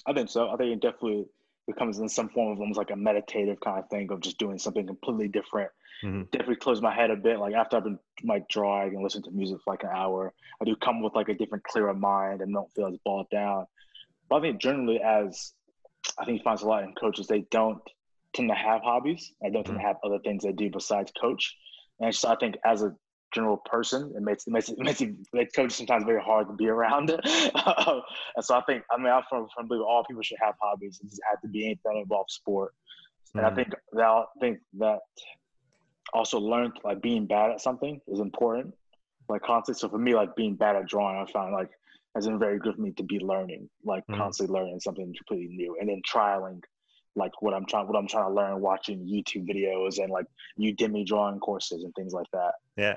I 0.05 0.13
think 0.13 0.29
so. 0.29 0.49
I 0.49 0.55
think 0.57 0.71
it 0.71 0.81
definitely 0.81 1.25
becomes 1.67 1.99
in 1.99 2.09
some 2.09 2.29
form 2.29 2.53
of 2.53 2.59
almost 2.59 2.77
like 2.77 2.91
a 2.91 2.95
meditative 2.95 3.59
kind 3.59 3.79
of 3.79 3.89
thing 3.89 4.11
of 4.11 4.21
just 4.21 4.37
doing 4.37 4.57
something 4.57 4.87
completely 4.87 5.27
different. 5.27 5.69
Mm-hmm. 6.03 6.23
Definitely 6.31 6.55
close 6.57 6.81
my 6.81 6.93
head 6.93 7.11
a 7.11 7.15
bit. 7.15 7.39
Like 7.39 7.53
after 7.53 7.77
I've 7.77 7.83
been 7.83 7.99
like 8.23 8.47
drawing 8.47 8.95
and 8.95 9.03
listening 9.03 9.23
to 9.23 9.31
music 9.31 9.59
for 9.63 9.73
like 9.73 9.83
an 9.83 9.89
hour, 9.93 10.33
I 10.61 10.65
do 10.65 10.75
come 10.75 11.01
with 11.01 11.13
like 11.15 11.29
a 11.29 11.33
different, 11.33 11.63
clearer 11.63 11.93
mind 11.93 12.41
and 12.41 12.53
don't 12.53 12.71
feel 12.73 12.87
as 12.87 12.97
bogged 13.03 13.31
down. 13.31 13.67
But 14.29 14.37
I 14.37 14.41
think 14.41 14.61
generally, 14.61 15.01
as 15.01 15.53
I 16.17 16.25
think 16.25 16.39
you 16.39 16.43
find 16.43 16.59
a 16.59 16.65
lot 16.65 16.83
in 16.83 16.93
coaches, 16.95 17.27
they 17.27 17.45
don't 17.51 17.81
tend 18.33 18.49
to 18.49 18.55
have 18.55 18.81
hobbies. 18.81 19.33
They 19.41 19.49
don't 19.49 19.63
mm-hmm. 19.63 19.73
tend 19.73 19.81
to 19.81 19.87
have 19.87 19.97
other 20.03 20.19
things 20.19 20.43
they 20.43 20.51
do 20.51 20.69
besides 20.69 21.11
coach. 21.19 21.55
And 21.99 22.11
just, 22.11 22.25
I 22.25 22.35
think 22.35 22.57
as 22.63 22.83
a 22.83 22.95
general 23.37 23.57
person. 23.57 24.11
It 24.15 24.23
makes 24.23 24.47
it 24.47 24.51
makes 24.51 24.69
it 24.69 24.79
makes, 24.79 25.01
it, 25.01 25.15
makes 25.31 25.53
coaches 25.53 25.77
sometimes 25.77 26.03
very 26.05 26.21
hard 26.21 26.47
to 26.47 26.53
be 26.53 26.67
around. 26.67 27.09
and 27.23 28.41
so 28.41 28.55
I 28.55 28.61
think 28.61 28.83
I 28.91 28.97
mean 28.97 29.13
I'm 29.13 29.23
from 29.29 29.47
from 29.53 29.67
believe 29.67 29.83
all 29.83 30.03
people 30.05 30.23
should 30.23 30.39
have 30.41 30.55
hobbies. 30.59 30.99
It 31.01 31.07
doesn't 31.07 31.23
have 31.29 31.41
to 31.41 31.47
be 31.47 31.65
anything 31.65 31.81
that 31.85 31.99
involves 31.99 32.33
sport. 32.33 32.73
And 33.35 33.43
mm-hmm. 33.43 33.51
I 33.51 33.55
think 33.55 33.69
that 33.93 34.03
I 34.03 34.23
think 34.39 34.59
that 34.79 34.99
also 36.13 36.39
learned 36.39 36.73
like 36.83 37.01
being 37.01 37.27
bad 37.27 37.51
at 37.51 37.61
something 37.61 38.01
is 38.07 38.19
important. 38.19 38.73
Like 39.29 39.43
constantly. 39.43 39.79
So 39.79 39.89
for 39.89 39.99
me, 39.99 40.15
like 40.15 40.35
being 40.35 40.55
bad 40.55 40.75
at 40.75 40.87
drawing, 40.87 41.17
I 41.17 41.31
found 41.31 41.53
like 41.53 41.69
has 42.15 42.25
been 42.25 42.39
very 42.39 42.57
good 42.57 42.75
for 42.75 42.81
me 42.81 42.91
to 42.93 43.03
be 43.03 43.19
learning, 43.19 43.69
like 43.83 44.03
mm-hmm. 44.07 44.19
constantly 44.19 44.53
learning 44.57 44.79
something 44.79 45.13
completely 45.15 45.55
new, 45.55 45.77
and 45.79 45.89
then 45.89 46.01
trialing 46.11 46.61
like 47.15 47.41
what 47.41 47.53
I'm 47.53 47.65
trying 47.65 47.87
what 47.87 47.97
I'm 47.97 48.07
trying 48.07 48.29
to 48.29 48.33
learn 48.33 48.61
watching 48.61 48.99
YouTube 48.99 49.47
videos 49.47 49.99
and 49.99 50.11
like 50.11 50.25
Udemy 50.59 51.05
drawing 51.05 51.39
courses 51.39 51.83
and 51.83 51.93
things 51.93 52.13
like 52.13 52.27
that. 52.31 52.53
Yeah 52.77 52.95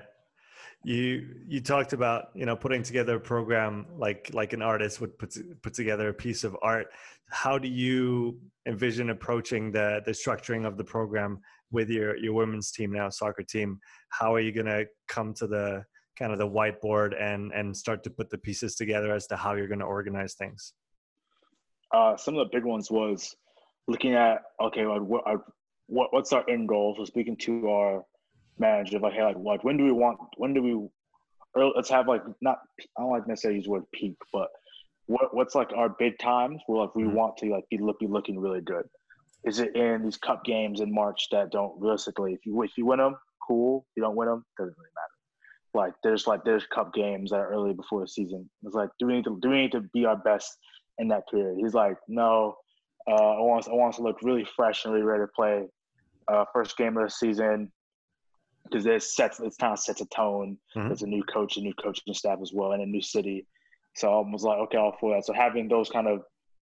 you 0.85 1.27
you 1.47 1.61
talked 1.61 1.93
about 1.93 2.31
you 2.35 2.47
know 2.47 2.57
putting 2.57 2.83
together 2.83 3.17
a 3.17 3.21
program 3.21 3.87
like 3.97 4.31
like 4.33 4.53
an 4.53 4.63
artist 4.63 5.01
would 5.01 5.19
put 5.19 5.37
put 5.63 5.75
together 5.75 6.09
a 6.09 6.15
piece 6.15 6.45
of 6.45 6.57
art. 6.63 6.89
How 7.31 7.59
do 7.59 7.69
you 7.69 8.41
envision 8.67 9.11
approaching 9.11 9.73
the 9.73 10.03
the 10.07 10.13
structuring 10.13 10.67
of 10.67 10.77
the 10.77 10.85
program 10.85 11.41
with 11.71 11.91
your 11.91 12.17
your 12.17 12.33
women's 12.33 12.71
team 12.71 12.93
now 12.93 13.11
soccer 13.11 13.43
team? 13.43 13.79
How 14.09 14.35
are 14.35 14.41
you 14.41 14.53
going 14.53 14.67
to 14.67 14.87
come 15.09 15.35
to 15.35 15.47
the 15.47 15.85
kind 16.19 16.33
of 16.33 16.39
the 16.39 16.49
whiteboard 16.49 17.21
and 17.21 17.53
and 17.53 17.77
start 17.77 18.03
to 18.05 18.11
put 18.11 18.31
the 18.31 18.39
pieces 18.39 18.75
together 18.75 19.13
as 19.13 19.27
to 19.29 19.37
how 19.37 19.55
you're 19.55 19.69
going 19.69 19.81
to 19.81 19.87
organize 19.87 20.35
things? 20.35 20.73
Uh, 21.93 22.17
some 22.17 22.37
of 22.37 22.49
the 22.49 22.57
big 22.57 22.65
ones 22.65 22.91
was 22.91 23.35
looking 23.87 24.15
at 24.15 24.43
okay 24.63 24.87
what, 24.87 25.27
what 25.89 26.13
what's 26.13 26.33
our 26.33 26.49
end 26.49 26.69
goal? 26.69 26.95
So 26.97 27.05
speaking 27.05 27.37
to 27.39 27.69
our 27.69 28.05
manager 28.61 28.99
like 29.01 29.15
hey 29.15 29.25
like, 29.25 29.37
like 29.39 29.65
when 29.65 29.77
do 29.77 29.85
we 29.85 29.93
want 29.93 30.19
when 30.37 30.55
do 30.55 30.63
we 30.63 30.89
or 31.55 31.73
let's 31.75 31.91
have 31.91 32.09
like 32.09 32.23
not 32.41 32.59
I 32.97 33.03
don't 33.03 33.11
like 33.11 33.27
necessarily 33.27 33.59
use 33.59 33.65
the 33.65 33.73
word 33.73 33.85
peak, 33.93 34.17
but 34.33 34.49
what 35.07 35.35
what's 35.35 35.55
like 35.55 35.73
our 35.75 35.89
big 35.89 36.19
times 36.19 36.63
where 36.67 36.83
like 36.83 36.95
we 36.95 37.05
mm-hmm. 37.05 37.17
want 37.17 37.37
to 37.39 37.47
like 37.47 37.65
be, 37.71 37.79
look, 37.79 37.99
be 37.99 38.07
looking 38.07 38.39
really 38.39 38.61
good. 38.61 38.85
Is 39.45 39.59
it 39.59 39.75
in 39.75 40.05
these 40.05 40.19
cup 40.19 40.45
games 40.45 40.81
in 40.81 40.95
March 40.95 41.29
that 41.33 41.51
don't 41.51 41.81
realistically 41.81 42.33
if 42.35 42.41
you 42.45 42.63
if 42.63 42.77
you 42.77 42.87
win 42.87 42.99
them, 42.99 43.17
cool. 43.47 43.87
If 43.91 43.97
you 43.97 44.03
don't 44.03 44.17
win 44.17 44.29
them, 44.29 44.45
doesn't 44.59 44.77
really 44.79 44.91
matter. 44.95 45.87
Like 45.87 45.95
there's 46.05 46.27
like 46.27 46.45
there's 46.45 46.67
cup 46.67 46.95
games 46.95 47.31
that 47.31 47.41
are 47.41 47.51
early 47.53 47.73
before 47.73 48.01
the 48.01 48.09
season. 48.09 48.49
It's 48.63 48.75
like 48.75 48.91
do 48.99 49.07
we 49.07 49.15
need 49.15 49.25
to 49.25 49.39
do 49.41 49.51
we 49.51 49.63
need 49.63 49.73
to 49.73 49.81
be 49.93 50.05
our 50.05 50.17
best 50.17 50.57
in 50.99 51.09
that 51.09 51.29
period? 51.31 51.57
He's 51.59 51.75
like, 51.75 51.97
no, 52.07 52.57
uh, 53.09 53.15
I 53.15 53.41
want 53.41 53.69
I 53.69 53.73
want 53.73 53.95
us 53.95 53.97
to 53.97 54.03
look 54.03 54.23
really 54.23 54.47
fresh 54.57 54.85
and 54.85 54.95
really 54.95 55.07
ready 55.07 55.25
to 55.25 55.29
play. 55.35 55.67
Uh, 56.29 56.45
first 56.53 56.77
game 56.77 56.97
of 56.97 57.03
the 57.03 57.11
season, 57.11 57.73
because 58.65 58.87
it 58.87 59.03
sets 59.03 59.41
it 59.41 59.55
kind 59.59 59.73
of 59.73 59.79
sets 59.79 60.01
a 60.01 60.07
tone. 60.07 60.59
Mm-hmm. 60.77 60.89
There's 60.89 61.03
a 61.03 61.07
new 61.07 61.23
coach, 61.25 61.57
a 61.57 61.61
new 61.61 61.75
coaching 61.75 62.15
staff 62.15 62.39
as 62.43 62.53
well, 62.53 62.73
and 62.73 62.83
a 62.83 62.87
new 62.87 63.03
city. 63.03 63.47
So 63.97 64.09
I 64.09 64.31
was 64.31 64.45
like, 64.45 64.59
okay, 64.59 64.79
all 64.79 64.97
for 65.01 65.15
that. 65.15 65.27
So 65.27 65.33
having 65.33 65.69
those 65.69 65.91
kind 65.91 66.07
of 66.07 66.21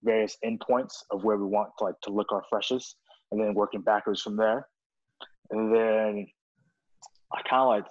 various 0.04 0.38
endpoints 0.46 0.96
of 1.12 1.24
where 1.24 1.38
we 1.38 1.46
want 1.46 1.70
to 1.80 1.86
like 1.86 1.96
to 2.04 2.12
look 2.12 2.32
our 2.32 2.44
freshest, 2.50 2.98
and 3.32 3.42
then 3.42 3.54
working 3.54 3.82
backwards 3.82 4.22
from 4.22 4.36
there, 4.36 4.68
and 5.52 5.74
then 5.74 6.28
I 7.32 7.42
kind 7.50 7.62
of 7.62 7.68
like 7.70 7.86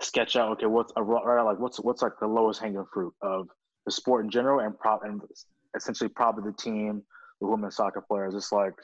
sketch 0.00 0.36
out 0.36 0.52
okay, 0.52 0.66
what's 0.66 0.92
a 0.96 1.02
like 1.02 1.58
what's 1.58 1.78
what's 1.80 2.02
like 2.02 2.18
the 2.20 2.26
lowest 2.26 2.60
hanging 2.60 2.84
fruit 2.92 3.12
of 3.22 3.48
the 3.84 3.92
sport 3.92 4.24
in 4.24 4.30
general, 4.30 4.60
and 4.60 4.78
prop 4.78 5.04
and 5.04 5.20
essentially 5.76 6.08
probably 6.08 6.50
the 6.50 6.56
team, 6.56 7.02
the 7.40 7.46
women's 7.46 7.76
soccer 7.76 8.00
players. 8.00 8.34
It's 8.34 8.52
like 8.52 8.74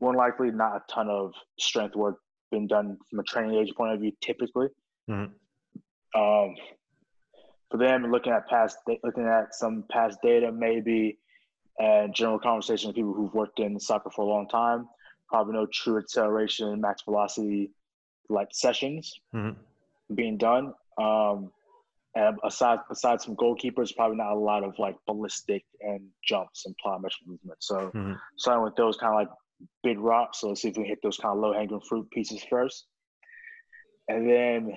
more 0.00 0.14
likely 0.14 0.50
not 0.50 0.76
a 0.76 0.82
ton 0.92 1.08
of 1.08 1.32
strength 1.58 1.94
work 1.94 2.16
been 2.50 2.66
done 2.66 2.98
from 3.08 3.20
a 3.20 3.22
training 3.22 3.56
age 3.56 3.72
point 3.74 3.92
of 3.92 4.00
view, 4.00 4.12
typically. 4.20 4.68
Mm-hmm. 5.08 6.20
Um, 6.20 6.54
for 7.70 7.76
them, 7.76 8.10
looking 8.10 8.32
at 8.32 8.48
past, 8.48 8.78
looking 9.04 9.26
at 9.26 9.54
some 9.54 9.84
past 9.90 10.18
data, 10.22 10.50
maybe, 10.50 11.18
and 11.78 12.14
general 12.14 12.38
conversation 12.38 12.88
with 12.88 12.96
people 12.96 13.14
who've 13.14 13.32
worked 13.32 13.60
in 13.60 13.78
soccer 13.78 14.10
for 14.10 14.22
a 14.22 14.28
long 14.28 14.48
time, 14.48 14.88
probably 15.28 15.54
no 15.54 15.66
true 15.66 15.98
acceleration, 15.98 16.80
max 16.80 17.02
velocity, 17.02 17.70
like 18.28 18.48
sessions 18.52 19.20
mm-hmm. 19.34 19.58
being 20.14 20.36
done. 20.36 20.74
Um, 20.98 21.50
and 22.16 22.38
aside 22.44 22.80
aside 22.90 23.22
from 23.22 23.36
goalkeepers, 23.36 23.94
probably 23.94 24.16
not 24.16 24.32
a 24.32 24.38
lot 24.38 24.64
of 24.64 24.76
like 24.78 24.96
ballistic 25.06 25.64
and 25.80 26.00
jumps 26.26 26.66
and 26.66 26.74
plyometric 26.84 27.26
movement. 27.26 27.58
So 27.60 27.92
mm-hmm. 27.94 28.14
starting 28.36 28.64
with 28.64 28.74
those 28.74 28.96
kind 28.96 29.14
of 29.14 29.18
like 29.20 29.28
big 29.82 29.98
rock. 29.98 30.34
So 30.34 30.48
let's 30.48 30.62
see 30.62 30.68
if 30.68 30.76
we 30.76 30.84
hit 30.84 30.98
those 31.02 31.16
kind 31.16 31.34
of 31.34 31.40
low 31.40 31.52
hanging 31.52 31.80
fruit 31.80 32.10
pieces 32.10 32.44
first. 32.48 32.86
And 34.08 34.28
then 34.28 34.76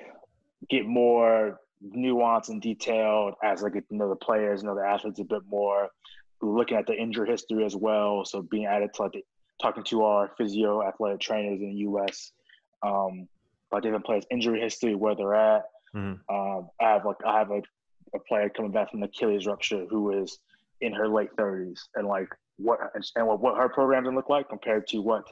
get 0.69 0.85
more 0.85 1.59
nuance 1.81 2.49
and 2.49 2.61
detailed 2.61 3.33
as 3.43 3.63
I 3.63 3.69
get 3.69 3.87
to 3.89 3.95
know 3.95 4.09
the 4.09 4.15
players, 4.15 4.63
know 4.63 4.75
the 4.75 4.81
athletes 4.81 5.19
a 5.19 5.23
bit 5.23 5.41
more. 5.49 5.89
Looking 6.41 6.77
at 6.77 6.87
the 6.87 6.93
injury 6.93 7.29
history 7.29 7.65
as 7.65 7.75
well. 7.75 8.25
So 8.25 8.41
being 8.41 8.65
added 8.65 8.93
to 8.95 9.03
like 9.03 9.13
the, 9.13 9.23
talking 9.61 9.83
to 9.85 10.03
our 10.03 10.31
physio 10.37 10.85
athletic 10.85 11.21
trainers 11.21 11.61
in 11.61 11.69
the 11.69 11.75
US 11.89 12.31
um, 12.81 13.27
about 13.71 13.83
different 13.83 14.05
players' 14.05 14.25
injury 14.29 14.59
history, 14.59 14.95
where 14.95 15.15
they're 15.15 15.35
at. 15.35 15.63
Mm-hmm. 15.95 16.35
Um, 16.35 16.69
I 16.81 16.89
have 16.91 17.05
like 17.05 17.17
I 17.25 17.39
have 17.39 17.51
a, 17.51 17.61
a 18.13 18.19
player 18.27 18.49
coming 18.49 18.71
back 18.71 18.91
from 18.91 19.03
Achilles 19.03 19.45
rupture 19.45 19.85
who 19.89 20.21
is 20.21 20.39
in 20.81 20.91
her 20.93 21.07
late 21.07 21.29
30s 21.37 21.79
and 21.95 22.07
like 22.07 22.27
what 22.57 22.79
and 23.15 23.27
what, 23.27 23.41
what 23.41 23.57
her 23.57 23.69
program 23.69 24.05
can 24.05 24.15
look 24.15 24.29
like 24.29 24.49
compared 24.49 24.87
to 24.87 24.99
what 25.01 25.23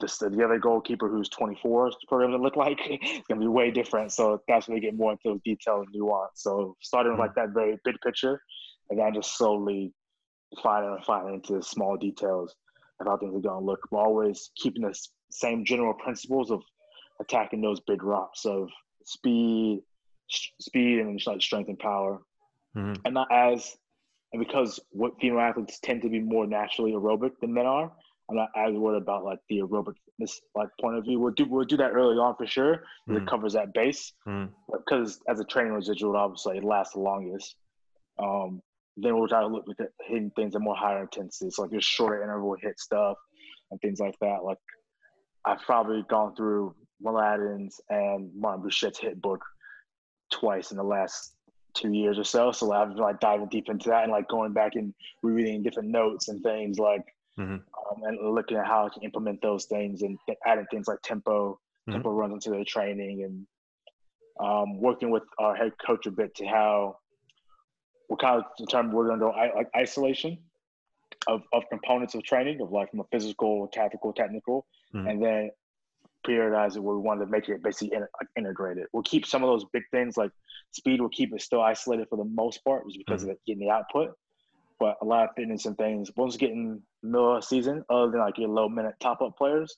the, 0.00 0.30
the 0.30 0.44
other 0.44 0.58
goalkeeper 0.58 1.08
who's 1.08 1.28
24 1.28 1.92
program 2.08 2.32
to 2.32 2.38
look 2.38 2.56
like. 2.56 2.80
It's 2.88 3.26
going 3.28 3.40
to 3.40 3.44
be 3.44 3.48
way 3.48 3.70
different. 3.70 4.12
So 4.12 4.42
that's 4.48 4.68
when 4.68 4.74
we 4.74 4.80
get 4.80 4.96
more 4.96 5.12
into 5.12 5.22
those 5.24 5.40
details 5.44 5.86
and 5.86 5.94
nuance. 5.94 6.42
So 6.42 6.76
starting 6.80 7.12
with 7.12 7.20
like 7.20 7.34
that 7.36 7.50
very 7.50 7.78
big 7.84 7.96
picture 8.02 8.40
and 8.90 8.98
then 8.98 9.14
just 9.14 9.36
slowly 9.36 9.92
finding 10.62 10.92
and 10.92 11.04
finding 11.04 11.34
into 11.34 11.54
the 11.54 11.62
small 11.62 11.96
details 11.96 12.54
of 13.00 13.06
how 13.06 13.16
things 13.16 13.34
are 13.34 13.40
going 13.40 13.60
to 13.60 13.64
look 13.64 13.80
but 13.90 13.96
always 13.96 14.50
keeping 14.56 14.82
the 14.82 14.94
same 15.30 15.64
general 15.64 15.94
principles 15.94 16.50
of 16.50 16.62
attacking 17.20 17.60
those 17.60 17.80
big 17.80 18.02
rocks 18.02 18.44
of 18.44 18.68
speed 19.04 19.80
speed 20.28 21.00
and 21.00 21.20
like 21.26 21.42
strength 21.42 21.68
and 21.68 21.78
power. 21.78 22.20
Mm-hmm. 22.76 23.02
and 23.04 23.14
not 23.14 23.28
as 23.30 23.76
and 24.34 24.44
because 24.44 24.80
what 24.90 25.12
female 25.20 25.40
athletes 25.40 25.78
tend 25.78 26.02
to 26.02 26.08
be 26.08 26.18
more 26.18 26.46
naturally 26.46 26.92
aerobic 26.92 27.30
than 27.40 27.54
men 27.54 27.66
are 27.66 27.90
I'm 28.28 28.36
not 28.36 28.50
as 28.56 28.74
worried 28.74 29.02
about 29.02 29.24
like 29.24 29.38
the 29.48 29.58
aerobic 29.58 29.94
this 30.18 30.40
like 30.54 30.68
point 30.80 30.96
of 30.96 31.04
view. 31.04 31.20
We'll 31.20 31.34
do 31.34 31.46
we'll 31.48 31.64
do 31.64 31.76
that 31.76 31.92
early 31.92 32.16
on 32.16 32.36
for 32.36 32.46
sure. 32.46 32.84
Mm. 33.08 33.18
It 33.18 33.26
covers 33.26 33.52
that 33.52 33.74
base 33.74 34.12
mm. 34.26 34.48
because 34.72 35.20
as 35.28 35.40
a 35.40 35.44
training 35.44 35.72
residual, 35.72 36.16
obviously 36.16 36.58
it 36.58 36.64
lasts 36.64 36.94
the 36.94 37.00
longest. 37.00 37.56
Um, 38.18 38.62
then 38.96 39.16
we'll 39.16 39.28
try 39.28 39.40
to 39.40 39.48
look 39.48 39.64
at 39.80 39.88
hitting 40.06 40.30
things 40.36 40.54
at 40.54 40.62
more 40.62 40.76
higher 40.76 41.02
intensity, 41.02 41.50
so 41.50 41.62
like 41.62 41.72
your 41.72 41.80
shorter 41.80 42.22
interval 42.22 42.56
hit 42.60 42.78
stuff 42.78 43.16
and 43.70 43.80
things 43.80 44.00
like 44.00 44.14
that. 44.20 44.44
Like 44.44 44.58
I've 45.44 45.60
probably 45.60 46.04
gone 46.08 46.34
through 46.34 46.74
Mladen's 47.04 47.80
and 47.90 48.30
Martin 48.34 48.64
Buchheit's 48.64 49.00
HIIT 49.00 49.20
book 49.20 49.42
twice 50.32 50.70
in 50.70 50.76
the 50.76 50.84
last 50.84 51.34
two 51.74 51.92
years 51.92 52.18
or 52.18 52.24
so. 52.24 52.52
So 52.52 52.72
I've 52.72 52.88
been 52.88 52.98
like 52.98 53.20
diving 53.20 53.48
deep 53.48 53.68
into 53.68 53.90
that 53.90 54.04
and 54.04 54.12
like 54.12 54.28
going 54.28 54.52
back 54.52 54.74
and 54.74 54.94
rereading 55.22 55.62
different 55.62 55.90
notes 55.90 56.28
and 56.28 56.42
things 56.42 56.78
like 56.78 57.04
mm-hmm. 57.38 57.54
um, 57.54 58.02
and 58.02 58.34
looking 58.34 58.56
at 58.56 58.66
how 58.66 58.86
I 58.86 58.88
can 58.88 59.02
implement 59.02 59.42
those 59.42 59.66
things 59.66 60.02
and 60.02 60.18
th- 60.26 60.38
adding 60.46 60.66
things 60.70 60.88
like 60.88 61.02
tempo, 61.02 61.52
mm-hmm. 61.52 61.92
tempo 61.92 62.12
runs 62.12 62.32
into 62.34 62.50
their 62.50 62.64
training, 62.64 63.24
and 63.24 63.46
um, 64.40 64.80
working 64.80 65.10
with 65.10 65.24
our 65.38 65.54
head 65.54 65.72
coach 65.84 66.06
a 66.06 66.10
bit 66.10 66.34
to 66.36 66.46
how 66.46 66.98
what 68.08 68.20
kind 68.20 68.38
of 68.38 68.44
determine 68.58 68.92
we're 68.92 69.06
going 69.06 69.18
to 69.18 69.26
go 69.26 69.30
like 69.30 69.68
isolation 69.76 70.38
of, 71.26 71.42
of 71.52 71.62
components 71.70 72.14
of 72.14 72.22
training 72.22 72.60
of 72.60 72.70
like 72.70 72.90
from 72.90 73.00
a 73.00 73.04
physical, 73.10 73.68
tactical, 73.72 74.12
technical, 74.12 74.66
mm-hmm. 74.94 75.06
and 75.06 75.22
then 75.22 75.50
periodize 76.26 76.76
it 76.76 76.80
where 76.80 76.96
we 76.96 77.02
want 77.02 77.20
to 77.20 77.26
make 77.26 77.48
it 77.48 77.62
basically 77.62 77.96
in, 77.96 78.00
like 78.00 78.28
integrated. 78.36 78.86
We'll 78.92 79.02
keep 79.02 79.26
some 79.26 79.42
of 79.42 79.48
those 79.48 79.64
big 79.72 79.82
things 79.90 80.16
like 80.16 80.30
speed. 80.72 81.00
We'll 81.00 81.10
keep 81.10 81.32
it 81.34 81.42
still 81.42 81.62
isolated 81.62 82.08
for 82.08 82.16
the 82.16 82.24
most 82.24 82.64
part, 82.64 82.86
just 82.86 82.98
because 82.98 83.22
mm-hmm. 83.22 83.32
of 83.32 83.38
getting 83.46 83.66
the 83.66 83.70
output. 83.70 84.12
But 84.80 84.96
a 85.02 85.04
lot 85.04 85.28
of 85.28 85.30
fitness 85.36 85.66
and 85.66 85.76
things, 85.76 86.10
once 86.16 86.36
getting 86.36 86.82
middle 87.02 87.36
of 87.36 87.44
season, 87.44 87.84
other 87.88 88.10
than 88.10 88.20
like 88.20 88.38
your 88.38 88.48
low 88.48 88.68
minute 88.68 88.94
top 89.00 89.22
up 89.22 89.36
players, 89.38 89.76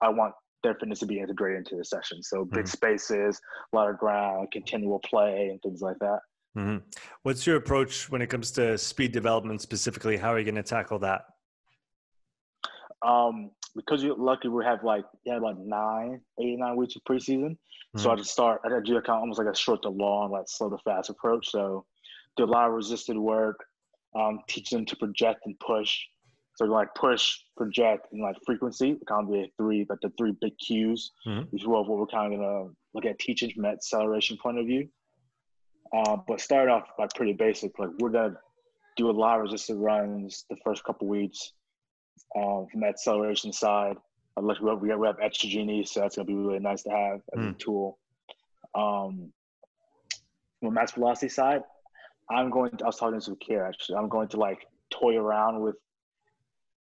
I 0.00 0.08
want 0.08 0.34
their 0.62 0.74
fitness 0.74 1.00
to 1.00 1.06
be 1.06 1.18
integrated 1.20 1.58
into 1.58 1.76
the 1.76 1.84
session. 1.84 2.22
So 2.22 2.44
big 2.44 2.64
mm-hmm. 2.64 2.66
spaces, 2.66 3.40
a 3.72 3.76
lot 3.76 3.88
of 3.88 3.98
ground, 3.98 4.48
continual 4.52 4.98
play, 5.00 5.48
and 5.50 5.60
things 5.62 5.80
like 5.80 5.98
that. 6.00 6.20
Mm-hmm. 6.56 6.78
What's 7.22 7.46
your 7.46 7.56
approach 7.56 8.10
when 8.10 8.20
it 8.20 8.28
comes 8.28 8.50
to 8.52 8.76
speed 8.76 9.12
development 9.12 9.60
specifically? 9.60 10.16
How 10.16 10.32
are 10.32 10.38
you 10.38 10.44
going 10.44 10.56
to 10.56 10.62
tackle 10.62 10.98
that? 11.00 11.22
Um, 13.00 13.50
because 13.74 14.02
you're 14.02 14.16
lucky, 14.16 14.48
we 14.48 14.64
have 14.64 14.84
like 14.84 15.04
yeah, 15.24 15.38
like 15.38 15.56
nine, 15.58 16.20
eight, 16.40 16.58
nine 16.58 16.76
weeks 16.76 16.96
of 16.96 17.02
preseason. 17.04 17.52
Mm-hmm. 17.52 18.00
So 18.00 18.10
I 18.10 18.12
mm-hmm. 18.12 18.22
just 18.22 18.32
start. 18.32 18.60
I 18.64 18.68
do 18.84 18.94
kind 18.94 19.08
of 19.08 19.20
almost 19.20 19.38
like 19.38 19.52
a 19.52 19.56
short 19.56 19.82
to 19.82 19.88
long, 19.88 20.30
like 20.30 20.44
slow 20.46 20.70
to 20.70 20.78
fast 20.84 21.10
approach. 21.10 21.50
So 21.50 21.84
do 22.36 22.44
a 22.44 22.46
lot 22.46 22.68
of 22.68 22.74
resisted 22.74 23.16
work, 23.16 23.58
um, 24.18 24.40
teach 24.48 24.70
them 24.70 24.84
to 24.86 24.96
project 24.96 25.40
and 25.46 25.58
push. 25.60 25.98
So 26.56 26.66
like 26.66 26.88
push, 26.94 27.38
project, 27.56 28.08
and 28.12 28.22
like 28.22 28.36
frequency, 28.44 28.98
kind 29.08 29.26
of 29.26 29.32
the 29.32 29.46
three, 29.56 29.84
but 29.84 29.98
the 30.02 30.12
three 30.18 30.34
big 30.40 30.52
cues, 30.58 31.12
mm-hmm. 31.26 31.44
if 31.52 31.62
you 31.62 31.70
will, 31.70 31.86
what 31.86 31.98
we're 31.98 32.06
kind 32.06 32.32
of 32.32 32.40
gonna 32.40 32.64
look 32.94 33.06
at 33.06 33.18
teaching 33.18 33.50
from 33.50 33.62
that 33.62 33.74
acceleration 33.74 34.36
point 34.42 34.58
of 34.58 34.66
view. 34.66 34.88
Uh, 35.94 36.16
but 36.28 36.40
start 36.40 36.68
off 36.68 36.84
like 36.98 37.10
pretty 37.14 37.32
basic. 37.32 37.78
Like 37.78 37.90
we're 37.98 38.10
gonna 38.10 38.36
do 38.98 39.10
a 39.10 39.12
lot 39.12 39.36
of 39.36 39.44
resisted 39.44 39.76
runs 39.76 40.44
the 40.50 40.56
first 40.62 40.84
couple 40.84 41.08
weeks 41.08 41.52
um, 42.36 42.66
from 42.70 42.80
that 42.80 42.90
acceleration 42.90 43.52
side. 43.52 43.96
Unless 44.36 44.60
we 44.60 44.70
have, 44.70 44.80
we 44.80 44.88
have 44.88 45.00
Exergenie, 45.18 45.86
so 45.86 46.00
that's 46.00 46.16
gonna 46.16 46.26
be 46.26 46.34
really 46.34 46.58
nice 46.58 46.82
to 46.84 46.90
have 46.90 47.20
as 47.36 47.40
mm. 47.40 47.50
a 47.50 47.58
tool. 47.58 47.98
Um, 48.74 49.32
from 50.60 50.68
a 50.68 50.72
max 50.72 50.92
velocity 50.92 51.28
side, 51.28 51.62
I'm 52.30 52.50
going 52.50 52.70
to, 52.78 52.84
I 52.84 52.86
was 52.86 52.96
talking 52.96 53.20
to 53.20 53.36
Care 53.36 53.66
actually. 53.66 53.96
I'm 53.96 54.08
going 54.08 54.28
to 54.28 54.36
like 54.38 54.66
toy 54.90 55.16
around 55.16 55.60
with 55.60 55.76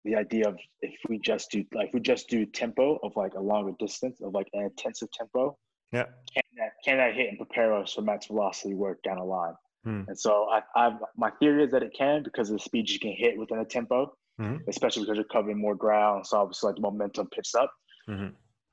the 0.05 0.15
idea 0.15 0.47
of 0.47 0.57
if 0.81 0.95
we 1.09 1.17
just 1.19 1.51
do 1.51 1.63
like 1.73 1.93
we 1.93 1.99
just 1.99 2.29
do 2.29 2.45
tempo 2.45 2.99
of 3.03 3.15
like 3.15 3.33
a 3.35 3.39
longer 3.39 3.71
distance 3.79 4.21
of 4.21 4.33
like 4.33 4.47
an 4.53 4.63
intensive 4.63 5.09
tempo. 5.11 5.57
Yeah. 5.91 6.05
Can 6.33 6.43
that 6.57 6.71
can 6.83 6.97
that 6.97 7.13
hit 7.13 7.29
and 7.29 7.37
prepare 7.37 7.73
us 7.73 7.93
for 7.93 8.01
max 8.01 8.27
velocity 8.27 8.73
work 8.73 9.01
down 9.03 9.17
the 9.17 9.23
line? 9.23 9.53
Hmm. 9.83 10.03
And 10.07 10.19
so 10.19 10.47
I, 10.49 10.61
I've 10.75 10.99
my 11.15 11.29
theory 11.39 11.63
is 11.63 11.71
that 11.71 11.83
it 11.83 11.93
can 11.97 12.23
because 12.23 12.49
of 12.49 12.57
the 12.57 12.63
speed 12.63 12.89
you 12.89 12.99
can 12.99 13.11
hit 13.11 13.37
within 13.37 13.59
a 13.59 13.65
tempo, 13.65 14.13
mm-hmm. 14.39 14.57
especially 14.67 15.03
because 15.03 15.17
you're 15.17 15.25
covering 15.25 15.59
more 15.59 15.75
ground. 15.75 16.25
So 16.25 16.37
obviously 16.37 16.67
like 16.67 16.75
the 16.75 16.81
momentum 16.81 17.27
picks 17.27 17.55
up. 17.55 17.71
Mm-hmm. 18.09 18.29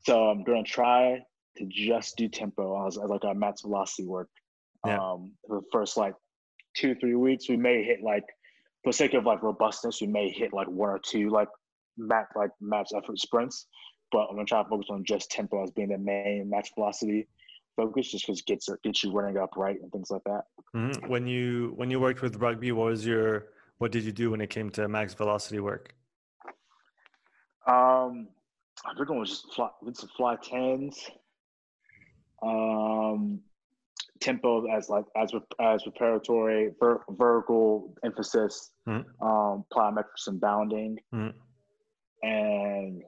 So 0.06 0.28
I'm 0.28 0.44
gonna 0.44 0.62
try 0.62 1.20
to 1.56 1.66
just 1.68 2.16
do 2.16 2.28
tempo 2.28 2.86
as, 2.86 2.96
as 2.96 3.10
like 3.10 3.24
our 3.24 3.34
max 3.34 3.62
velocity 3.62 4.06
work. 4.06 4.28
Yeah. 4.86 4.98
Um, 4.98 5.32
the 5.48 5.60
first 5.72 5.96
like 5.96 6.14
two, 6.74 6.94
three 6.94 7.14
weeks, 7.14 7.48
we 7.48 7.56
may 7.56 7.82
hit 7.82 8.02
like, 8.02 8.24
for 8.82 8.92
sake 8.92 9.14
of 9.14 9.26
like 9.26 9.42
robustness, 9.42 10.00
we 10.00 10.06
may 10.06 10.30
hit 10.30 10.52
like 10.52 10.68
one 10.68 10.88
or 10.88 10.98
two 10.98 11.28
like 11.28 11.48
max 11.98 12.34
like 12.34 12.50
max 12.60 12.92
effort 12.96 13.18
sprints. 13.18 13.66
But 14.12 14.26
I'm 14.28 14.36
gonna 14.36 14.46
try 14.46 14.62
to 14.62 14.68
focus 14.68 14.88
on 14.90 15.04
just 15.04 15.30
tempo 15.30 15.62
as 15.62 15.70
being 15.70 15.90
the 15.90 15.98
main 15.98 16.48
max 16.48 16.70
velocity 16.74 17.28
focus, 17.76 18.10
just 18.10 18.26
because 18.26 18.42
gets 18.42 18.68
gets 18.82 19.04
you 19.04 19.12
running 19.12 19.36
up 19.36 19.56
right 19.56 19.80
and 19.80 19.92
things 19.92 20.10
like 20.10 20.22
that. 20.24 20.42
Mm-hmm. 20.74 21.08
When 21.08 21.26
you 21.26 21.72
when 21.76 21.90
you 21.90 22.00
worked 22.00 22.22
with 22.22 22.36
rugby, 22.36 22.72
what 22.72 22.86
was 22.86 23.06
your 23.06 23.48
what 23.80 23.90
did 23.90 24.04
you 24.04 24.12
do 24.12 24.30
when 24.30 24.42
it 24.42 24.50
came 24.50 24.68
to 24.70 24.86
max 24.88 25.14
velocity 25.14 25.58
work? 25.58 25.94
Um, 27.66 28.28
I 28.84 28.94
think 28.94 29.08
it 29.08 29.14
was 29.14 29.30
just 29.30 29.54
fly, 29.54 29.70
did 29.84 29.96
some 29.96 30.10
fly 30.16 30.36
tens. 30.42 30.98
Um, 32.42 33.40
tempo 34.20 34.66
as 34.70 34.90
like 34.90 35.06
as 35.16 35.32
as 35.60 35.82
preparatory 35.82 36.72
ver, 36.78 37.02
vertical 37.08 37.94
emphasis 38.04 38.70
mm-hmm. 38.86 39.26
um 39.26 39.64
plyometrics 39.72 40.26
and 40.26 40.38
bounding 40.40 40.98
mm-hmm. 41.14 41.30
and 42.26 43.02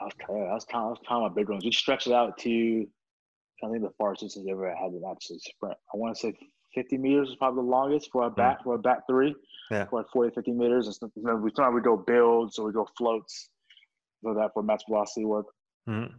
I 0.00 0.04
was 0.04 0.12
kind 0.18 0.40
of, 0.42 0.48
that 0.48 0.54
was 0.54 0.64
kind 0.64 0.84
of, 0.84 0.90
was 0.90 0.98
kind 1.08 1.24
of 1.24 1.30
my 1.30 1.40
big 1.40 1.48
ones 1.48 1.64
we 1.64 1.70
stretched 1.70 2.08
it 2.08 2.12
out 2.12 2.36
to 2.38 2.86
I 3.64 3.68
think 3.68 3.82
the 3.82 3.90
farthest 3.98 4.34
distance 4.34 4.48
ever 4.50 4.68
had 4.74 4.90
an 4.90 5.02
actually 5.08 5.38
sprint 5.38 5.76
I 5.94 5.96
want 5.96 6.16
to 6.16 6.20
say 6.20 6.38
50 6.82 6.98
meters 6.98 7.28
is 7.30 7.36
probably 7.36 7.62
the 7.62 7.70
longest 7.70 8.10
for 8.12 8.24
a 8.24 8.30
bat 8.30 8.58
mm-hmm. 8.58 8.64
for 8.64 8.74
a 8.74 8.78
bat 8.78 9.00
three 9.08 9.34
yeah 9.70 9.84
for 9.86 10.00
like 10.00 10.10
40 10.12 10.34
50 10.34 10.52
meters 10.52 10.86
and 10.86 10.94
stuff. 10.94 11.10
we 11.16 11.50
sometimes 11.54 11.74
we 11.74 11.80
go 11.80 11.96
builds 11.96 12.58
or 12.58 12.66
we 12.66 12.72
go 12.72 12.86
floats 12.96 13.50
for 14.22 14.34
that 14.34 14.50
for 14.54 14.62
max 14.62 14.84
velocity 14.88 15.24
work 15.24 15.46
mm-hmm. 15.88 16.14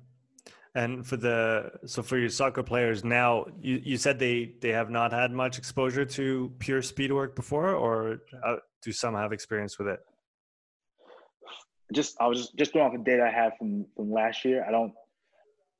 And 0.75 1.05
for 1.05 1.17
the 1.17 1.71
so 1.85 2.03
for 2.03 2.17
your 2.17 2.29
soccer 2.29 2.61
players 2.61 3.03
now, 3.03 3.45
you, 3.59 3.81
you 3.83 3.97
said 3.97 4.19
they 4.19 4.53
they 4.61 4.69
have 4.69 4.91
not 4.91 5.11
had 5.11 5.31
much 5.31 5.57
exposure 5.57 6.05
to 6.05 6.51
pure 6.59 6.83
speed 6.83 7.11
work 7.11 7.35
before, 7.35 7.73
or 7.73 8.19
uh, 8.45 8.57
do 8.83 8.91
some 8.91 9.15
have 9.15 9.33
experience 9.33 9.79
with 9.79 9.87
it? 9.87 9.99
Just 11.91 12.17
I 12.21 12.27
was 12.27 12.37
just 12.37 12.55
just 12.55 12.73
going 12.73 12.85
off 12.85 12.93
the 12.93 12.99
data 12.99 13.23
I 13.23 13.31
have 13.31 13.53
from 13.57 13.87
from 13.95 14.11
last 14.11 14.45
year. 14.45 14.63
I 14.67 14.69
don't 14.69 14.93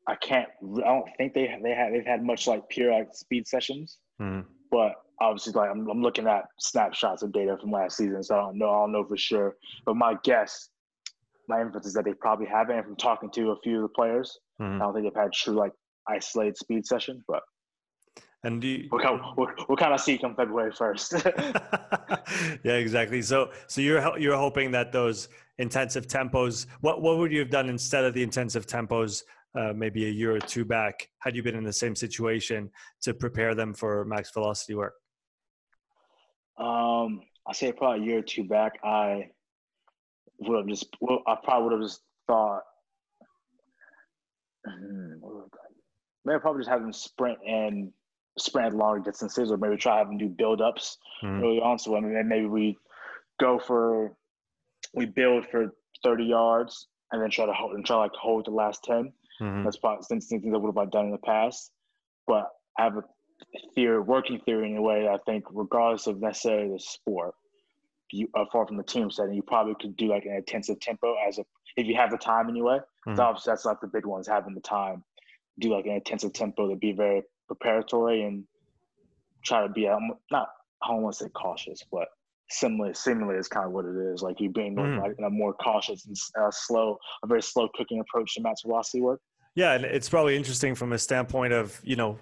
I 0.08 0.16
can't 0.16 0.50
I 0.78 0.88
don't 0.88 1.10
think 1.18 1.36
they 1.36 1.56
they 1.62 1.76
have 1.76 1.94
they've 1.94 2.06
had 2.06 2.24
much 2.24 2.48
like 2.48 2.68
pure 2.68 2.92
like 2.92 3.10
speed 3.14 3.48
sessions, 3.48 4.00
mm. 4.20 4.44
But 4.72 4.94
obviously 5.22 5.54
like 5.54 5.70
I'm, 5.70 5.88
I'm 5.90 6.02
looking 6.02 6.28
at 6.28 6.46
snapshots 6.60 7.24
of 7.24 7.32
data 7.32 7.58
from 7.60 7.72
last 7.72 7.98
season, 7.98 8.24
so 8.24 8.36
I 8.36 8.42
don't 8.42 8.58
know 8.58 8.70
I 8.70 8.82
don't 8.82 8.92
know 8.92 9.04
for 9.04 9.18
sure. 9.18 9.56
But 9.86 9.96
my 9.96 10.16
guess, 10.24 10.70
my 11.48 11.62
inference 11.62 11.88
is 11.88 11.94
that 11.94 12.06
they 12.06 12.14
probably 12.14 12.46
haven't. 12.46 12.78
And 12.78 12.86
from 12.86 12.96
talking 12.96 13.32
to 13.32 13.52
a 13.52 13.60
few 13.62 13.78
of 13.78 13.82
the 13.84 13.90
players, 13.90 14.40
Mm-hmm. 14.62 14.82
I 14.82 14.86
don't 14.86 14.94
think 14.94 15.06
they've 15.06 15.22
had 15.22 15.34
true 15.34 15.54
like 15.54 15.72
isolated 16.08 16.58
speed 16.58 16.86
session, 16.86 17.24
but 17.28 17.42
and 18.44 18.62
do 18.62 18.68
you, 18.68 18.88
we'll, 18.92 19.02
kind 19.02 19.20
of, 19.20 19.38
we'll, 19.38 19.50
we'll 19.68 19.78
kind 19.78 19.94
of 19.94 20.00
see 20.00 20.18
come 20.18 20.36
February 20.36 20.72
first. 20.72 21.14
yeah, 22.64 22.74
exactly. 22.74 23.22
So 23.22 23.52
so 23.68 23.82
you're 23.82 24.18
you're 24.18 24.38
hoping 24.38 24.72
that 24.72 24.92
those 24.92 25.30
intensive 25.58 26.08
tempos. 26.08 26.66
What 26.82 27.02
what 27.02 27.18
would 27.18 27.32
you 27.32 27.40
have 27.40 27.50
done 27.50 27.70
instead 27.70 28.06
of 28.06 28.14
the 28.14 28.24
intensive 28.24 28.66
tempos? 28.66 29.24
Uh, 29.58 29.74
maybe 29.76 30.06
a 30.06 30.10
year 30.10 30.36
or 30.36 30.40
two 30.40 30.64
back, 30.64 31.10
had 31.18 31.36
you 31.36 31.42
been 31.42 31.56
in 31.56 31.64
the 31.64 31.74
same 31.74 31.96
situation 31.96 32.70
to 33.02 33.16
prepare 33.16 33.56
them 33.56 33.74
for 33.74 34.06
max 34.06 34.32
velocity 34.32 34.76
work? 34.76 34.94
Um, 36.60 37.22
I 37.48 37.54
say 37.54 37.72
probably 37.72 38.04
a 38.04 38.06
year 38.06 38.20
or 38.20 38.22
two 38.22 38.44
back, 38.44 38.74
I 38.84 39.30
would 40.38 40.56
have 40.56 40.68
just, 40.68 40.96
well, 41.02 41.24
I 41.26 41.36
probably 41.44 41.64
would 41.64 41.74
have 41.74 41.82
just 41.82 42.02
thought 42.28 42.62
Mm, 44.68 45.20
maybe 46.26 46.40
probably 46.40 46.62
just 46.62 46.70
have 46.70 46.82
them 46.82 46.94
sprint 46.94 47.38
and 47.46 47.92
sprint 48.38 48.76
longer 48.76 49.00
distances, 49.00 49.52
or 49.52 49.58
maybe 49.58 49.78
try 49.78 49.98
having 49.98 50.18
do 50.18 50.28
build 50.28 50.62
ups 50.62 50.98
mm. 51.24 51.42
early 51.42 51.60
on. 51.60 51.80
So 51.80 51.96
I 51.96 52.00
mean, 52.02 52.28
maybe 52.28 52.46
we 52.46 52.78
go 53.40 53.60
for 53.60 54.14
we 54.94 55.06
build 55.06 55.46
for 55.48 55.74
30 56.04 56.24
yards 56.26 56.88
and 57.12 57.22
then 57.22 57.30
try 57.30 57.46
to 57.46 57.54
hold 57.54 57.74
and 57.74 57.86
try 57.86 57.98
like 57.98 58.12
hold 58.14 58.46
the 58.46 58.52
last 58.52 58.84
10. 58.84 59.12
Mm-hmm. 59.42 59.64
That's 59.64 59.78
probably 59.78 60.04
some 60.04 60.22
things 60.22 60.54
I 60.54 60.58
would 60.58 60.76
have 60.76 60.92
done 60.92 61.06
in 61.06 61.12
the 61.12 61.18
past. 61.18 61.72
But 62.28 62.50
I 62.78 62.84
have 62.84 62.98
a 62.98 63.04
theory, 63.76 64.00
working 64.00 64.40
theory 64.42 64.72
in 64.72 64.78
a 64.78 64.82
way. 64.82 65.08
I 65.08 65.18
think, 65.26 65.46
regardless 65.52 66.08
of 66.08 66.20
necessarily 66.22 66.70
the 66.70 66.80
sport, 66.80 67.34
you 68.12 68.28
are 68.36 68.48
far 68.52 68.68
from 68.68 68.78
the 68.78 68.84
team 68.84 69.12
setting, 69.12 69.34
you 69.34 69.44
probably 69.44 69.76
could 69.80 69.96
do 69.96 70.08
like 70.08 70.26
an 70.26 70.36
intensive 70.36 70.80
tempo 70.80 71.16
as 71.28 71.38
a 71.38 71.44
if 71.78 71.88
you 71.88 71.96
have 71.96 72.12
the 72.12 72.18
time 72.18 72.50
anyway. 72.50 72.80
Mm-hmm. 73.08 73.16
So 73.16 73.24
obviously 73.24 73.52
that's 73.52 73.66
like 73.66 73.82
the 73.82 73.88
big 73.88 74.06
ones 74.06 74.28
having 74.28 74.56
the 74.56 74.62
time. 74.62 75.04
Do 75.60 75.74
like 75.74 75.86
an 75.86 75.94
intensive 75.94 76.34
tempo 76.34 76.70
to 76.70 76.76
be 76.76 76.94
very 76.94 77.24
preparatory 77.48 78.24
and 78.24 78.46
try 79.46 79.66
to 79.66 79.70
be 79.70 79.88
um, 79.88 80.12
not 80.32 80.50
I 80.82 80.90
don't 80.90 81.02
want 81.02 81.18
to 81.18 81.26
say 81.26 81.30
cautious, 81.30 81.84
but 81.92 82.08
similar 82.50 82.94
similar 82.94 83.38
is 83.38 83.48
kind 83.48 83.66
of 83.66 83.72
what 83.72 83.86
it 83.86 83.96
is. 83.96 84.22
Like 84.22 84.40
you 84.40 84.50
being 84.50 84.76
mm. 84.76 85.02
like 85.02 85.16
a 85.24 85.30
more 85.30 85.54
cautious 85.54 86.06
and 86.06 86.16
uh, 86.42 86.52
slow, 86.52 86.98
a 87.24 87.28
very 87.28 87.42
slow 87.42 87.70
cooking 87.76 88.00
approach 88.00 88.36
to 88.36 88.54
velocity 88.66 89.02
work. 89.02 89.22
Yeah, 89.56 89.74
and 89.74 89.86
it's 89.86 90.10
probably 90.10 90.36
interesting 90.36 90.76
from 90.76 90.94
a 90.94 90.98
standpoint 90.98 91.54
of 91.54 91.80
you 91.84 91.96
know 91.96 92.20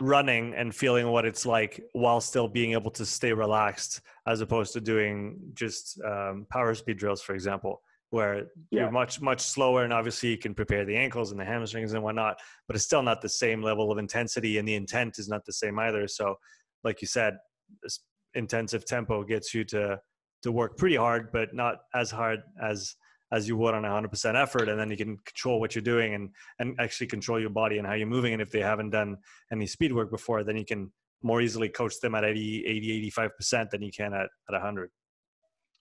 running 0.00 0.54
and 0.54 0.74
feeling 0.74 1.08
what 1.08 1.24
it's 1.24 1.46
like 1.46 1.80
while 1.92 2.20
still 2.20 2.48
being 2.48 2.72
able 2.72 2.90
to 2.90 3.06
stay 3.06 3.32
relaxed, 3.32 4.00
as 4.26 4.40
opposed 4.40 4.72
to 4.72 4.80
doing 4.80 5.38
just 5.54 6.00
um, 6.02 6.46
power 6.50 6.74
speed 6.74 6.98
drills, 6.98 7.22
for 7.22 7.34
example, 7.34 7.80
where 8.10 8.46
yeah. 8.70 8.82
you're 8.82 8.90
much 8.90 9.20
much 9.20 9.40
slower, 9.40 9.84
and 9.84 9.92
obviously 9.92 10.30
you 10.30 10.38
can 10.38 10.54
prepare 10.54 10.84
the 10.84 10.96
ankles 10.96 11.30
and 11.30 11.40
the 11.40 11.44
hamstrings 11.44 11.92
and 11.92 12.02
whatnot, 12.02 12.38
but 12.66 12.76
it's 12.76 12.84
still 12.84 13.02
not 13.02 13.20
the 13.20 13.28
same 13.28 13.62
level 13.62 13.90
of 13.90 13.98
intensity, 13.98 14.58
and 14.58 14.66
the 14.66 14.74
intent 14.74 15.18
is 15.18 15.28
not 15.28 15.44
the 15.44 15.52
same 15.52 15.78
either. 15.78 16.06
So, 16.08 16.36
like 16.82 17.00
you 17.00 17.08
said, 17.08 17.36
this 17.82 18.00
intensive 18.34 18.84
tempo 18.84 19.24
gets 19.24 19.54
you 19.54 19.64
to 19.64 20.00
to 20.42 20.52
work 20.52 20.76
pretty 20.76 20.96
hard, 20.96 21.30
but 21.32 21.54
not 21.54 21.78
as 21.94 22.10
hard 22.10 22.40
as 22.62 22.94
as 23.34 23.48
you 23.48 23.56
would 23.56 23.74
on 23.74 23.84
a 23.84 23.88
100% 23.88 24.40
effort 24.40 24.68
and 24.68 24.78
then 24.78 24.90
you 24.90 24.96
can 24.96 25.16
control 25.24 25.58
what 25.60 25.74
you're 25.74 25.82
doing 25.82 26.14
and 26.14 26.30
and 26.60 26.68
actually 26.78 27.06
control 27.06 27.40
your 27.40 27.50
body 27.50 27.78
and 27.78 27.86
how 27.86 27.94
you're 27.94 28.14
moving. 28.16 28.32
And 28.32 28.42
if 28.42 28.50
they 28.50 28.60
haven't 28.60 28.90
done 28.90 29.16
any 29.52 29.66
speed 29.66 29.92
work 29.92 30.10
before 30.10 30.44
then 30.44 30.56
you 30.56 30.64
can 30.64 30.92
more 31.22 31.40
easily 31.40 31.68
coach 31.68 31.98
them 32.00 32.14
at 32.14 32.24
80 32.24 32.66
80 32.66 33.10
85% 33.10 33.70
than 33.70 33.82
you 33.82 33.90
can 33.90 34.12
at, 34.12 34.28
at 34.48 34.52
100 34.52 34.90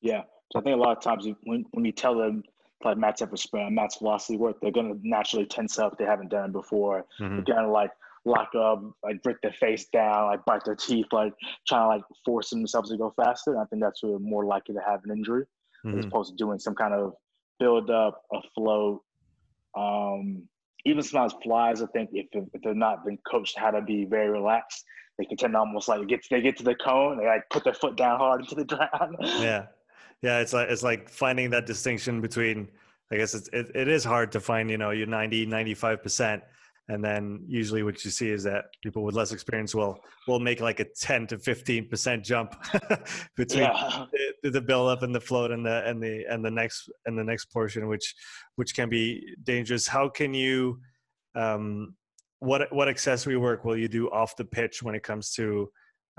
yeah. 0.02 0.22
So 0.52 0.60
i 0.60 0.62
think 0.64 0.76
a 0.76 0.80
lot 0.80 0.98
of 0.98 1.04
times 1.04 1.28
when, 1.44 1.66
when 1.72 1.86
you 1.86 1.92
tell 1.92 2.16
them 2.18 2.44
like 2.84 2.98
max 2.98 3.22
effort 3.22 3.40
sprint 3.40 3.72
max 3.72 3.98
velocity 3.98 4.38
work 4.38 4.58
they're 4.62 4.72
going 4.72 4.92
to 4.94 5.00
naturally 5.08 5.46
tense 5.46 5.78
up 5.80 5.98
they 5.98 6.06
haven't 6.06 6.30
done 6.30 6.50
it 6.50 6.54
before. 6.54 7.06
Mm-hmm. 7.20 7.36
they're 7.36 7.56
going 7.56 7.68
to 7.68 7.72
like 7.72 7.92
lock 8.26 8.52
up 8.56 8.82
like 9.04 9.22
break 9.22 9.38
their 9.42 9.54
face 9.54 9.86
down 9.92 10.28
like 10.28 10.44
bite 10.46 10.64
their 10.66 10.76
teeth 10.76 11.08
like 11.12 11.34
trying 11.68 11.84
to 11.84 11.88
like 11.96 12.04
force 12.26 12.50
themselves 12.50 12.90
to 12.90 12.98
go 12.98 13.14
faster. 13.22 13.52
And 13.52 13.60
i 13.60 13.66
think 13.66 13.82
that's 13.82 14.02
where 14.02 14.18
more 14.20 14.46
likely 14.46 14.76
to 14.76 14.82
have 14.82 15.02
an 15.04 15.12
injury 15.12 15.46
mm-hmm. 15.86 16.00
as 16.00 16.06
opposed 16.06 16.32
to 16.32 16.36
doing 16.36 16.60
some 16.60 16.76
kind 16.76 16.94
of 16.94 17.14
build 17.60 17.90
up, 17.90 18.24
afloat. 18.34 19.02
Um, 19.76 20.44
even 20.86 21.02
sometimes 21.02 21.34
flies, 21.44 21.82
I 21.82 21.88
think 21.88 22.10
if, 22.14 22.28
if 22.34 22.62
they're 22.62 22.74
not 22.74 23.06
been 23.06 23.18
coached 23.30 23.58
how 23.58 23.72
to 23.72 23.82
be 23.82 24.06
very 24.06 24.30
relaxed, 24.30 24.84
they 25.18 25.26
can 25.26 25.38
tend 25.38 25.54
to 25.54 25.60
almost 25.60 25.88
like 25.88 26.08
get 26.08 26.26
they 26.30 26.42
get 26.42 26.58
to 26.58 26.64
the 26.64 26.76
cone, 26.76 27.18
they 27.18 27.26
like 27.26 27.50
put 27.50 27.64
their 27.64 27.74
foot 27.74 27.96
down 27.96 28.18
hard 28.18 28.42
into 28.42 28.56
the 28.56 28.66
ground. 28.76 29.16
yeah, 29.22 29.68
yeah, 30.22 30.40
it's 30.40 30.54
like 30.54 30.70
it's 30.70 30.84
like 30.84 31.10
finding 31.10 31.50
that 31.52 31.66
distinction 31.66 32.22
between. 32.22 32.70
I 33.12 33.18
guess 33.18 33.36
it's, 33.36 33.48
it, 33.50 33.70
it 33.76 33.88
is 33.88 34.04
hard 34.04 34.32
to 34.32 34.40
find, 34.40 34.72
you 34.72 34.78
know, 34.78 34.90
your 34.90 35.06
90, 35.06 35.46
95 35.46 36.02
percent 36.02 36.44
and 36.90 37.04
then 37.04 37.44
usually 37.48 37.82
what 37.82 38.04
you 38.04 38.12
see 38.12 38.30
is 38.30 38.44
that 38.44 38.66
people 38.82 39.04
with 39.04 39.16
less 39.16 39.32
experience 39.32 39.74
will 39.74 39.98
will 40.28 40.40
make 40.40 40.60
like 40.60 40.80
a 40.80 40.86
10 40.86 41.28
to 41.28 41.40
15 41.40 41.88
percent 41.88 42.24
jump 42.24 42.56
between 43.38 43.64
yeah. 43.64 44.06
the, 44.44 44.50
the 44.50 44.62
build 44.62 44.90
up 44.90 45.04
and 45.04 45.16
the 45.16 45.22
float 45.22 45.52
and 45.52 45.66
the 45.66 45.86
and 45.88 46.04
the 46.04 46.26
and 46.30 46.44
the 46.44 46.52
next 46.52 46.90
and 47.06 47.18
the 47.18 47.24
next 47.24 47.46
portion 47.46 47.88
which 47.88 48.14
which 48.56 48.76
can 48.76 48.90
be 48.90 49.36
dangerous 49.44 49.88
how 49.88 50.10
can 50.10 50.34
you 50.34 50.78
um 51.36 51.96
what 52.40 52.72
what 52.74 52.90
accessory 52.90 53.38
work 53.38 53.64
will 53.64 53.78
you 53.78 53.88
do 53.88 54.10
off 54.10 54.36
the 54.36 54.44
pitch 54.46 54.84
when 54.84 54.96
it 54.96 55.04
comes 55.04 55.32
to 55.32 55.70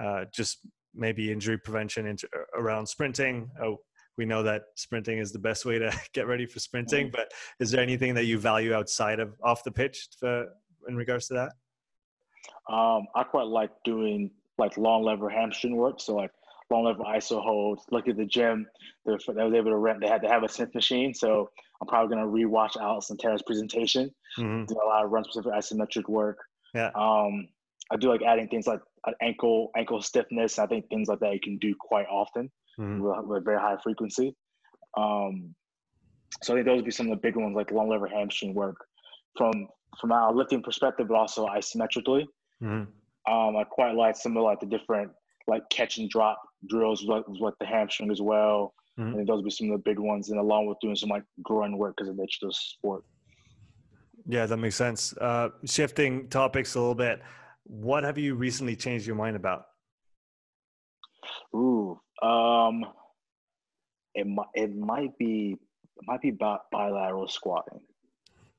uh, 0.02 0.24
just 0.32 0.58
maybe 0.94 1.30
injury 1.30 1.58
prevention 1.58 2.06
into, 2.06 2.26
around 2.56 2.86
sprinting 2.86 3.50
oh, 3.62 3.76
we 4.16 4.24
know 4.24 4.42
that 4.42 4.64
sprinting 4.74 5.18
is 5.18 5.32
the 5.32 5.38
best 5.38 5.64
way 5.64 5.78
to 5.78 5.92
get 6.12 6.26
ready 6.26 6.46
for 6.46 6.60
sprinting 6.60 7.10
but 7.12 7.32
is 7.60 7.70
there 7.70 7.80
anything 7.80 8.14
that 8.14 8.24
you 8.24 8.38
value 8.38 8.74
outside 8.74 9.20
of 9.20 9.34
off 9.42 9.64
the 9.64 9.70
pitch 9.70 10.08
for, 10.18 10.46
in 10.88 10.96
regards 10.96 11.28
to 11.28 11.34
that? 11.34 11.52
Um, 12.72 13.06
i 13.14 13.22
quite 13.22 13.46
like 13.46 13.70
doing 13.84 14.30
like 14.58 14.76
long 14.76 15.02
lever 15.02 15.28
hamstring 15.28 15.76
work 15.76 16.00
so 16.00 16.14
like 16.14 16.30
long 16.70 16.84
lever 16.84 17.04
iso 17.04 17.42
holds. 17.42 17.82
Look 17.90 18.08
at 18.08 18.16
the 18.16 18.24
gym 18.24 18.66
they 19.04 19.12
was 19.12 19.28
able 19.28 19.70
to 19.70 19.76
rent 19.76 20.00
they 20.00 20.08
had 20.08 20.22
to 20.22 20.28
have 20.28 20.42
a 20.42 20.48
smith 20.48 20.74
machine 20.74 21.12
so 21.12 21.50
i'm 21.80 21.88
probably 21.88 22.14
going 22.14 22.26
to 22.26 22.32
rewatch 22.32 22.76
Allison 22.80 23.16
Tara's 23.16 23.42
presentation. 23.42 24.10
Mm-hmm. 24.38 24.64
do 24.64 24.74
a 24.74 24.86
lot 24.86 25.04
of 25.04 25.12
run 25.12 25.22
specific 25.22 25.52
isometric 25.52 26.08
work. 26.08 26.38
Yeah. 26.74 26.90
Um, 26.96 27.48
i 27.90 27.96
do 27.96 28.08
like 28.08 28.22
adding 28.22 28.48
things 28.48 28.66
like 28.66 28.80
ankle 29.20 29.70
ankle 29.76 30.00
stiffness. 30.00 30.58
I 30.58 30.66
think 30.66 30.88
things 30.88 31.08
like 31.08 31.20
that 31.20 31.34
you 31.34 31.40
can 31.40 31.58
do 31.58 31.74
quite 31.78 32.06
often 32.06 32.50
mm-hmm. 32.78 33.00
with, 33.00 33.26
with, 33.26 33.44
very 33.44 33.58
high 33.58 33.76
frequency. 33.82 34.34
Um, 34.96 35.54
so 36.42 36.52
I 36.52 36.56
think 36.56 36.66
those 36.66 36.76
would 36.76 36.84
be 36.84 36.90
some 36.90 37.06
of 37.06 37.10
the 37.10 37.20
bigger 37.20 37.40
ones, 37.40 37.56
like 37.56 37.70
long 37.70 37.88
lever 37.88 38.06
hamstring 38.06 38.54
work 38.54 38.76
from 39.36 39.68
from 40.00 40.10
a 40.10 40.32
lifting 40.32 40.62
perspective, 40.62 41.08
but 41.08 41.14
also 41.14 41.46
isometrically. 41.46 42.24
Mm-hmm. 42.62 43.32
Um, 43.32 43.56
I 43.56 43.64
quite 43.64 43.94
like 43.94 44.16
some 44.16 44.36
of 44.36 44.42
like 44.42 44.60
the 44.60 44.66
different 44.66 45.10
like 45.46 45.62
catch 45.70 45.98
and 45.98 46.08
drop 46.08 46.40
drills 46.68 47.04
with, 47.06 47.24
with 47.28 47.54
the 47.60 47.66
hamstring 47.66 48.10
as 48.10 48.20
well. 48.20 48.74
Mm-hmm. 48.98 49.18
And 49.18 49.26
those 49.26 49.36
would 49.36 49.44
be 49.44 49.50
some 49.50 49.70
of 49.70 49.78
the 49.78 49.90
big 49.90 49.98
ones, 49.98 50.30
and 50.30 50.38
along 50.38 50.66
with 50.66 50.78
doing 50.80 50.96
some 50.96 51.08
like 51.08 51.24
groin 51.42 51.76
work 51.76 51.96
because 51.96 52.08
of 52.08 52.16
the 52.16 52.22
nature 52.22 52.38
of 52.46 52.50
the 52.50 52.54
sport. 52.54 53.04
Yeah, 54.26 54.46
that 54.46 54.56
makes 54.56 54.76
sense. 54.76 55.16
Uh, 55.16 55.50
shifting 55.64 56.28
topics 56.28 56.74
a 56.76 56.78
little 56.78 56.94
bit, 56.94 57.20
what 57.64 58.04
have 58.04 58.16
you 58.16 58.34
recently 58.36 58.76
changed 58.76 59.06
your 59.06 59.16
mind 59.16 59.36
about? 59.36 59.66
Ooh, 61.54 62.00
um, 62.22 62.84
it 64.14 64.26
might 64.26 64.46
it 64.54 64.74
might 64.74 65.16
be 65.18 65.56
it 65.96 66.04
might 66.06 66.20
be 66.20 66.30
bi- 66.30 66.58
bilateral 66.70 67.28
squatting. 67.28 67.80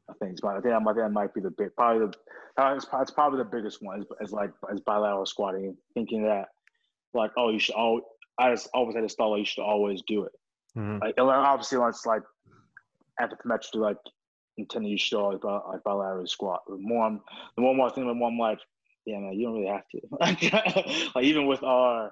I 0.10 0.14
think 0.14 0.34
it's, 0.34 0.44
I 0.44 0.54
think 0.54 0.66
that 0.66 0.82
might, 0.82 0.96
that 0.96 1.12
might 1.12 1.34
be 1.34 1.42
the 1.42 1.50
big 1.50 1.76
probably 1.76 2.08
the 2.08 2.64
uh, 2.64 2.76
it's, 2.76 2.88
it's 3.02 3.12
probably 3.12 3.40
the 3.40 3.46
biggest 3.46 3.82
one 3.82 4.02
is, 4.02 4.06
is 4.22 4.32
like 4.32 4.52
is 4.72 4.80
bilateral 4.82 5.26
squatting. 5.26 5.76
Thinking 5.94 6.24
that 6.24 6.50
like 7.14 7.32
oh 7.38 7.50
you 7.50 7.60
should 7.60 7.76
all 7.76 8.02
I 8.38 8.52
just 8.52 8.70
always 8.74 8.96
had 8.96 9.02
to 9.02 9.10
stall 9.10 9.38
you 9.38 9.46
should 9.46 9.64
always 9.64 10.02
do 10.08 10.24
it. 10.24 10.32
Mm-hmm. 10.78 11.04
Like 11.04 11.16
obviously 11.18 11.80
it's 11.88 12.06
like 12.06 12.24
anthropometrically 13.20 13.76
like 13.76 13.98
intended 14.58 14.90
you 14.90 14.98
should 14.98 15.18
always 15.18 15.40
like 15.44 15.84
bilateral 15.84 16.28
squat. 16.28 16.62
The 16.68 16.78
more 16.78 17.06
I'm 17.06 17.22
the 17.56 17.62
more 17.62 17.74
I'm 17.74 17.90
thinking, 17.90 18.08
the 18.08 18.14
more 18.14 18.30
I'm 18.30 18.38
like 18.38 18.60
yeah 19.06 19.20
man 19.20 19.34
you 19.34 19.46
don't 19.46 19.56
really 19.56 19.68
have 19.68 19.88
to. 19.90 21.10
like 21.16 21.24
even 21.24 21.48
with 21.48 21.64
our 21.64 22.12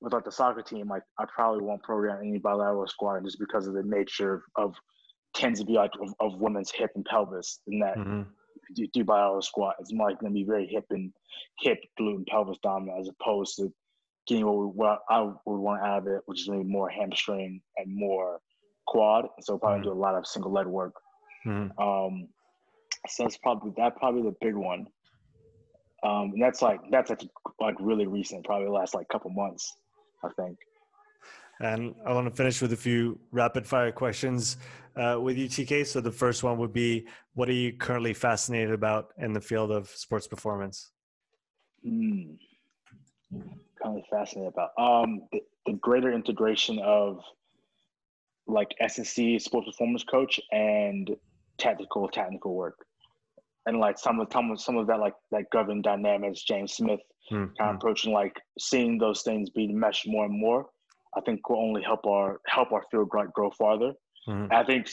with 0.00 0.12
like 0.12 0.24
the 0.24 0.32
soccer 0.32 0.62
team, 0.62 0.88
like 0.88 1.02
I 1.18 1.24
probably 1.26 1.62
won't 1.62 1.82
program 1.82 2.18
any 2.20 2.38
bilateral 2.38 2.86
squatting 2.86 3.24
just 3.24 3.38
because 3.38 3.66
of 3.66 3.74
the 3.74 3.82
nature 3.82 4.44
of 4.56 4.74
tends 5.34 5.60
to 5.60 5.66
be 5.66 5.74
like 5.74 5.92
of, 6.00 6.14
of 6.20 6.40
women's 6.40 6.70
hip 6.70 6.90
and 6.94 7.04
pelvis 7.04 7.60
and 7.66 7.82
that 7.82 7.96
mm-hmm. 7.96 8.22
you 8.74 8.88
do 8.92 9.04
bilateral 9.04 9.42
squat 9.42 9.76
it's 9.78 9.92
more 9.92 10.10
like 10.10 10.20
going 10.20 10.32
to 10.32 10.34
be 10.34 10.44
very 10.44 10.66
hip 10.66 10.84
and 10.90 11.12
hip 11.60 11.78
glute 11.98 12.16
and 12.16 12.26
pelvis 12.26 12.58
dominant 12.62 12.98
as 13.00 13.08
opposed 13.08 13.56
to 13.56 13.72
getting 14.26 14.44
what, 14.46 14.56
we, 14.58 14.66
what 14.66 15.00
I 15.08 15.22
would 15.22 15.36
want 15.44 15.82
out 15.82 15.98
of 15.98 16.06
it 16.08 16.22
which 16.26 16.42
is 16.42 16.48
maybe 16.48 16.64
more 16.64 16.88
hamstring 16.88 17.60
and 17.76 17.94
more 17.94 18.40
quad 18.86 19.26
so 19.40 19.56
probably 19.58 19.80
mm-hmm. 19.80 19.90
do 19.90 19.92
a 19.92 20.00
lot 20.00 20.14
of 20.14 20.26
single 20.26 20.52
leg 20.52 20.66
work 20.66 20.94
mm-hmm. 21.46 21.80
um 21.80 22.28
so 23.08 23.22
that's 23.22 23.38
probably 23.38 23.72
that 23.76 23.96
probably 23.96 24.22
the 24.22 24.34
big 24.40 24.54
one 24.54 24.86
um 26.02 26.32
and 26.32 26.42
that's 26.42 26.60
like 26.60 26.80
that's 26.90 27.10
like, 27.10 27.22
like 27.60 27.76
really 27.78 28.06
recent 28.06 28.44
probably 28.44 28.66
the 28.66 28.72
last 28.72 28.94
like 28.94 29.08
couple 29.08 29.30
months 29.30 29.76
I 30.22 30.28
think. 30.36 30.58
And 31.60 31.94
I 32.06 32.12
want 32.14 32.26
to 32.26 32.34
finish 32.34 32.62
with 32.62 32.72
a 32.72 32.76
few 32.76 33.18
rapid 33.32 33.66
fire 33.66 33.92
questions 33.92 34.56
uh, 34.96 35.18
with 35.20 35.36
you, 35.36 35.46
TK. 35.46 35.86
So 35.86 36.00
the 36.00 36.10
first 36.10 36.42
one 36.42 36.58
would 36.58 36.72
be, 36.72 37.06
what 37.34 37.48
are 37.48 37.54
you 37.54 37.74
currently 37.74 38.14
fascinated 38.14 38.72
about 38.72 39.12
in 39.18 39.34
the 39.34 39.40
field 39.40 39.70
of 39.70 39.88
sports 39.88 40.26
performance? 40.26 40.90
Hmm. 41.84 42.32
Currently 43.82 44.04
fascinated 44.10 44.54
about 44.54 44.70
um, 44.78 45.22
the, 45.32 45.40
the 45.66 45.72
greater 45.74 46.12
integration 46.12 46.78
of 46.78 47.20
like 48.46 48.74
S&C 48.80 49.38
sports 49.38 49.68
performance 49.68 50.02
coach 50.02 50.40
and 50.50 51.14
tactical 51.58 52.08
technical 52.08 52.54
work, 52.54 52.84
and 53.66 53.78
like 53.78 53.98
some 53.98 54.18
of 54.18 54.28
some 54.32 54.50
of 54.50 54.60
some 54.60 54.76
of 54.76 54.86
that 54.88 54.98
like 54.98 55.14
like 55.30 55.48
governed 55.50 55.84
dynamics, 55.84 56.42
James 56.42 56.72
Smith 56.72 57.00
mm-hmm. 57.30 57.52
kind 57.58 57.70
of 57.70 57.76
approaching 57.76 58.12
like 58.12 58.36
seeing 58.58 58.98
those 58.98 59.22
things 59.22 59.50
being 59.50 59.78
meshed 59.78 60.06
more 60.06 60.24
and 60.24 60.38
more 60.38 60.66
i 61.16 61.20
think 61.20 61.48
will 61.48 61.58
only 61.58 61.82
help 61.82 62.06
our 62.06 62.40
help 62.46 62.72
our 62.72 62.84
field 62.90 63.08
grow, 63.08 63.26
grow 63.28 63.50
farther 63.50 63.92
mm-hmm. 64.28 64.52
i 64.52 64.64
think 64.64 64.88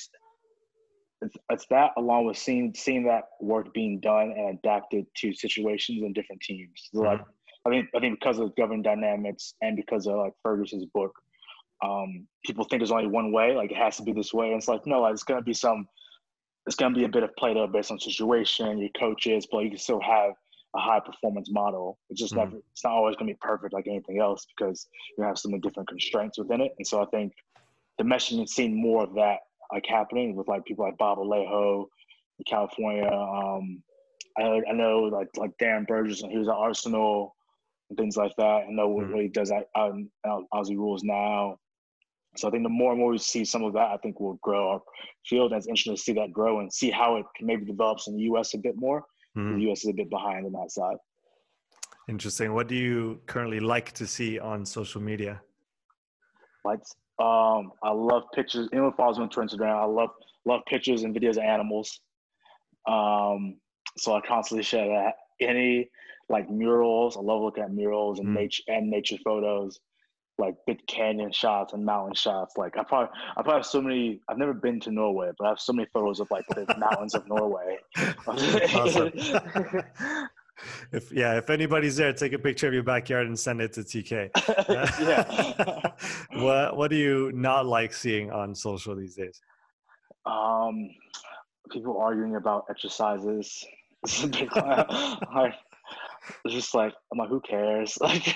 it's, 1.21 1.35
it's 1.49 1.65
that 1.69 1.91
along 1.97 2.25
with 2.25 2.37
seeing 2.37 2.73
seeing 2.75 3.03
that 3.03 3.23
work 3.41 3.73
being 3.73 3.99
done 3.99 4.33
and 4.37 4.59
adapted 4.59 5.05
to 5.15 5.33
situations 5.33 6.03
and 6.03 6.13
different 6.13 6.41
teams 6.41 6.89
so 6.93 6.99
mm-hmm. 6.99 7.07
like 7.07 7.21
i 7.65 7.69
think 7.69 7.87
i 7.95 7.99
think 7.99 8.19
because 8.19 8.39
of 8.39 8.55
governed 8.55 8.83
dynamics 8.83 9.53
and 9.61 9.75
because 9.75 10.07
of 10.07 10.15
like 10.15 10.33
ferguson's 10.43 10.85
book 10.93 11.11
um, 11.83 12.27
people 12.45 12.65
think 12.65 12.79
there's 12.79 12.91
only 12.91 13.07
one 13.07 13.31
way, 13.31 13.55
like 13.55 13.71
it 13.71 13.77
has 13.77 13.97
to 13.97 14.03
be 14.03 14.13
this 14.13 14.33
way. 14.33 14.47
And 14.47 14.57
it's 14.57 14.67
like, 14.67 14.85
no, 14.85 15.01
like, 15.01 15.13
it's 15.13 15.23
gonna 15.23 15.41
be 15.41 15.53
some, 15.53 15.87
it's 16.65 16.75
gonna 16.75 16.95
be 16.95 17.03
a 17.03 17.09
bit 17.09 17.23
of 17.23 17.35
Play-Doh 17.35 17.67
based 17.67 17.91
on 17.91 17.99
situation, 17.99 18.79
your 18.79 18.89
coaches, 18.99 19.47
but 19.51 19.59
you 19.59 19.69
can 19.69 19.79
still 19.79 20.01
have 20.01 20.33
a 20.77 20.79
high 20.79 20.99
performance 20.99 21.49
model. 21.51 21.97
It's 22.09 22.19
just 22.19 22.33
mm-hmm. 22.33 22.51
never, 22.51 22.61
it's 22.71 22.83
not 22.83 22.93
always 22.93 23.15
gonna 23.15 23.31
be 23.31 23.37
perfect 23.41 23.73
like 23.73 23.87
anything 23.87 24.19
else 24.19 24.45
because 24.55 24.87
you 25.17 25.23
have 25.23 25.37
so 25.37 25.49
many 25.49 25.59
different 25.59 25.89
constraints 25.89 26.37
within 26.37 26.61
it. 26.61 26.73
And 26.77 26.87
so 26.87 27.01
I 27.01 27.05
think 27.07 27.33
the 27.97 28.03
meshing 28.03 28.37
and 28.37 28.49
seeing 28.49 28.79
more 28.79 29.03
of 29.03 29.15
that 29.15 29.39
like 29.73 29.85
happening 29.87 30.35
with 30.35 30.47
like 30.47 30.65
people 30.65 30.85
like 30.85 30.97
Bob 30.97 31.17
Alejo 31.17 31.85
in 32.37 32.43
California. 32.47 33.07
Um, 33.07 33.81
I 34.37 34.43
know, 34.43 34.61
I 34.69 34.73
know 34.73 34.99
like 34.99 35.29
like 35.35 35.51
Darren 35.57 35.87
Burgess 35.87 36.21
and 36.21 36.31
he 36.31 36.37
was 36.37 36.47
at 36.47 36.53
Arsenal 36.53 37.35
and 37.89 37.97
things 37.97 38.15
like 38.15 38.33
that. 38.37 38.65
I 38.67 38.69
know 38.69 38.89
mm-hmm. 38.89 39.13
what 39.13 39.21
he 39.23 39.29
does 39.29 39.51
out, 39.51 39.65
out 39.75 40.43
Aussie 40.53 40.77
rules 40.77 41.03
now. 41.03 41.57
So 42.35 42.47
I 42.47 42.51
think 42.51 42.63
the 42.63 42.69
more 42.69 42.91
and 42.91 42.99
more 42.99 43.11
we 43.11 43.17
see 43.17 43.43
some 43.43 43.63
of 43.63 43.73
that, 43.73 43.89
I 43.91 43.97
think 43.97 44.19
will 44.19 44.37
grow 44.43 44.69
our 44.69 44.81
field. 45.25 45.51
And 45.51 45.57
it's 45.57 45.67
interesting 45.67 45.95
to 45.95 46.01
see 46.01 46.13
that 46.13 46.31
grow 46.31 46.59
and 46.59 46.71
see 46.71 46.91
how 46.91 47.15
it 47.15 47.25
can 47.35 47.47
maybe 47.47 47.65
develops 47.65 48.07
in 48.07 48.15
the 48.15 48.23
U.S. 48.23 48.53
a 48.53 48.59
bit 48.59 48.75
more. 48.77 49.03
Mm-hmm. 49.37 49.55
The 49.57 49.61
U.S. 49.63 49.83
is 49.83 49.89
a 49.89 49.93
bit 49.93 50.09
behind 50.09 50.45
on 50.45 50.51
that 50.53 50.71
side. 50.71 50.97
Interesting. 52.09 52.53
What 52.53 52.67
do 52.67 52.75
you 52.75 53.19
currently 53.27 53.59
like 53.59 53.91
to 53.93 54.07
see 54.07 54.39
on 54.39 54.65
social 54.65 55.01
media? 55.01 55.41
Like, 56.63 56.79
um, 57.19 57.71
I 57.83 57.91
love 57.91 58.23
pictures. 58.33 58.69
Anyone 58.71 58.93
follows 58.93 59.17
me 59.17 59.23
on 59.23 59.29
Instagram, 59.29 59.75
I 59.75 59.85
love 59.85 60.09
love 60.45 60.61
pictures 60.67 61.03
and 61.03 61.15
videos 61.15 61.31
of 61.31 61.43
animals. 61.43 61.99
Um, 62.87 63.57
so 63.97 64.15
I 64.15 64.21
constantly 64.27 64.63
share 64.63 64.87
that. 64.87 65.15
Any 65.41 65.89
like 66.29 66.49
murals, 66.49 67.17
I 67.17 67.21
love 67.21 67.41
looking 67.41 67.63
at 67.63 67.71
murals 67.71 68.19
and 68.19 68.29
mm. 68.29 68.35
nature 68.35 68.63
and 68.67 68.89
nature 68.89 69.17
photos 69.23 69.79
like 70.37 70.55
big 70.65 70.85
canyon 70.87 71.31
shots 71.31 71.73
and 71.73 71.85
mountain 71.85 72.13
shots. 72.13 72.57
Like 72.57 72.77
I 72.77 72.83
probably 72.83 73.09
I 73.31 73.41
probably 73.41 73.53
have 73.53 73.65
so 73.65 73.81
many. 73.81 74.21
I've 74.29 74.37
never 74.37 74.53
been 74.53 74.79
to 74.81 74.91
Norway, 74.91 75.31
but 75.37 75.45
I 75.45 75.49
have 75.49 75.59
so 75.59 75.73
many 75.73 75.87
photos 75.93 76.19
of 76.19 76.29
like 76.31 76.45
the 76.47 76.65
mountains 76.77 77.15
of 77.15 77.27
Norway. 77.27 77.77
if 80.91 81.11
yeah, 81.11 81.37
if 81.37 81.49
anybody's 81.49 81.97
there, 81.97 82.13
take 82.13 82.33
a 82.33 82.39
picture 82.39 82.67
of 82.67 82.73
your 82.73 82.83
backyard 82.83 83.27
and 83.27 83.37
send 83.37 83.61
it 83.61 83.73
to 83.73 83.81
TK. 83.81 84.29
yeah. 84.69 85.91
what 86.41 86.77
What 86.77 86.91
do 86.91 86.97
you 86.97 87.31
not 87.33 87.65
like 87.65 87.93
seeing 87.93 88.31
on 88.31 88.53
social 88.53 88.95
these 88.95 89.15
days? 89.15 89.41
Um, 90.25 90.89
people 91.71 91.97
arguing 91.97 92.35
about 92.35 92.65
exercises. 92.69 93.65
It's 94.03 94.23
a 94.23 94.27
big 94.27 94.49
it's 96.45 96.53
just 96.53 96.75
like 96.75 96.93
I'm 97.11 97.19
like, 97.19 97.29
who 97.29 97.41
cares? 97.41 97.97
Like 98.01 98.35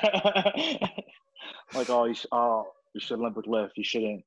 like, 1.74 1.89
oh, 1.89 2.06
you, 2.06 2.14
sh- 2.14 2.26
oh, 2.32 2.68
you 2.94 3.02
should 3.02 3.20
Olympic 3.20 3.48
lift. 3.48 3.78
You 3.78 3.84
shouldn't. 3.84 4.24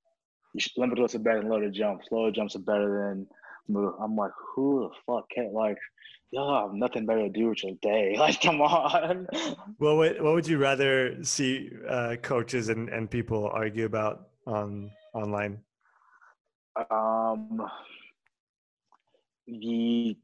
You 0.55 0.61
should, 0.61 0.73
Olympic 0.79 0.99
lifts 0.99 1.15
are 1.15 1.21
better 1.21 1.41
than 1.41 1.51
loaded 1.51 1.73
jumps. 1.73 2.07
Loaded 2.11 2.35
jumps 2.35 2.57
are 2.57 2.61
better 2.61 3.09
than 3.09 3.27
move. 3.69 3.95
I'm 4.01 4.17
like, 4.17 4.33
who 4.55 4.89
the 4.89 4.91
fuck 5.07 5.29
can't 5.31 5.53
like? 5.53 5.79
Y'all 6.31 6.69
have 6.69 6.75
nothing 6.75 7.07
better 7.07 7.23
to 7.23 7.29
do 7.29 7.49
with 7.49 7.63
your 7.63 7.75
day. 7.81 8.17
Like, 8.19 8.41
come 8.41 8.61
on. 8.61 9.27
Well, 9.79 9.97
what 9.97 10.21
what 10.21 10.35
would 10.35 10.49
you 10.49 10.59
rather 10.59 11.23
see 11.23 11.71
uh, 11.89 12.17
coaches 12.23 12.69
and, 12.69 12.89
and 12.89 13.11
people 13.11 13.51
argue 13.53 13.85
about 13.85 14.29
on 14.47 14.91
online? 15.13 15.59
Um, 16.91 17.63
the 19.47 20.17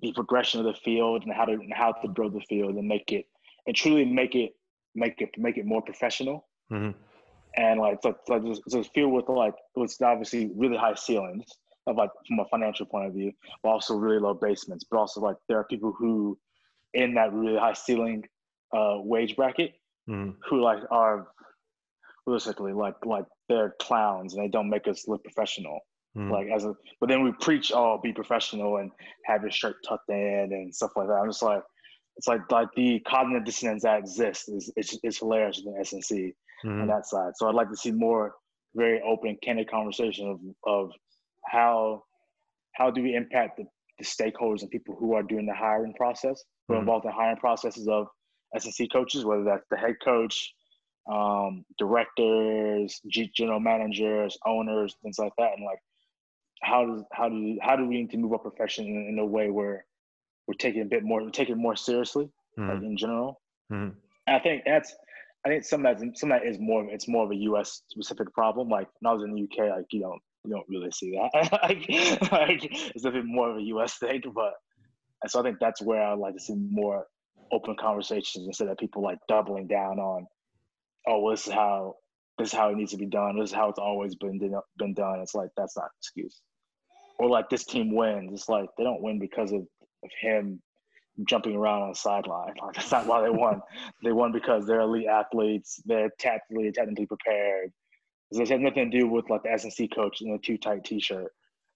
the 0.00 0.12
progression 0.12 0.60
of 0.60 0.66
the 0.66 0.74
field 0.80 1.22
and 1.22 1.32
how 1.32 1.44
to 1.44 1.52
and 1.52 1.72
how 1.72 1.92
to 1.92 2.08
grow 2.08 2.28
the 2.28 2.40
field 2.48 2.74
and 2.74 2.88
make 2.88 3.12
it 3.12 3.26
and 3.66 3.76
truly 3.76 4.04
make 4.04 4.34
it 4.34 4.52
make 4.94 5.20
it 5.20 5.30
make 5.36 5.56
it 5.56 5.66
more 5.66 5.82
professional. 5.82 6.46
Mm-hmm. 6.70 6.98
And 7.54 7.80
like, 7.80 7.98
so, 8.02 8.16
so 8.26 8.56
it's 8.66 8.74
a 8.74 8.84
field 8.84 9.12
with 9.12 9.28
like, 9.28 9.54
it's 9.76 10.00
obviously 10.00 10.50
really 10.56 10.76
high 10.78 10.94
ceilings 10.94 11.44
of 11.86 11.96
like 11.96 12.10
from 12.26 12.40
a 12.40 12.46
financial 12.46 12.86
point 12.86 13.06
of 13.06 13.12
view, 13.12 13.32
but 13.62 13.70
also 13.70 13.94
really 13.94 14.18
low 14.18 14.34
basements. 14.34 14.84
But 14.90 14.98
also 14.98 15.20
like 15.20 15.36
there 15.48 15.58
are 15.58 15.64
people 15.64 15.92
who 15.92 16.38
in 16.94 17.14
that 17.14 17.32
really 17.32 17.58
high 17.58 17.74
ceiling 17.74 18.24
uh, 18.72 18.96
wage 18.98 19.36
bracket 19.36 19.74
mm-hmm. 20.08 20.30
who 20.48 20.62
like 20.62 20.80
are 20.90 21.28
realistically 22.26 22.72
like 22.72 22.94
like 23.04 23.26
they're 23.48 23.74
clowns 23.80 24.34
and 24.34 24.42
they 24.42 24.48
don't 24.48 24.70
make 24.70 24.88
us 24.88 25.06
look 25.08 25.22
professional. 25.22 25.80
Mm-hmm. 26.16 26.30
Like 26.30 26.48
as 26.54 26.64
a, 26.64 26.74
but 27.00 27.08
then 27.08 27.22
we 27.22 27.32
preach, 27.32 27.72
oh, 27.74 27.98
be 28.02 28.12
professional 28.12 28.76
and 28.76 28.90
have 29.24 29.42
your 29.42 29.50
shirt 29.50 29.76
tucked 29.86 30.10
in 30.10 30.48
and 30.52 30.74
stuff 30.74 30.92
like 30.94 31.08
that. 31.08 31.14
I'm 31.14 31.28
just 31.28 31.42
like, 31.42 31.62
it's 32.16 32.28
like 32.28 32.40
like 32.50 32.68
the 32.76 33.00
cognitive 33.00 33.44
dissonance 33.44 33.82
that 33.82 33.98
exists 33.98 34.48
is 34.48 34.72
is, 34.76 34.98
is 35.02 35.18
hilarious 35.18 35.62
in 35.64 35.72
the 35.72 35.80
S&C 35.80 36.34
mm-hmm. 36.64 36.82
on 36.82 36.88
that 36.88 37.06
side. 37.06 37.32
So 37.36 37.48
I'd 37.48 37.54
like 37.54 37.70
to 37.70 37.76
see 37.76 37.90
more 37.90 38.34
very 38.74 39.00
open, 39.02 39.36
candid 39.42 39.70
conversation 39.70 40.28
of 40.28 40.40
of 40.66 40.90
how 41.46 42.04
how 42.74 42.90
do 42.90 43.02
we 43.02 43.14
impact 43.14 43.58
the, 43.58 43.64
the 43.98 44.04
stakeholders 44.04 44.62
and 44.62 44.70
people 44.70 44.96
who 44.98 45.14
are 45.14 45.22
doing 45.22 45.46
the 45.46 45.54
hiring 45.54 45.94
process, 45.94 46.42
who 46.66 46.74
are 46.74 46.76
mm-hmm. 46.76 46.82
involved 46.82 47.04
in 47.04 47.12
hiring 47.12 47.36
processes 47.36 47.88
of 47.88 48.06
S&C 48.54 48.88
coaches, 48.88 49.24
whether 49.24 49.44
that's 49.44 49.66
the 49.70 49.76
head 49.76 49.96
coach, 50.04 50.52
um, 51.10 51.64
directors, 51.78 53.00
G- 53.08 53.32
general 53.34 53.60
managers, 53.60 54.38
owners, 54.46 54.94
things 55.02 55.18
like 55.18 55.32
that, 55.38 55.52
and 55.56 55.64
like 55.64 55.78
how 56.62 56.86
does 56.86 57.02
how 57.12 57.28
do 57.28 57.58
how 57.60 57.76
do 57.76 57.86
we 57.86 57.96
need 57.96 58.10
to 58.10 58.18
move 58.18 58.32
our 58.32 58.38
profession 58.38 58.86
in, 58.86 59.08
in 59.10 59.18
a 59.18 59.26
way 59.26 59.50
where 59.50 59.84
we're 60.46 60.54
taking 60.54 60.82
a 60.82 60.86
bit 60.86 61.02
more, 61.02 61.22
we're 61.22 61.30
taking 61.30 61.56
it 61.56 61.58
more 61.58 61.76
seriously, 61.76 62.28
mm-hmm. 62.58 62.68
like 62.68 62.82
in 62.82 62.96
general. 62.96 63.40
Mm-hmm. 63.72 63.90
I 64.28 64.38
think 64.38 64.62
that's, 64.64 64.94
I 65.44 65.48
think 65.48 65.64
some 65.64 65.84
of 65.84 65.98
that, 65.98 66.18
some 66.18 66.30
of 66.30 66.40
that 66.40 66.46
is 66.46 66.58
more, 66.60 66.84
it's 66.90 67.08
more 67.08 67.24
of 67.24 67.30
a 67.30 67.36
U.S. 67.36 67.82
specific 67.88 68.32
problem. 68.32 68.68
Like 68.68 68.88
when 69.00 69.10
I 69.10 69.14
was 69.14 69.24
in 69.24 69.34
the 69.34 69.42
UK, 69.42 69.76
like 69.76 69.86
you 69.90 70.00
don't, 70.00 70.20
you 70.44 70.52
don't 70.52 70.66
really 70.68 70.90
see 70.90 71.12
that. 71.12 71.52
like, 71.62 72.32
like 72.32 72.92
it's 72.94 73.04
a 73.04 73.10
bit 73.10 73.24
more 73.24 73.50
of 73.50 73.58
a 73.58 73.62
U.S. 73.62 73.98
thing, 73.98 74.22
but 74.34 74.54
and 75.22 75.30
so 75.30 75.40
I 75.40 75.42
think 75.42 75.58
that's 75.60 75.80
where 75.80 76.02
I 76.02 76.14
would 76.14 76.20
like 76.20 76.34
to 76.34 76.40
see 76.40 76.54
more 76.54 77.06
open 77.52 77.76
conversations 77.78 78.46
instead 78.46 78.68
of 78.68 78.78
people 78.78 79.02
like 79.02 79.18
doubling 79.28 79.68
down 79.68 79.98
on, 79.98 80.26
oh, 81.06 81.20
well, 81.20 81.32
this 81.32 81.46
is 81.46 81.52
how 81.52 81.94
this 82.38 82.48
is 82.48 82.54
how 82.54 82.70
it 82.70 82.76
needs 82.76 82.90
to 82.92 82.96
be 82.96 83.06
done. 83.06 83.38
This 83.38 83.50
is 83.50 83.54
how 83.54 83.68
it's 83.68 83.78
always 83.78 84.14
been 84.16 84.38
been 84.78 84.94
done. 84.94 85.20
It's 85.20 85.34
like 85.34 85.50
that's 85.56 85.76
not 85.76 85.84
an 85.84 85.90
excuse. 86.00 86.40
Or 87.18 87.28
like 87.28 87.48
this 87.50 87.64
team 87.64 87.94
wins. 87.94 88.32
It's 88.32 88.48
like 88.48 88.68
they 88.76 88.84
don't 88.84 89.02
win 89.02 89.18
because 89.18 89.52
of 89.52 89.66
of 90.02 90.10
him 90.20 90.60
jumping 91.26 91.56
around 91.56 91.82
on 91.82 91.88
the 91.90 91.94
sideline. 91.94 92.54
Like 92.60 92.74
that's 92.74 92.90
not 92.90 93.06
why 93.06 93.22
they 93.22 93.30
won. 93.30 93.60
they 94.04 94.12
won 94.12 94.32
because 94.32 94.66
they're 94.66 94.80
elite 94.80 95.06
athletes. 95.06 95.82
They're 95.84 96.10
tactically, 96.18 96.70
technically 96.72 97.06
prepared. 97.06 97.72
This 98.30 98.48
has 98.48 98.60
nothing 98.60 98.90
to 98.90 98.98
do 98.98 99.08
with 99.08 99.28
like 99.28 99.42
the 99.42 99.52
S&C 99.52 99.88
coach 99.88 100.22
in 100.22 100.32
a 100.32 100.38
too 100.38 100.56
tight 100.56 100.84
T-shirt, 100.84 101.30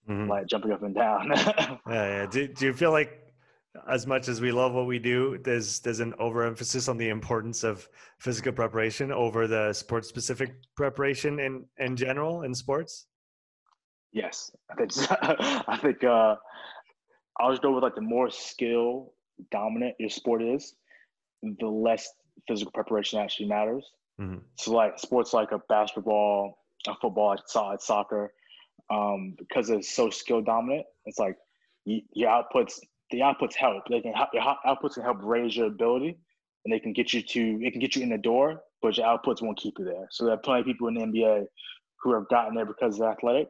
mm-hmm. 0.09 0.31
like 0.31 0.47
jumping 0.47 0.73
up 0.73 0.83
and 0.83 0.95
down. 0.95 1.31
yeah, 1.37 1.79
yeah. 1.87 2.27
Do, 2.27 2.49
do 2.49 2.65
you 2.65 2.73
feel 2.73 2.93
like 2.93 3.27
as 3.91 4.07
much 4.07 4.29
as 4.29 4.41
we 4.41 4.53
love 4.53 4.73
what 4.73 4.87
we 4.87 4.99
do, 4.99 5.39
there's 5.45 5.81
there's 5.81 6.01
an 6.01 6.15
overemphasis 6.19 6.89
on 6.89 6.97
the 6.97 7.11
importance 7.11 7.63
of 7.63 7.87
physical 8.21 8.53
preparation 8.53 9.13
over 9.13 9.47
the 9.47 9.75
sport 9.75 10.07
specific 10.07 10.55
preparation 10.77 11.41
in 11.41 11.67
in 11.77 11.95
general 11.95 12.43
in 12.43 12.55
sports? 12.55 13.07
Yes, 14.13 14.51
I 14.71 14.75
think 14.77 14.93
I 15.69 15.79
think 15.83 16.03
uh, 16.05 16.37
I 17.39 17.45
always 17.45 17.59
go 17.59 17.73
with 17.73 17.83
like 17.83 17.95
the 17.95 18.01
more 18.01 18.31
skill 18.31 19.13
dominant 19.51 19.95
your 19.99 20.11
sport 20.11 20.43
is, 20.43 20.75
the 21.43 21.67
less 21.67 22.09
physical 22.49 22.73
preparation 22.73 23.21
actually 23.21 23.49
matters. 23.49 23.91
Mm-hmm. 24.21 24.39
So 24.59 24.73
like 24.73 24.99
sports 24.99 25.33
like 25.33 25.53
a 25.53 25.61
basketball, 25.69 26.59
a 26.87 26.95
football, 27.01 27.37
like 27.55 27.81
soccer, 27.81 28.33
um, 28.91 29.35
because 29.39 29.69
it's 29.71 29.95
so 29.95 30.11
skill 30.11 30.41
dominant. 30.41 30.87
It's 31.05 31.19
like 31.19 31.37
your 31.85 32.31
outputs, 32.31 32.79
the 33.11 33.21
outputs 33.21 33.55
help. 33.55 33.85
They 33.91 34.01
can 34.01 34.13
help, 34.13 34.31
your 34.33 34.43
outputs 34.43 34.95
can 34.95 35.03
help 35.03 35.19
raise 35.21 35.57
your 35.57 35.67
ability, 35.67 36.17
and 36.65 36.73
they 36.73 36.81
can 36.81 36.93
get 36.93 37.13
you 37.13 37.23
to 37.23 37.61
it 37.63 37.73
can 37.73 37.81
get 37.81 37.97
you 37.97 38.03
in 38.03 38.09
the 38.09 38.19
door, 38.19 38.63
but 38.81 38.97
your 38.97 39.07
outputs 39.07 39.43
won't 39.43 39.59
keep 39.59 39.75
you 39.79 39.85
there. 39.85 40.09
So 40.11 40.25
there 40.25 40.35
are 40.35 40.39
plenty 40.39 40.61
of 40.61 40.67
people 40.67 40.89
in 40.89 40.95
the 40.95 41.01
NBA 41.01 41.45
who 42.03 42.15
have 42.15 42.29
gotten 42.29 42.55
there 42.55 42.67
because 42.67 42.99
they're 42.99 43.11
athletic, 43.11 43.49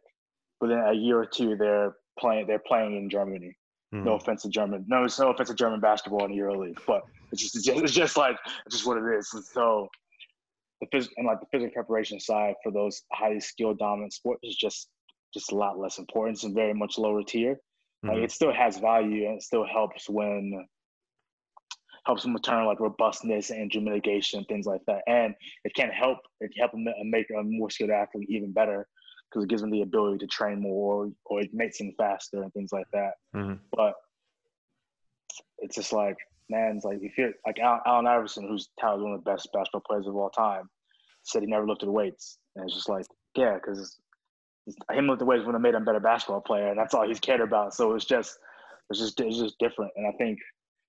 but 0.60 0.68
then 0.68 0.78
a 0.78 0.92
year 0.92 1.20
or 1.20 1.26
two 1.26 1.56
they're 1.56 1.94
playing 2.18 2.46
they're 2.46 2.58
playing 2.58 2.96
in 2.96 3.08
Germany 3.08 3.54
Mm-hmm. 3.94 4.04
No 4.04 4.14
offense 4.14 4.42
to 4.42 4.48
German, 4.48 4.84
no, 4.88 5.04
it's 5.04 5.18
no 5.18 5.30
offense 5.30 5.48
to 5.48 5.54
German 5.54 5.80
basketball 5.80 6.24
in 6.24 6.32
the 6.32 6.36
Euro 6.38 6.60
League, 6.60 6.80
but 6.86 7.02
it's 7.30 7.42
just, 7.42 7.56
it's 7.56 7.64
just, 7.64 7.82
it's 7.82 7.92
just 7.92 8.16
like 8.16 8.36
it's 8.66 8.74
just 8.74 8.86
what 8.86 8.98
it 8.98 9.18
is. 9.18 9.30
And 9.32 9.44
so 9.44 9.88
the 10.80 10.86
phys- 10.88 11.08
and 11.16 11.26
like 11.26 11.40
the 11.40 11.46
physical 11.52 11.72
preparation 11.72 12.18
side 12.18 12.54
for 12.62 12.72
those 12.72 13.02
highly 13.12 13.40
skilled 13.40 13.78
dominant 13.78 14.12
sports 14.12 14.40
is 14.42 14.56
just 14.56 14.88
just 15.32 15.52
a 15.52 15.54
lot 15.54 15.78
less 15.78 15.98
important. 15.98 16.42
It's 16.42 16.52
very 16.52 16.74
much 16.74 16.98
lower 16.98 17.22
tier. 17.22 17.54
Mm-hmm. 17.54 18.08
Like 18.08 18.18
it 18.24 18.32
still 18.32 18.52
has 18.52 18.78
value 18.78 19.26
and 19.26 19.36
it 19.36 19.42
still 19.42 19.66
helps 19.66 20.08
when 20.08 20.66
helps 22.04 22.22
them 22.22 22.34
return 22.34 22.66
like 22.66 22.78
robustness 22.78 23.50
and 23.50 23.60
injury 23.60 23.82
mitigation 23.82 24.44
things 24.44 24.66
like 24.66 24.80
that. 24.86 25.02
And 25.06 25.34
it 25.64 25.74
can 25.74 25.90
help 25.90 26.18
it 26.40 26.52
can 26.52 26.60
help 26.60 26.72
them 26.72 26.86
make 27.10 27.26
a 27.30 27.42
more 27.42 27.70
skilled 27.70 27.90
athlete 27.90 28.28
even 28.30 28.52
better 28.52 28.86
because 29.30 29.44
it 29.44 29.50
gives 29.50 29.62
them 29.62 29.70
the 29.70 29.82
ability 29.82 30.18
to 30.18 30.26
train 30.26 30.60
more 30.60 31.10
or 31.24 31.40
it 31.40 31.52
makes 31.52 31.78
them 31.78 31.92
faster 31.98 32.42
and 32.42 32.52
things 32.52 32.72
like 32.72 32.86
that. 32.92 33.12
Mm-hmm. 33.34 33.54
But 33.72 33.94
it's 35.58 35.76
just 35.76 35.92
like, 35.92 36.16
man, 36.48 36.76
it's 36.76 36.84
like 36.84 36.98
if 37.02 37.18
you're 37.18 37.32
like 37.44 37.58
Allen 37.58 38.06
Iverson, 38.06 38.46
who's 38.48 38.68
touted 38.80 39.02
one 39.02 39.12
of 39.12 39.24
the 39.24 39.30
best 39.30 39.48
basketball 39.52 39.82
players 39.86 40.06
of 40.06 40.16
all 40.16 40.30
time, 40.30 40.68
said 41.24 41.42
he 41.42 41.48
never 41.48 41.66
lifted 41.66 41.86
the 41.86 41.92
weights, 41.92 42.38
and 42.54 42.64
it's 42.64 42.74
just 42.74 42.88
like, 42.88 43.04
yeah, 43.34 43.54
because 43.54 43.98
him 44.92 45.08
lifting 45.08 45.26
weights 45.26 45.44
would 45.44 45.54
have 45.54 45.62
made 45.62 45.74
him 45.74 45.82
a 45.82 45.84
better 45.84 46.00
basketball 46.00 46.40
player, 46.40 46.68
and 46.68 46.78
that's 46.78 46.94
all 46.94 47.06
he's 47.06 47.20
cared 47.20 47.40
about. 47.40 47.74
So 47.74 47.94
it's 47.94 48.04
just, 48.04 48.38
it's 48.90 49.00
just, 49.00 49.20
it's 49.20 49.38
just 49.38 49.58
different. 49.58 49.90
And 49.96 50.06
I 50.06 50.12
think 50.12 50.38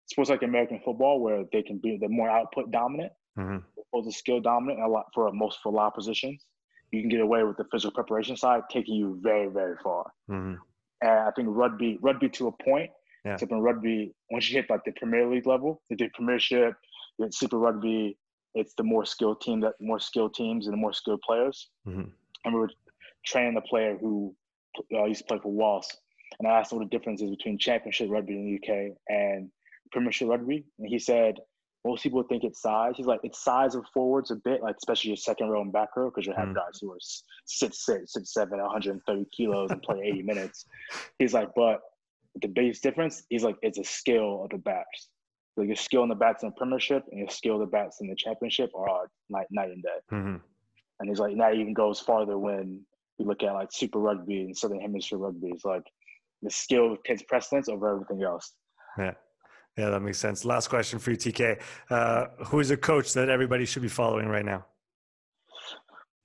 sports 0.05 0.29
like 0.29 0.43
American 0.43 0.79
football, 0.85 1.21
where 1.21 1.43
they 1.51 1.63
can 1.63 1.79
be 1.79 1.97
the 1.99 2.07
more 2.07 2.29
output 2.29 2.69
dominant, 2.71 3.13
mm-hmm. 3.37 3.57
opposed 3.93 4.11
to 4.11 4.17
skill 4.17 4.39
dominant, 4.39 4.79
a 4.81 4.87
lot 4.87 5.05
for 5.13 5.31
most 5.31 5.59
for 5.63 5.69
a 5.69 5.75
lot 5.75 5.87
of 5.87 5.93
positions, 5.95 6.45
you 6.91 7.01
can 7.01 7.09
get 7.09 7.19
away 7.19 7.43
with 7.43 7.57
the 7.57 7.65
physical 7.71 7.91
preparation 7.91 8.37
side, 8.37 8.63
taking 8.71 8.95
you 8.95 9.19
very, 9.21 9.47
very 9.47 9.75
far. 9.83 10.11
Mm-hmm. 10.29 10.55
And 11.01 11.11
I 11.11 11.31
think 11.35 11.49
rugby, 11.51 11.99
rugby 12.01 12.29
to 12.29 12.47
a 12.47 12.63
point, 12.63 12.89
yeah. 13.25 13.33
except 13.33 13.51
in 13.51 13.59
rugby, 13.59 14.13
once 14.31 14.49
you 14.49 14.55
hit 14.55 14.69
like 14.69 14.83
the 14.85 14.91
Premier 14.93 15.27
League 15.27 15.45
level, 15.45 15.81
the 15.89 16.09
Premiership, 16.13 16.73
the 17.19 17.31
Super 17.31 17.57
Rugby, 17.57 18.17
it's 18.55 18.73
the 18.75 18.83
more 18.83 19.05
skilled 19.05 19.41
team 19.41 19.59
that 19.61 19.73
more 19.79 19.99
skilled 19.99 20.33
teams 20.33 20.65
and 20.65 20.73
the 20.73 20.77
more 20.77 20.93
skilled 20.93 21.21
players. 21.21 21.69
Mm-hmm. 21.87 22.09
And 22.45 22.53
we 22.53 22.59
were 22.59 22.71
training 23.25 23.57
a 23.57 23.61
player 23.61 23.97
who 23.99 24.33
uh, 24.93 25.05
used 25.05 25.21
to 25.21 25.25
play 25.25 25.39
for 25.41 25.51
Wasps, 25.51 25.97
and 26.39 26.47
I 26.47 26.59
asked 26.59 26.71
him 26.71 26.79
what 26.79 26.89
the 26.89 26.97
difference 26.97 27.21
is 27.21 27.29
between 27.29 27.57
Championship 27.57 28.09
Rugby 28.09 28.33
in 28.33 28.45
the 28.45 28.55
UK 28.55 28.97
and 29.09 29.49
Premiership 29.91 30.29
Rugby, 30.29 30.65
and 30.79 30.87
he 30.87 30.99
said 30.99 31.39
most 31.87 32.03
people 32.03 32.21
think 32.23 32.43
it's 32.43 32.61
size. 32.61 32.93
He's 32.97 33.05
like, 33.05 33.21
it's 33.23 33.43
size 33.43 33.75
of 33.75 33.85
forwards 33.93 34.31
a 34.31 34.35
bit, 34.35 34.61
like 34.61 34.75
especially 34.77 35.09
your 35.09 35.17
second 35.17 35.49
row 35.49 35.61
and 35.61 35.71
back 35.71 35.95
row, 35.95 36.09
because 36.09 36.27
you 36.27 36.33
have 36.33 36.49
mm. 36.49 36.55
guys 36.55 36.79
who 36.81 36.91
are 36.91 36.97
six, 36.99 37.85
six, 37.85 38.13
six, 38.13 38.33
seven, 38.33 38.59
130 38.59 39.25
kilos 39.35 39.71
and 39.71 39.81
play 39.81 40.01
80 40.03 40.23
minutes. 40.23 40.65
He's 41.17 41.33
like, 41.33 41.49
but 41.55 41.79
the 42.41 42.47
biggest 42.47 42.83
difference, 42.83 43.23
he's 43.29 43.43
like, 43.43 43.55
it's 43.61 43.79
a 43.79 43.83
skill 43.83 44.43
of 44.43 44.49
the 44.49 44.57
backs. 44.57 45.09
Like 45.55 45.67
your 45.67 45.75
skill 45.75 46.03
in 46.03 46.09
the 46.09 46.15
bats 46.15 46.43
in 46.43 46.49
the 46.49 46.55
Premiership 46.55 47.03
and 47.09 47.19
your 47.19 47.29
skill 47.29 47.55
of 47.55 47.61
the 47.61 47.67
bats 47.67 47.99
in 48.01 48.07
the 48.07 48.15
Championship 48.15 48.69
are 48.75 49.09
night, 49.29 49.47
night 49.49 49.69
and 49.69 49.81
day. 49.81 49.99
Mm-hmm. 50.11 50.35
And 50.99 51.09
he's 51.09 51.19
like, 51.19 51.37
that 51.37 51.55
even 51.55 51.73
goes 51.73 51.99
farther 51.99 52.37
when 52.37 52.81
you 53.17 53.25
look 53.25 53.43
at 53.43 53.53
like 53.53 53.69
Super 53.71 53.99
Rugby 53.99 54.41
and 54.41 54.55
Southern 54.55 54.81
Hemisphere 54.81 55.17
Rugby. 55.17 55.49
It's 55.49 55.65
like 55.65 55.83
the 56.41 56.51
skill 56.51 56.97
takes 57.05 57.23
precedence 57.23 57.69
over 57.69 57.89
everything 57.89 58.23
else. 58.23 58.53
Yeah. 58.99 59.13
Yeah, 59.77 59.91
that 59.91 60.01
makes 60.01 60.17
sense. 60.17 60.43
Last 60.43 60.69
question 60.69 60.97
for 60.97 61.11
you, 61.11 61.17
TK. 61.17 61.61
Uh, 61.89 62.25
who 62.45 62.59
is 62.59 62.71
a 62.71 62.77
coach 62.77 63.13
that 63.13 63.29
everybody 63.29 63.65
should 63.65 63.83
be 63.83 63.87
following 63.87 64.27
right 64.27 64.45
now? 64.45 64.65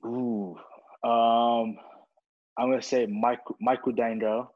Ooh, 0.07 0.57
um, 1.05 1.77
I'm 2.59 2.71
gonna 2.71 2.83
say 2.83 3.07
Mike 3.07 3.41
Mike 3.61 3.81
Dango 3.95 4.53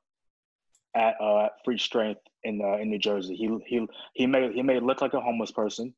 at 0.97 1.14
uh, 1.20 1.49
Free 1.64 1.78
Strength 1.78 2.20
in 2.44 2.62
uh, 2.62 2.78
in 2.78 2.88
New 2.88 2.99
Jersey. 2.99 3.36
He 3.36 3.51
he 3.66 3.86
he 4.14 4.26
made 4.26 4.53
he 4.53 4.62
made 4.62 4.82
look 4.82 5.03
like 5.03 5.12
a 5.12 5.20
homeless 5.20 5.51
person, 5.53 5.94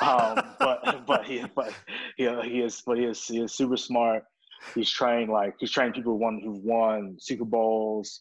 um, 0.00 0.40
but 0.58 1.06
but 1.06 1.24
he 1.24 1.44
but 1.54 1.72
he, 2.16 2.24
he 2.24 2.60
is 2.60 2.82
but 2.86 2.98
he 2.98 3.04
is 3.04 3.24
he 3.24 3.40
is 3.40 3.54
super 3.54 3.78
smart. 3.78 4.24
He's 4.74 4.90
trained 4.90 5.30
like 5.30 5.54
he's 5.58 5.70
trained 5.70 5.94
people 5.94 6.12
who 6.12 6.18
won 6.18 6.40
who 6.44 6.60
won 6.62 7.16
Super 7.18 7.46
Bowls. 7.46 8.20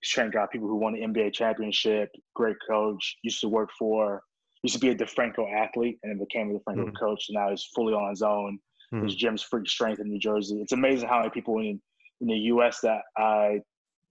He's 0.00 0.10
trained 0.10 0.32
got 0.32 0.50
people 0.50 0.68
who 0.68 0.76
won 0.76 0.94
the 0.94 1.00
NBA 1.00 1.32
championship. 1.34 2.10
Great 2.34 2.56
coach. 2.68 3.16
Used 3.22 3.40
to 3.40 3.48
work 3.48 3.70
for. 3.78 4.22
Used 4.62 4.74
to 4.74 4.80
be 4.80 4.90
a 4.90 4.94
DeFranco 4.94 5.52
athlete 5.52 5.98
and 6.02 6.10
then 6.10 6.18
became 6.18 6.50
a 6.50 6.54
DeFranco 6.54 6.86
mm-hmm. 6.86 6.96
coach. 6.96 7.26
And 7.28 7.36
now 7.36 7.50
he's 7.50 7.68
fully 7.74 7.94
on 7.94 8.10
his 8.10 8.22
own. 8.22 8.58
Mm-hmm. 8.92 9.04
His 9.04 9.14
gym's 9.14 9.42
Free 9.42 9.66
Strength 9.66 10.00
in 10.00 10.08
New 10.08 10.18
Jersey. 10.18 10.60
It's 10.60 10.72
amazing 10.72 11.08
how 11.08 11.18
many 11.18 11.30
people 11.30 11.58
in 11.58 11.80
in 12.20 12.26
the 12.26 12.36
U.S. 12.36 12.80
that 12.82 13.02
I 13.16 13.60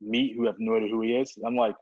meet 0.02 0.36
who 0.36 0.46
have 0.46 0.56
no 0.58 0.76
idea 0.76 0.90
who 0.90 1.02
he 1.02 1.16
is. 1.16 1.38
I'm 1.46 1.56
like, 1.56 1.76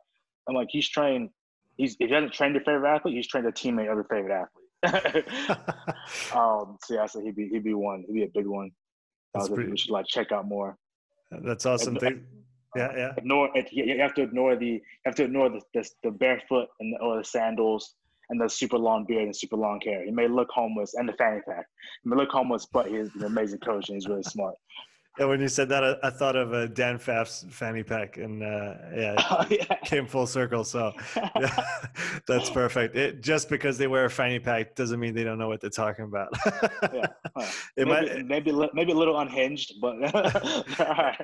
I'm 0.47 0.55
like, 0.55 0.67
he's 0.71 0.89
trained. 0.89 1.29
He's 1.77 1.95
if 1.99 2.09
he 2.09 2.13
hasn't 2.13 2.33
trained 2.33 2.55
your 2.55 2.63
favorite 2.63 2.89
athlete, 2.89 3.15
he's 3.15 3.27
trained 3.27 3.47
a 3.47 3.51
teammate 3.51 3.89
of 3.89 3.95
your 3.95 4.07
favorite 4.09 4.33
athlete. 4.33 5.25
um, 6.35 6.77
so 6.83 6.93
yeah, 6.93 7.05
so 7.05 7.21
he'd 7.21 7.35
be 7.35 7.49
he'd 7.49 7.63
be 7.63 7.73
one. 7.73 8.03
He'd 8.07 8.13
be 8.13 8.23
a 8.23 8.29
big 8.33 8.47
one. 8.47 8.71
That's 9.33 9.49
pretty, 9.49 9.69
we 9.69 9.77
should 9.77 9.91
like 9.91 10.07
check 10.07 10.31
out 10.31 10.47
more. 10.47 10.77
That's 11.31 11.65
awesome. 11.65 11.97
And, 11.97 12.25
yeah, 12.77 12.87
um, 12.87 12.97
yeah. 12.97 13.13
Ignore 13.17 13.49
it. 13.55 13.69
You 13.71 13.99
have 13.99 14.13
to 14.15 14.21
ignore 14.21 14.55
the. 14.55 14.65
You 14.65 14.81
have 15.05 15.15
to 15.15 15.23
ignore 15.23 15.49
the 15.49 15.61
the, 15.73 15.89
the 16.03 16.11
barefoot 16.11 16.67
and 16.79 16.93
the, 16.93 16.99
or 16.99 17.17
the 17.17 17.23
sandals 17.23 17.95
and 18.29 18.41
the 18.41 18.49
super 18.49 18.77
long 18.77 19.05
beard 19.05 19.23
and 19.23 19.35
super 19.35 19.55
long 19.55 19.79
hair. 19.83 20.03
He 20.03 20.11
may 20.11 20.27
look 20.27 20.49
homeless 20.51 20.93
and 20.95 21.07
the 21.07 21.13
fanny 21.13 21.41
pack. 21.47 21.65
He 22.03 22.09
may 22.09 22.17
look 22.17 22.29
homeless, 22.29 22.65
but 22.65 22.87
he's 22.87 23.13
an 23.15 23.23
amazing 23.23 23.59
coach 23.59 23.89
and 23.89 23.95
he's 23.95 24.07
really 24.07 24.23
smart. 24.23 24.55
Yeah, 25.19 25.25
when 25.25 25.41
you 25.41 25.47
said 25.47 25.69
that, 25.69 25.83
I, 25.83 25.95
I 26.03 26.09
thought 26.11 26.35
of 26.35 26.53
uh, 26.53 26.67
Dan 26.67 26.99
Pfaff's 26.99 27.45
fanny 27.49 27.81
pack, 27.81 28.17
and 28.17 28.43
uh, 28.43 28.75
yeah, 28.95 29.15
oh, 29.31 29.45
yeah, 29.49 29.75
came 29.83 30.05
full 30.05 30.27
circle. 30.27 30.63
So 30.63 30.93
yeah, 31.15 31.65
that's 32.27 32.49
perfect. 32.49 32.95
It, 32.95 33.21
just 33.21 33.49
because 33.49 33.77
they 33.77 33.87
wear 33.87 34.05
a 34.05 34.09
fanny 34.09 34.39
pack 34.39 34.75
doesn't 34.75 34.99
mean 34.99 35.15
they 35.15 35.23
don't 35.23 35.39
know 35.39 35.47
what 35.47 35.59
they're 35.61 35.69
talking 35.69 36.05
about. 36.05 36.29
yeah, 36.93 37.07
it 37.75 37.87
maybe, 37.87 37.89
might, 37.89 38.25
maybe 38.25 38.69
maybe 38.73 38.91
a 38.91 38.95
little 38.95 39.17
unhinged, 39.19 39.73
but 39.81 39.95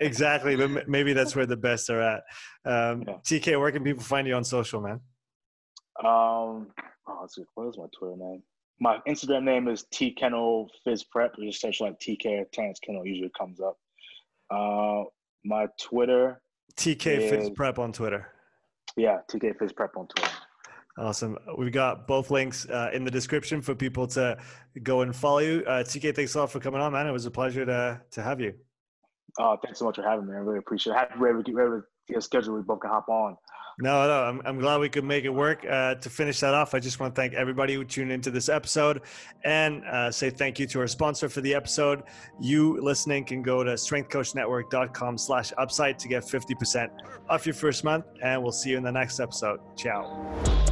exactly. 0.01 0.55
But 0.55 0.89
maybe 0.89 1.13
that's 1.13 1.35
where 1.35 1.45
the 1.45 1.57
best 1.57 1.89
are 1.89 2.01
at. 2.01 2.23
Um, 2.65 3.03
yeah. 3.07 3.13
TK, 3.23 3.59
where 3.59 3.71
can 3.71 3.83
people 3.83 4.03
find 4.03 4.27
you 4.27 4.33
on 4.33 4.43
social, 4.43 4.81
man? 4.81 5.01
Um, 6.03 6.67
oh, 7.07 7.27
what 7.53 7.67
is 7.67 7.77
my 7.77 7.85
Twitter 7.97 8.17
name? 8.17 8.41
My 8.79 8.97
Instagram 9.07 9.43
name 9.43 9.67
is 9.67 9.85
T 9.93 10.11
Kennel 10.11 10.69
Phys 10.85 11.03
Prep. 11.09 11.35
You 11.37 11.49
just 11.49 11.61
search 11.61 11.79
like 11.79 11.99
TK 11.99 12.45
Terrence 12.51 12.79
Kennel 12.79 13.05
usually 13.05 13.31
comes 13.37 13.61
up. 13.61 13.77
Uh, 14.49 15.03
my 15.45 15.67
Twitter. 15.79 16.41
TK 16.75 17.17
is, 17.17 17.31
Phys 17.31 17.55
Prep 17.55 17.79
on 17.79 17.91
Twitter. 17.91 18.27
Yeah, 18.95 19.19
TK 19.29 19.57
Phys 19.57 19.75
Prep 19.75 19.95
on 19.97 20.07
Twitter. 20.07 20.31
Awesome. 20.97 21.37
We've 21.57 21.71
got 21.71 22.07
both 22.07 22.29
links 22.29 22.67
uh, 22.69 22.91
in 22.93 23.03
the 23.03 23.09
description 23.09 23.61
for 23.61 23.73
people 23.73 24.05
to 24.07 24.37
go 24.83 25.01
and 25.01 25.15
follow 25.15 25.39
you. 25.39 25.63
Uh, 25.65 25.83
TK, 25.83 26.15
thanks 26.15 26.35
a 26.35 26.39
lot 26.39 26.51
for 26.51 26.59
coming 26.59 26.81
on, 26.81 26.93
man. 26.93 27.07
It 27.07 27.11
was 27.11 27.25
a 27.25 27.31
pleasure 27.31 27.65
to 27.65 28.01
to 28.11 28.21
have 28.21 28.39
you. 28.39 28.53
Oh, 29.39 29.57
thanks 29.63 29.79
so 29.79 29.85
much 29.85 29.95
for 29.95 30.03
having 30.03 30.27
me. 30.27 30.33
I 30.33 30.37
really 30.37 30.59
appreciate 30.59 30.93
it. 30.93 30.97
Happy 30.97 31.19
we're 31.19 31.31
able 31.31 31.43
to 31.43 31.83
get 32.07 32.23
schedule 32.23 32.55
we 32.55 32.61
both 32.61 32.79
can 32.79 32.89
hop 32.89 33.09
on. 33.09 33.37
No, 33.79 34.07
no, 34.07 34.23
I'm, 34.23 34.41
I'm 34.45 34.59
glad 34.59 34.79
we 34.79 34.89
could 34.89 35.03
make 35.03 35.25
it 35.25 35.29
work. 35.29 35.65
Uh, 35.67 35.95
to 35.95 36.09
finish 36.09 36.39
that 36.41 36.53
off, 36.53 36.75
I 36.75 36.79
just 36.79 36.99
want 36.99 37.15
to 37.15 37.19
thank 37.19 37.33
everybody 37.33 37.73
who 37.73 37.83
tuned 37.83 38.11
into 38.11 38.29
this 38.29 38.49
episode 38.49 39.01
and 39.43 39.83
uh, 39.85 40.11
say 40.11 40.29
thank 40.29 40.59
you 40.59 40.67
to 40.67 40.79
our 40.79 40.87
sponsor 40.87 41.27
for 41.27 41.41
the 41.41 41.55
episode. 41.55 42.03
You 42.39 42.79
listening 42.81 43.25
can 43.25 43.41
go 43.41 43.63
to 43.63 43.71
strengthcoachnetwork.com 43.71 45.17
slash 45.17 45.53
upside 45.57 45.97
to 45.99 46.07
get 46.07 46.23
50% 46.23 46.89
off 47.29 47.45
your 47.45 47.55
first 47.55 47.83
month, 47.83 48.05
and 48.21 48.41
we'll 48.41 48.51
see 48.51 48.71
you 48.71 48.77
in 48.77 48.83
the 48.83 48.91
next 48.91 49.19
episode. 49.19 49.59
Ciao. 49.75 50.62